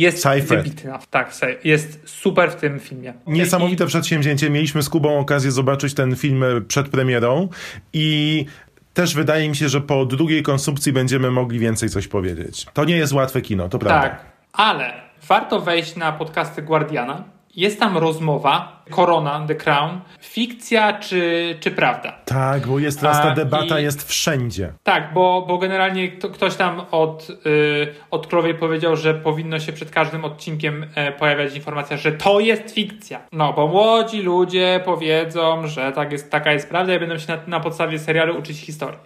jest 0.00 0.22
Seyfried. 0.22 0.62
wybitna. 0.62 0.98
Tak, 1.10 1.36
jest 1.64 2.00
super 2.08 2.52
w 2.52 2.56
tym 2.56 2.80
filmie. 2.80 3.14
Niesamowite 3.26 3.86
przedsięwzięcie. 3.86 4.50
Mieliśmy 4.50 4.82
z 4.82 4.88
Kubą 4.88 5.18
okazję 5.18 5.50
zobaczyć 5.50 5.94
ten 5.94 6.16
film 6.16 6.44
przed 6.68 6.88
premierą 6.88 7.48
i 7.92 8.46
też 8.94 9.14
wydaje 9.14 9.48
mi 9.48 9.56
się, 9.56 9.68
że 9.68 9.80
po 9.80 10.06
drugiej 10.06 10.42
konsumpcji 10.42 10.92
będziemy 10.92 11.30
mogli 11.30 11.58
więcej 11.58 11.88
coś 11.88 12.08
powiedzieć. 12.08 12.66
To 12.74 12.84
nie 12.84 12.96
jest 12.96 13.12
łatwe 13.12 13.40
kino, 13.40 13.68
to 13.68 13.78
prawda. 13.78 14.08
Tak, 14.08 14.24
ale 14.52 14.92
warto 15.28 15.60
wejść 15.60 15.96
na 15.96 16.12
podcasty 16.12 16.62
Guardiana 16.62 17.24
jest 17.58 17.80
tam 17.80 17.98
rozmowa, 17.98 18.82
Korona, 18.90 19.44
The 19.48 19.54
Crown, 19.54 20.00
fikcja 20.20 20.92
czy, 20.92 21.56
czy 21.60 21.70
prawda? 21.70 22.12
Tak, 22.24 22.66
bo 22.66 22.78
jest 22.78 23.00
teraz 23.00 23.22
ta 23.22 23.34
debata 23.34 23.80
i- 23.80 23.82
jest 23.82 24.08
wszędzie. 24.08 24.72
Tak, 24.82 25.12
bo, 25.14 25.44
bo 25.48 25.58
generalnie 25.58 26.08
kto, 26.08 26.28
ktoś 26.28 26.56
tam 26.56 26.82
od, 26.90 27.28
y, 27.46 27.94
od 28.10 28.26
królowej 28.26 28.54
powiedział, 28.54 28.96
że 28.96 29.14
powinno 29.14 29.60
się 29.60 29.72
przed 29.72 29.90
każdym 29.90 30.24
odcinkiem 30.24 30.86
e, 30.94 31.12
pojawiać 31.12 31.56
informacja, 31.56 31.96
że 31.96 32.12
to 32.12 32.40
jest 32.40 32.70
fikcja. 32.74 33.20
No, 33.32 33.52
bo 33.52 33.66
młodzi 33.66 34.22
ludzie 34.22 34.80
powiedzą, 34.84 35.66
że 35.66 35.92
tak 35.92 36.12
jest, 36.12 36.30
taka 36.30 36.52
jest 36.52 36.68
prawda 36.68 36.94
i 36.94 36.98
będą 37.00 37.18
się 37.18 37.32
na, 37.36 37.38
na 37.46 37.60
podstawie 37.60 37.98
serialu 37.98 38.38
uczyć 38.38 38.58
historii. 38.58 39.00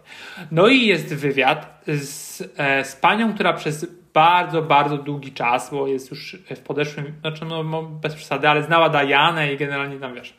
No 0.51 0.69
i 0.69 0.87
jest 0.87 1.15
wywiad 1.15 1.83
z, 1.87 2.43
e, 2.57 2.85
z 2.85 2.97
panią, 2.97 3.35
która 3.35 3.53
przez 3.53 3.87
bardzo, 4.15 4.63
bardzo 4.63 4.99
długi 4.99 5.33
czas, 5.33 5.71
bo 5.71 5.87
jest 5.87 6.11
już 6.11 6.37
w 6.57 6.61
podeszłym, 6.61 7.15
znaczy 7.21 7.45
no, 7.45 7.63
no 7.63 7.83
bez 7.83 8.15
przesady, 8.15 8.49
ale 8.49 8.63
znała 8.63 8.89
Dianę 8.89 9.53
i 9.53 9.57
generalnie 9.57 9.97
tam 9.97 10.15
wiesz. 10.15 10.35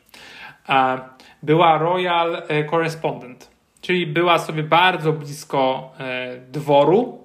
Była 1.42 1.78
Royal 1.78 2.42
e, 2.48 2.64
Correspondent, 2.64 3.50
czyli 3.80 4.06
była 4.06 4.38
sobie 4.38 4.62
bardzo 4.62 5.12
blisko 5.12 5.92
e, 5.98 6.36
dworu. 6.38 7.24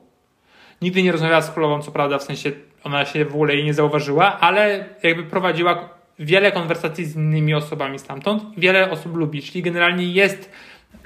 Nigdy 0.82 1.04
nie 1.04 1.12
rozmawiała 1.12 1.42
z 1.42 1.52
królową, 1.52 1.82
co 1.82 1.92
prawda, 1.92 2.18
w 2.18 2.24
sensie 2.24 2.52
ona 2.84 3.06
się 3.06 3.26
w 3.26 3.34
ogóle 3.36 3.56
jej 3.56 3.64
nie 3.64 3.74
zauważyła, 3.74 4.40
ale 4.40 4.86
jakby 5.04 5.24
prowadziła 5.24 5.90
wiele 6.20 6.52
konwersacji 6.52 7.06
z 7.06 7.16
innymi 7.16 7.54
osobami 7.54 8.00
stamtąd. 8.00 8.44
Wiele 8.58 8.92
osób 8.92 9.16
lubi, 9.16 9.42
czyli 9.42 9.62
generalnie 9.62 10.06
jest. 10.06 10.52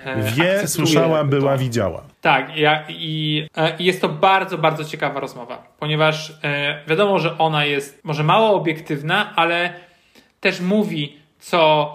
E, 0.06 0.32
Wie, 0.32 0.68
słyszała, 0.68 1.24
była, 1.24 1.52
to. 1.52 1.58
widziała. 1.58 2.04
Tak, 2.22 2.58
ja, 2.58 2.84
i, 2.90 3.48
e, 3.58 3.78
i 3.78 3.86
jest 3.86 4.02
to 4.02 4.10
bardzo, 4.10 4.58
bardzo 4.58 4.86
ciekawa 4.86 5.20
rozmowa, 5.20 5.64
ponieważ 5.80 6.34
e, 6.44 6.80
wiadomo, 6.88 7.20
że 7.20 7.38
ona 7.38 7.66
jest 7.66 8.04
może 8.04 8.24
mało 8.24 8.56
obiektywna, 8.56 9.34
ale 9.36 9.74
też 10.40 10.62
mówi, 10.62 11.18
co 11.40 11.92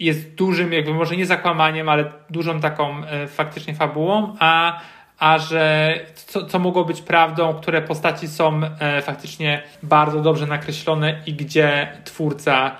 jest 0.00 0.34
dużym, 0.34 0.72
jakby 0.72 0.94
może 0.94 1.16
nie 1.16 1.26
zakłamaniem, 1.26 1.88
ale 1.88 2.12
dużą 2.30 2.60
taką 2.60 3.04
e, 3.04 3.26
faktycznie 3.26 3.74
fabułą, 3.74 4.36
a, 4.38 4.80
a 5.18 5.38
że 5.38 5.94
co, 6.14 6.46
co 6.46 6.58
mogło 6.58 6.84
być 6.84 7.02
prawdą, 7.02 7.54
które 7.54 7.82
postaci 7.82 8.28
są 8.28 8.60
e, 8.80 9.02
faktycznie 9.02 9.62
bardzo 9.82 10.20
dobrze 10.20 10.46
nakreślone 10.46 11.22
i 11.26 11.34
gdzie 11.34 11.88
twórca 12.04 12.76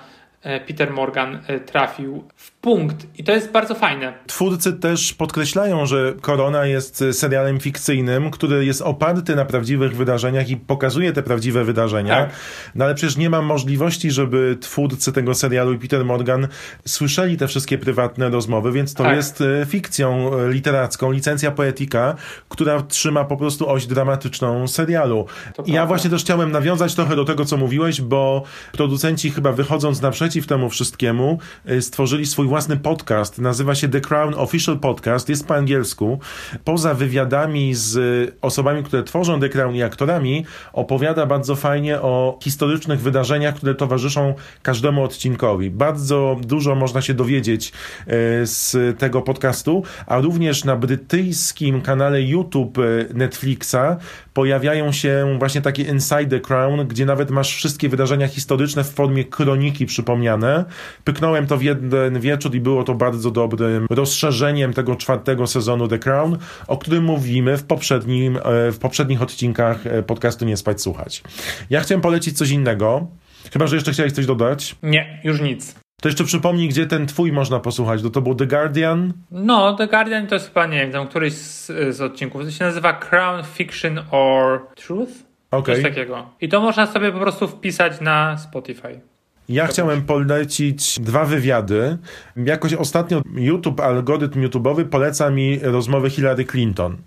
Peter 0.67 0.91
Morgan 0.91 1.39
e, 1.47 1.59
trafił 1.59 2.23
w 2.35 2.51
punkt. 2.51 3.07
I 3.17 3.23
to 3.23 3.31
jest 3.31 3.51
bardzo 3.51 3.75
fajne. 3.75 4.13
Twórcy 4.27 4.73
też 4.73 5.13
podkreślają, 5.13 5.85
że 5.85 6.13
Korona 6.21 6.65
jest 6.65 7.01
y, 7.01 7.13
serialem 7.13 7.59
fikcyjnym, 7.59 8.31
który 8.31 8.65
jest 8.65 8.81
oparty 8.81 9.35
na 9.35 9.45
prawdziwych 9.45 9.95
wydarzeniach 9.95 10.49
i 10.49 10.57
pokazuje 10.57 11.13
te 11.13 11.23
prawdziwe 11.23 11.63
wydarzenia. 11.63 12.15
Tak. 12.15 12.29
No 12.75 12.85
ale 12.85 12.95
przecież 12.95 13.17
nie 13.17 13.29
ma 13.29 13.41
możliwości, 13.41 14.11
żeby 14.11 14.57
twórcy 14.61 15.11
tego 15.13 15.33
serialu 15.33 15.73
i 15.73 15.79
Peter 15.79 16.05
Morgan 16.05 16.47
słyszeli 16.85 17.37
te 17.37 17.47
wszystkie 17.47 17.77
prywatne 17.77 18.29
rozmowy, 18.29 18.71
więc 18.71 18.93
to 18.93 19.03
Tak. 19.03 19.15
jest 19.15 19.43
fikcją 19.67 20.31
literacką, 20.49 21.11
licencja 21.11 21.51
poetyka, 21.51 22.15
która 22.49 22.81
trzyma 22.81 23.23
po 23.25 23.37
prostu 23.37 23.69
oś 23.69 23.85
dramatyczną 23.85 24.67
serialu. 24.67 25.25
I 25.65 25.71
ja 25.71 25.85
właśnie 25.85 26.09
też 26.09 26.21
chciałem 26.21 26.51
nawiązać 26.51 26.95
trochę 26.95 27.15
do 27.15 27.25
tego, 27.25 27.45
co 27.45 27.57
mówiłeś, 27.57 28.01
bo 28.01 28.43
producenci 28.71 29.31
chyba 29.31 29.51
wychodząc 29.51 30.01
naprzeciw 30.01 30.36
temu 30.45 30.69
wszystkiemu, 30.69 31.39
y, 31.69 31.81
stworzyli 31.81 32.25
swój 32.25 32.47
własny 32.47 32.77
podcast. 32.77 33.39
Nazywa 33.39 33.75
się 33.75 33.89
The 33.89 34.01
Crown 34.01 34.33
Official 34.33 34.79
Podcast. 34.79 35.29
Jest 35.29 35.47
po 35.47 35.55
angielsku. 35.55 36.19
Poza 36.63 36.93
wywiadami 36.93 37.73
z 37.73 38.35
osobami, 38.41 38.83
które 38.83 39.03
tworzą 39.03 39.39
The 39.39 39.49
Crown 39.49 39.75
i 39.75 39.83
aktorami, 39.83 40.45
opowiada 40.73 41.25
bardzo 41.25 41.55
fajnie 41.55 42.01
o 42.01 42.39
historycznych 42.43 43.01
wydarzeniach, 43.01 43.55
które 43.55 43.75
towarzyszą 43.75 44.33
każdemu 44.61 45.03
odcinkowi. 45.03 45.69
Bardzo 45.69 46.37
dużo 46.41 46.75
można 46.75 47.01
się 47.01 47.13
dowiedzieć 47.13 47.71
y, 47.71 48.11
z 48.43 48.99
tego 48.99 49.21
podcastu, 49.21 49.83
a 50.05 50.19
również 50.19 50.63
na 50.63 50.75
brytyjskim 50.75 51.81
kanale 51.81 52.21
YouTube 52.21 52.77
y, 52.77 53.07
Netflixa 53.13 53.97
pojawiają 54.37 54.91
się 54.91 55.35
właśnie 55.39 55.61
takie 55.61 55.83
Inside 55.83 56.25
the 56.25 56.39
Crown, 56.39 56.87
gdzie 56.87 57.05
nawet 57.05 57.31
masz 57.31 57.55
wszystkie 57.55 57.89
wydarzenia 57.89 58.27
historyczne 58.27 58.83
w 58.83 58.89
formie 58.89 59.25
kroniki 59.25 59.85
przypomniane. 59.85 60.65
Pyknąłem 61.03 61.47
to 61.47 61.57
w 61.57 61.63
jeden 61.63 62.19
wieczór 62.19 62.55
i 62.55 62.59
było 62.59 62.83
to 62.83 62.93
bardzo 62.93 63.31
dobrym 63.31 63.87
rozszerzeniem 63.89 64.73
tego 64.73 64.95
czwartego 64.95 65.47
sezonu 65.47 65.87
The 65.87 65.99
Crown, 65.99 66.37
o 66.67 66.77
którym 66.77 67.03
mówimy 67.03 67.57
w, 67.57 67.63
poprzednim, 67.63 68.37
e, 68.37 68.71
w 68.71 68.77
poprzednich 68.79 69.21
odcinkach 69.21 69.87
e, 69.87 70.03
podcastu 70.03 70.45
Nie 70.45 70.57
Spać 70.57 70.81
Słuchać. 70.81 71.23
Ja 71.69 71.81
chciałem 71.81 72.01
polecić 72.01 72.37
coś 72.37 72.49
innego, 72.49 73.07
chyba, 73.53 73.67
że 73.67 73.75
jeszcze 73.75 73.91
chciałeś 73.91 74.13
coś 74.13 74.25
dodać. 74.25 74.75
Nie, 74.83 75.21
już 75.23 75.41
nic. 75.41 75.86
To 76.01 76.09
jeszcze 76.09 76.23
przypomnij, 76.23 76.69
gdzie 76.69 76.85
ten 76.85 77.07
twój 77.07 77.31
można 77.31 77.59
posłuchać. 77.59 78.01
To, 78.01 78.09
to 78.09 78.21
był 78.21 78.35
The 78.35 78.47
Guardian? 78.47 79.13
No, 79.31 79.73
The 79.73 79.87
Guardian 79.87 80.27
to 80.27 80.35
jest 80.35 80.47
chyba, 80.47 80.65
nie 80.65 80.77
wiem, 80.77 80.91
tam 80.91 81.07
któryś 81.07 81.33
z, 81.33 81.65
z 81.95 82.01
odcinków. 82.01 82.43
To 82.43 82.51
się 82.51 82.65
nazywa 82.65 82.93
Crown 82.93 83.43
Fiction 83.43 83.99
or 84.11 84.61
Truth? 84.75 85.11
Okej. 85.51 85.75
Coś 85.75 85.83
takiego. 85.83 86.29
I 86.41 86.49
to 86.49 86.61
można 86.61 86.87
sobie 86.87 87.11
po 87.11 87.19
prostu 87.19 87.47
wpisać 87.47 88.01
na 88.01 88.37
Spotify. 88.37 89.01
Ja 89.49 89.67
chciałem 89.67 90.01
polecić 90.01 90.99
dwa 90.99 91.25
wywiady. 91.25 91.97
Jakoś 92.35 92.73
ostatnio 92.73 93.21
YouTube, 93.35 93.79
algorytm 93.79 94.47
YouTube'owy 94.47 94.85
poleca 94.85 95.29
mi 95.29 95.59
rozmowy 95.59 96.09
Hillary 96.09 96.45
Clinton. 96.45 96.97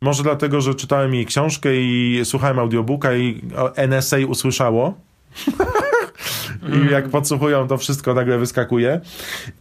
Może 0.00 0.22
dlatego, 0.22 0.60
że 0.60 0.74
czytałem 0.74 1.14
jej 1.14 1.26
książkę 1.26 1.68
i 1.74 2.20
słuchałem 2.24 2.58
audiobooka 2.58 3.14
i 3.14 3.42
NSA 3.76 4.16
usłyszało. 4.28 4.94
I 6.68 6.92
jak 6.92 7.08
podsłuchują, 7.08 7.68
to 7.68 7.76
wszystko 7.78 8.14
nagle 8.14 8.38
wyskakuje. 8.38 9.00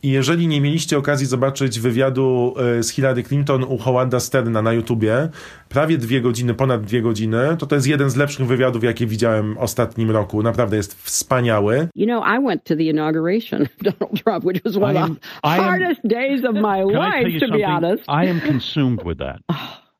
I 0.03 0.09
jeżeli 0.09 0.47
nie 0.47 0.61
mieliście 0.61 0.97
okazji 0.97 1.25
zobaczyć 1.27 1.79
wywiadu 1.79 2.53
e, 2.79 2.83
z 2.83 2.89
Hillary 2.89 3.23
Clinton 3.23 3.63
u 3.63 3.77
Howarda 3.77 4.19
Sterna 4.19 4.61
na 4.61 4.73
YouTubie, 4.73 5.29
prawie 5.69 5.97
dwie 5.97 6.21
godziny, 6.21 6.53
ponad 6.53 6.81
dwie 6.83 7.01
godziny, 7.01 7.37
to 7.59 7.65
to 7.65 7.75
jest 7.75 7.87
jeden 7.87 8.09
z 8.09 8.15
lepszych 8.15 8.47
wywiadów, 8.47 8.83
jakie 8.83 9.07
widziałem 9.07 9.53
w 9.55 9.57
ostatnim 9.57 10.11
roku. 10.11 10.43
Naprawdę 10.43 10.77
jest 10.77 11.03
wspaniały. 11.03 11.87
You 11.95 12.05
know, 12.05 12.23
I 12.27 12.45
went 12.45 12.63
to 12.63 12.75
the 12.75 12.83
inauguration 12.83 13.61
of 13.61 13.67
Donald 13.99 14.23
Trump, 14.23 14.45
which 14.45 14.63
was 14.65 14.75
one 14.77 14.97
of 15.03 15.09
the 15.09 15.15
I 15.43 15.57
am- 15.57 15.63
hardest 15.63 16.01
days 16.03 16.45
of 16.45 16.53
my 16.55 16.83
life, 16.83 17.39
to 17.47 17.57
be 17.57 17.65
honest. 17.67 18.03
I 18.07 18.29
am 18.29 18.41
consumed 18.41 19.03
with 19.05 19.17
that. 19.19 19.39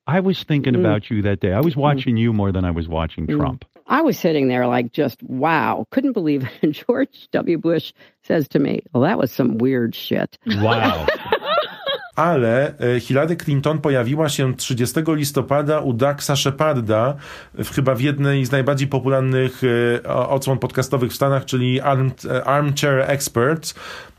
I 0.08 0.20
was 0.22 0.44
thinking 0.44 0.76
about 0.76 1.12
you 1.12 1.22
that 1.22 1.40
day. 1.40 1.54
I 1.54 1.60
was 1.62 1.76
watching 1.76 2.18
you 2.18 2.34
more 2.34 2.52
than 2.52 2.66
I 2.66 2.72
was 2.72 2.88
watching 2.88 3.28
Trump. 3.28 3.64
I 3.90 4.02
was 4.02 4.20
sitting 4.20 4.48
there 4.50 4.68
like 4.68 4.92
just 4.92 5.22
wow, 5.24 5.86
couldn't 5.90 6.14
believe 6.14 6.44
it. 6.48 6.64
And 6.64 6.74
George 6.74 7.28
W. 7.32 7.58
Bush 7.58 7.94
says 8.24 8.48
to 8.50 8.60
me, 8.60 8.82
Well, 8.94 9.04
that 9.04 9.18
was 9.18 9.32
some 9.32 9.58
weird 9.58 9.96
shit. 9.96 10.38
Wow. 10.46 11.08
Ale 12.16 12.74
e, 12.80 13.00
Hillary 13.00 13.36
Clinton 13.36 13.80
pojawiła 13.80 14.30
się 14.30 14.56
30 14.56 15.02
listopada 15.08 15.80
u 15.80 15.94
Daxa 15.94 16.36
Sheparda, 16.36 17.16
w, 17.54 17.76
chyba 17.76 17.96
w 17.96 18.02
jednej 18.02 18.46
z 18.46 18.52
najbardziej 18.52 18.88
popularnych 18.88 19.62
e, 20.04 20.04
odsłon 20.30 20.60
podcastowych 20.60 21.12
w 21.12 21.16
Stanach, 21.16 21.46
czyli 21.46 21.80
e, 21.80 22.44
Armchair 22.44 23.12
Experts. 23.12 23.76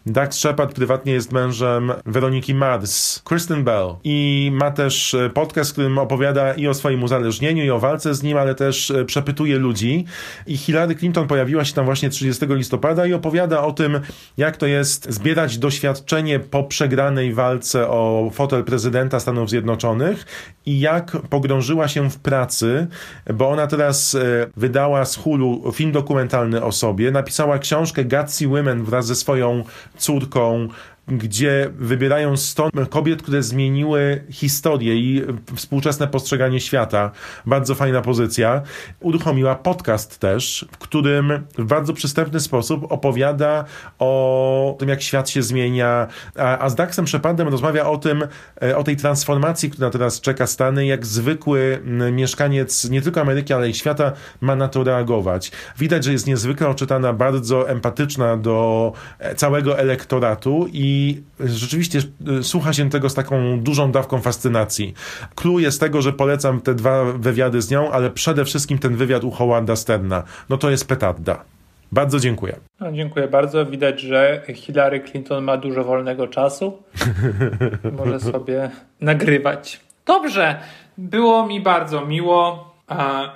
Dax 0.07 0.37
Shepard 0.39 0.75
prywatnie 0.75 1.13
jest 1.13 1.33
mężem 1.33 1.93
Weroniki 2.07 2.55
Mars, 2.55 3.23
Kristen 3.25 3.65
Bell 3.65 3.95
i 4.05 4.51
ma 4.55 4.71
też 4.71 5.15
e, 5.15 5.31
podcast, 5.31 5.71
w 5.71 5.73
którym 5.73 5.99
opowiada 5.99 6.55
i 6.55 6.69
o 6.69 6.75
swoim 6.75 7.03
uzależnieniu, 7.03 7.65
i 7.65 7.71
o 7.71 7.79
walce 7.79 8.15
z 8.15 8.23
nim, 8.23 8.37
ale 8.37 8.55
też 8.55 8.91
e, 8.91 9.05
przepytuje 9.05 9.59
ludzi. 9.59 10.05
I 10.47 10.57
Hillary 10.57 10.95
Clinton 10.97 11.27
pojawiła 11.27 11.65
się 11.65 11.75
tam 11.75 11.85
właśnie 11.85 12.11
30 12.11 12.47
listopada 12.49 13.07
i 13.07 13.13
opowiada 13.13 13.63
o 13.63 13.73
tym, 13.73 14.01
jak 14.37 14.57
to 14.57 14.67
jest 14.67 15.13
zbierać 15.13 15.59
doświadczenie 15.59 16.41
po 16.41 16.65
przegranej 16.65 17.35
walce 17.35 17.89
o 17.89 18.31
fotel 18.35 18.65
prezydenta 18.65 19.21
Stanów 19.21 19.51
Zjednoczonych 19.51 20.27
i 20.67 20.81
jak 20.81 21.17
pogrążyła 21.31 21.89
się 21.89 22.11
w 22.11 22.19
pracy, 22.19 22.87
bo 23.35 23.51
ona 23.51 23.67
teraz 23.67 24.15
e, 24.15 24.47
wydała 24.57 25.05
z 25.05 25.17
Hulu 25.17 25.73
film 25.73 25.93
dokumentalny 25.93 26.65
o 26.65 26.73
sobie, 26.73 27.11
napisała 27.11 27.59
książkę 27.59 28.05
Gutsy 28.05 28.49
Women 28.49 28.85
wraz 28.85 29.07
ze 29.07 29.15
swoją 29.15 29.65
córką, 29.97 30.69
gdzie 31.11 31.71
wybierają 31.79 32.37
100 32.37 32.71
kobiet, 32.91 33.23
które 33.23 33.43
zmieniły 33.43 34.25
historię 34.31 34.97
i 34.97 35.23
współczesne 35.55 36.09
postrzeganie 36.09 36.61
świata. 36.61 37.11
Bardzo 37.47 37.75
fajna 37.75 38.03
pozycja. 38.03 38.63
Uruchomiła 39.01 39.55
podcast 39.55 40.19
też, 40.19 40.67
w 40.73 40.79
którym 40.79 41.45
w 41.59 41.65
bardzo 41.65 41.93
przystępny 41.93 42.41
sposób 42.41 42.93
opowiada 42.93 43.65
o 43.99 44.77
tym, 44.79 44.89
jak 44.89 45.03
świat 45.03 45.31
się 45.31 45.43
zmienia, 45.43 46.07
a, 46.37 46.59
a 46.59 46.69
z 46.69 46.75
Daxem 46.75 47.07
Shepardem 47.07 47.49
rozmawia 47.49 47.87
o 47.87 47.99
tym, 47.99 48.25
e, 48.63 48.77
o 48.77 48.85
tej 48.85 48.97
transformacji, 48.97 49.71
która 49.71 49.91
teraz 49.91 50.21
czeka 50.21 50.47
Stany, 50.47 50.87
jak 50.87 51.07
zwykły 51.07 51.83
mieszkaniec 52.13 52.91
nie 52.91 53.03
tylko 53.03 53.21
Ameryki, 53.21 53.53
ale 53.53 53.69
i 53.69 53.75
świata 53.75 54.13
ma 54.41 54.57
na 54.57 54.69
to 54.69 54.85
reagować. 54.85 55.53
Widać, 55.79 56.05
że 56.05 56.13
jest 56.13 56.27
niezwykle 56.27 56.69
oczytana, 56.69 57.13
bardzo 57.13 57.69
empatyczna 57.69 58.37
do 58.37 58.93
e, 59.19 59.35
całego 59.35 59.79
elektoratu 59.79 60.67
i 60.73 61.00
rzeczywiście 61.41 61.99
e, 62.39 62.43
słucha 62.43 62.73
się 62.73 62.91
tego 62.91 63.09
z 63.09 63.15
taką 63.15 63.61
dużą 63.61 63.93
dawką 63.93 64.21
fascynacji. 64.21 64.95
Clue 65.35 65.59
jest 65.59 65.81
tego, 65.81 66.03
że 66.03 66.13
polecam 66.13 66.61
te 66.61 66.75
dwa 66.75 67.05
wywiady 67.05 67.63
z 67.63 67.71
nią, 67.71 67.91
ale 67.91 68.11
przede 68.11 68.45
wszystkim 68.45 68.79
ten 68.79 68.97
wywiad 68.97 69.25
u 69.25 69.31
Howarda 69.31 69.77
Sterna. 69.77 70.23
No 70.49 70.57
to 70.57 70.71
jest 70.71 70.89
petarda. 70.89 71.45
Bardzo 71.93 72.21
dziękuję. 72.21 72.57
No, 72.81 72.93
dziękuję 72.93 73.29
bardzo. 73.29 73.67
Widać, 73.67 74.01
że 74.01 74.43
Hillary 74.55 75.01
Clinton 75.01 75.45
ma 75.45 75.57
dużo 75.57 75.85
wolnego 75.85 76.29
czasu. 76.29 76.83
Może 77.99 78.21
sobie 78.21 78.71
nagrywać. 79.01 79.81
Dobrze. 80.07 80.61
Było 80.99 81.47
mi 81.47 81.61
bardzo 81.61 82.07
miło 82.07 82.71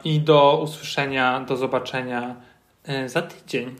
i 0.04 0.20
do 0.20 0.60
usłyszenia, 0.62 1.40
do 1.40 1.56
zobaczenia 1.56 2.36
e, 2.84 3.08
za 3.08 3.22
tydzień. 3.22 3.74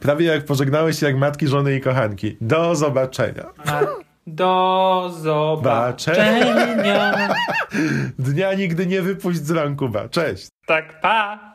Prawie 0.00 0.26
jak 0.26 0.44
pożegnałeś 0.44 0.98
się 0.98 1.06
jak 1.06 1.16
matki, 1.16 1.46
żony 1.48 1.76
i 1.76 1.80
kochanki. 1.80 2.36
Do 2.40 2.74
zobaczenia. 2.74 3.44
Do 4.26 5.10
zobaczenia. 5.20 6.74
Dnia 8.18 8.54
nigdy 8.54 8.86
nie 8.86 9.02
wypuść 9.02 9.38
z 9.38 9.50
rąk, 9.50 9.78
Kuba. 9.78 10.08
Cześć. 10.08 10.48
Tak, 10.66 11.00
pa. 11.00 11.54